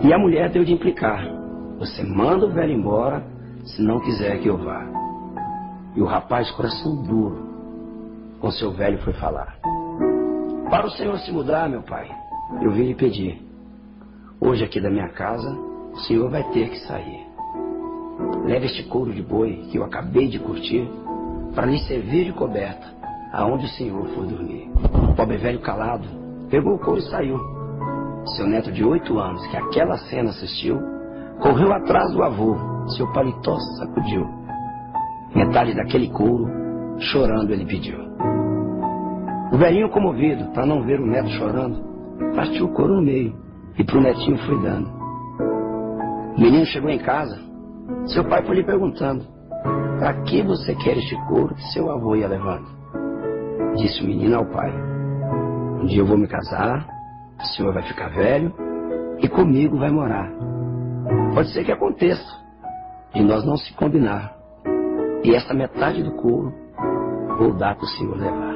e 0.03 0.13
a 0.13 0.17
mulher 0.17 0.49
deu 0.51 0.63
de 0.63 0.73
implicar: 0.73 1.25
Você 1.79 2.03
manda 2.03 2.45
o 2.45 2.51
velho 2.51 2.73
embora 2.73 3.32
se 3.63 3.81
não 3.81 3.99
quiser 3.99 4.39
que 4.39 4.47
eu 4.47 4.57
vá. 4.57 4.85
E 5.95 6.01
o 6.01 6.05
rapaz, 6.05 6.49
coração 6.51 6.95
duro, 7.03 7.53
com 8.39 8.51
seu 8.51 8.71
velho 8.71 8.97
foi 8.99 9.13
falar. 9.13 9.57
Para 10.69 10.87
o 10.87 10.91
senhor 10.91 11.17
se 11.19 11.31
mudar, 11.31 11.69
meu 11.69 11.83
pai, 11.83 12.09
eu 12.61 12.71
vim 12.71 12.83
lhe 12.83 12.95
pedir. 12.95 13.41
Hoje 14.41 14.63
aqui 14.63 14.81
da 14.81 14.89
minha 14.89 15.09
casa, 15.09 15.49
o 15.93 15.97
senhor 15.99 16.29
vai 16.29 16.43
ter 16.51 16.69
que 16.69 16.79
sair. 16.79 17.27
Leve 18.45 18.65
este 18.65 18.83
couro 18.83 19.13
de 19.13 19.21
boi 19.21 19.67
que 19.71 19.77
eu 19.77 19.83
acabei 19.83 20.27
de 20.27 20.39
curtir 20.39 20.89
para 21.55 21.67
lhe 21.67 21.79
servir 21.79 22.25
de 22.25 22.33
coberta 22.33 22.93
aonde 23.31 23.65
o 23.65 23.69
senhor 23.69 24.05
for 24.09 24.25
dormir. 24.25 24.69
O 25.09 25.15
pobre 25.15 25.37
velho 25.37 25.59
calado 25.59 26.07
pegou 26.49 26.75
o 26.75 26.79
couro 26.79 26.99
e 26.99 27.09
saiu. 27.09 27.39
Seu 28.35 28.47
neto 28.47 28.71
de 28.71 28.83
oito 28.83 29.19
anos, 29.19 29.45
que 29.47 29.57
aquela 29.57 29.97
cena 29.97 30.29
assistiu, 30.29 30.79
correu 31.39 31.73
atrás 31.73 32.11
do 32.13 32.23
avô, 32.23 32.55
seu 32.89 33.11
paletó 33.13 33.57
sacudiu. 33.77 34.27
Metade 35.35 35.73
daquele 35.73 36.09
couro, 36.09 36.47
chorando, 36.99 37.51
ele 37.51 37.65
pediu. 37.65 37.97
O 39.51 39.57
velhinho, 39.57 39.89
comovido, 39.89 40.45
para 40.53 40.65
não 40.65 40.83
ver 40.83 40.99
o 40.99 41.05
neto 41.05 41.29
chorando, 41.29 41.83
partiu 42.35 42.65
o 42.65 42.73
couro 42.73 42.95
no 42.95 43.01
meio 43.01 43.35
e 43.77 43.83
pro 43.83 44.01
netinho 44.01 44.37
foi 44.39 44.61
dando. 44.61 44.89
O 46.37 46.41
menino 46.41 46.65
chegou 46.65 46.89
em 46.89 46.99
casa, 46.99 47.39
seu 48.07 48.23
pai 48.25 48.43
foi 48.43 48.55
lhe 48.55 48.63
perguntando: 48.63 49.25
Para 49.99 50.21
que 50.23 50.41
você 50.41 50.75
quer 50.75 50.97
este 50.97 51.15
couro 51.27 51.55
que 51.55 51.63
seu 51.73 51.91
avô 51.91 52.15
ia 52.15 52.27
levando? 52.27 52.67
Disse 53.75 54.03
o 54.03 54.07
menino 54.07 54.37
ao 54.37 54.45
pai: 54.45 54.71
Um 55.81 55.85
dia 55.85 55.99
eu 55.99 56.05
vou 56.05 56.17
me 56.17 56.27
casar, 56.27 56.87
o 57.39 57.45
senhor 57.47 57.73
vai 57.73 57.83
ficar 57.83 58.09
velho 58.09 58.53
e 59.19 59.27
comigo 59.27 59.77
vai 59.77 59.91
morar. 59.91 60.31
Pode 61.33 61.51
ser 61.53 61.63
que 61.63 61.71
aconteça 61.71 62.42
de 63.13 63.23
nós 63.23 63.45
não 63.45 63.57
se 63.57 63.73
combinar 63.73 64.35
e 65.23 65.33
esta 65.35 65.53
metade 65.53 66.03
do 66.03 66.11
couro 66.13 66.53
vou 67.37 67.53
dar 67.53 67.75
para 67.75 67.85
o 67.85 67.87
senhor 67.87 68.17
levar. 68.17 68.53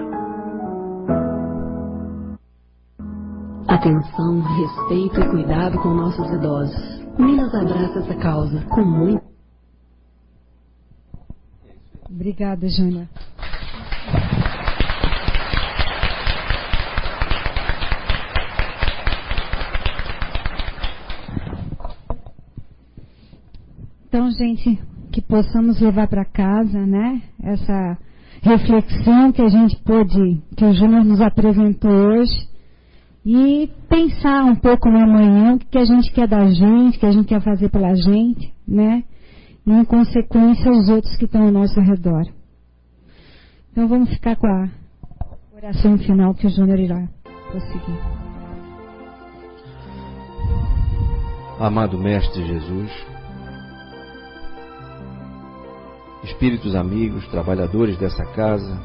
Atenção, 3.67 4.41
respeito 4.41 5.21
e 5.21 5.29
cuidado 5.29 5.77
com 5.79 5.89
nossos 5.89 6.27
idosos. 6.31 7.05
Minas 7.19 7.53
abraça 7.53 7.99
essa 7.99 8.15
causa 8.15 8.61
com 8.65 8.83
muito. 8.83 9.23
Obrigada, 12.09 12.67
Júnior. 12.67 13.07
Então, 24.07 24.26
gente, 24.37 24.79
que 25.11 25.21
possamos 25.21 25.79
levar 25.79 26.07
para 26.07 26.23
casa, 26.23 26.85
né? 26.85 27.21
Essa 27.41 27.97
reflexão 28.41 29.31
que 29.31 29.41
a 29.41 29.49
gente 29.49 29.75
pôde, 29.83 30.41
que 30.55 30.63
o 30.63 30.73
Júnior 30.73 31.03
nos 31.03 31.19
apresentou 31.21 31.91
hoje, 31.91 32.47
e 33.25 33.69
pensar 33.89 34.45
um 34.45 34.55
pouco 34.55 34.89
no 34.89 34.99
amanhã, 34.99 35.55
o 35.55 35.59
que 35.59 35.77
a 35.77 35.83
gente 35.83 36.11
quer 36.13 36.27
da 36.27 36.45
gente, 36.45 36.97
o 36.97 36.99
que 36.99 37.05
a 37.05 37.11
gente 37.11 37.27
quer 37.27 37.41
fazer 37.41 37.69
pela 37.69 37.93
gente, 37.95 38.53
né? 38.67 39.03
E 39.65 39.71
em 39.71 39.83
consequência 39.83 40.71
os 40.71 40.87
outros 40.87 41.15
que 41.17 41.25
estão 41.25 41.43
ao 41.43 41.51
nosso 41.51 41.79
redor. 41.81 42.23
Então 43.71 43.87
vamos 43.87 44.09
ficar 44.11 44.35
com 44.37 44.47
a 44.47 44.69
oração 45.55 45.97
final 45.97 46.33
que 46.33 46.47
o 46.47 46.49
Júnior 46.49 46.79
irá 46.79 47.07
prosseguir. 47.51 47.99
Amado 51.59 51.97
Mestre 51.97 52.45
Jesus, 52.45 53.16
espíritos 56.27 56.75
amigos, 56.75 57.25
trabalhadores 57.27 57.97
dessa 57.97 58.25
casa, 58.25 58.77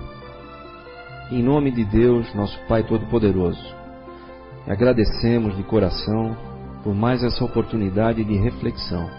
em 1.30 1.43
nome 1.43 1.70
de 1.72 1.84
Deus, 1.84 2.32
nosso 2.34 2.59
Pai 2.68 2.84
Todo-Poderoso, 2.84 3.62
agradecemos 4.66 5.57
de 5.57 5.62
coração 5.64 6.36
por 6.84 6.95
mais 6.95 7.22
essa 7.22 7.45
oportunidade 7.45 8.24
de 8.24 8.36
reflexão 8.36 9.11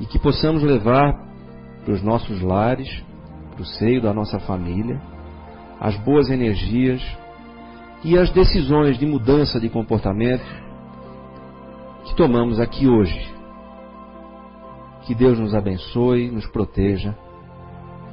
e 0.00 0.06
que 0.06 0.18
possamos 0.18 0.62
levar 0.62 1.12
para 1.84 1.94
os 1.94 2.02
nossos 2.02 2.40
lares, 2.40 2.88
para 3.52 3.62
o 3.62 3.66
seio 3.66 4.02
da 4.02 4.12
nossa 4.12 4.38
família, 4.40 5.00
as 5.80 5.96
boas 5.98 6.28
energias 6.28 7.02
e 8.04 8.18
as 8.18 8.30
decisões 8.30 8.98
de 8.98 9.06
mudança 9.06 9.60
de 9.60 9.68
comportamento 9.68 10.44
que 12.04 12.16
tomamos 12.16 12.58
aqui 12.58 12.88
hoje 12.88 13.41
que 15.02 15.14
Deus 15.14 15.38
nos 15.38 15.54
abençoe, 15.54 16.30
nos 16.30 16.46
proteja, 16.46 17.16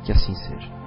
que 0.04 0.12
assim 0.12 0.34
seja. 0.36 0.79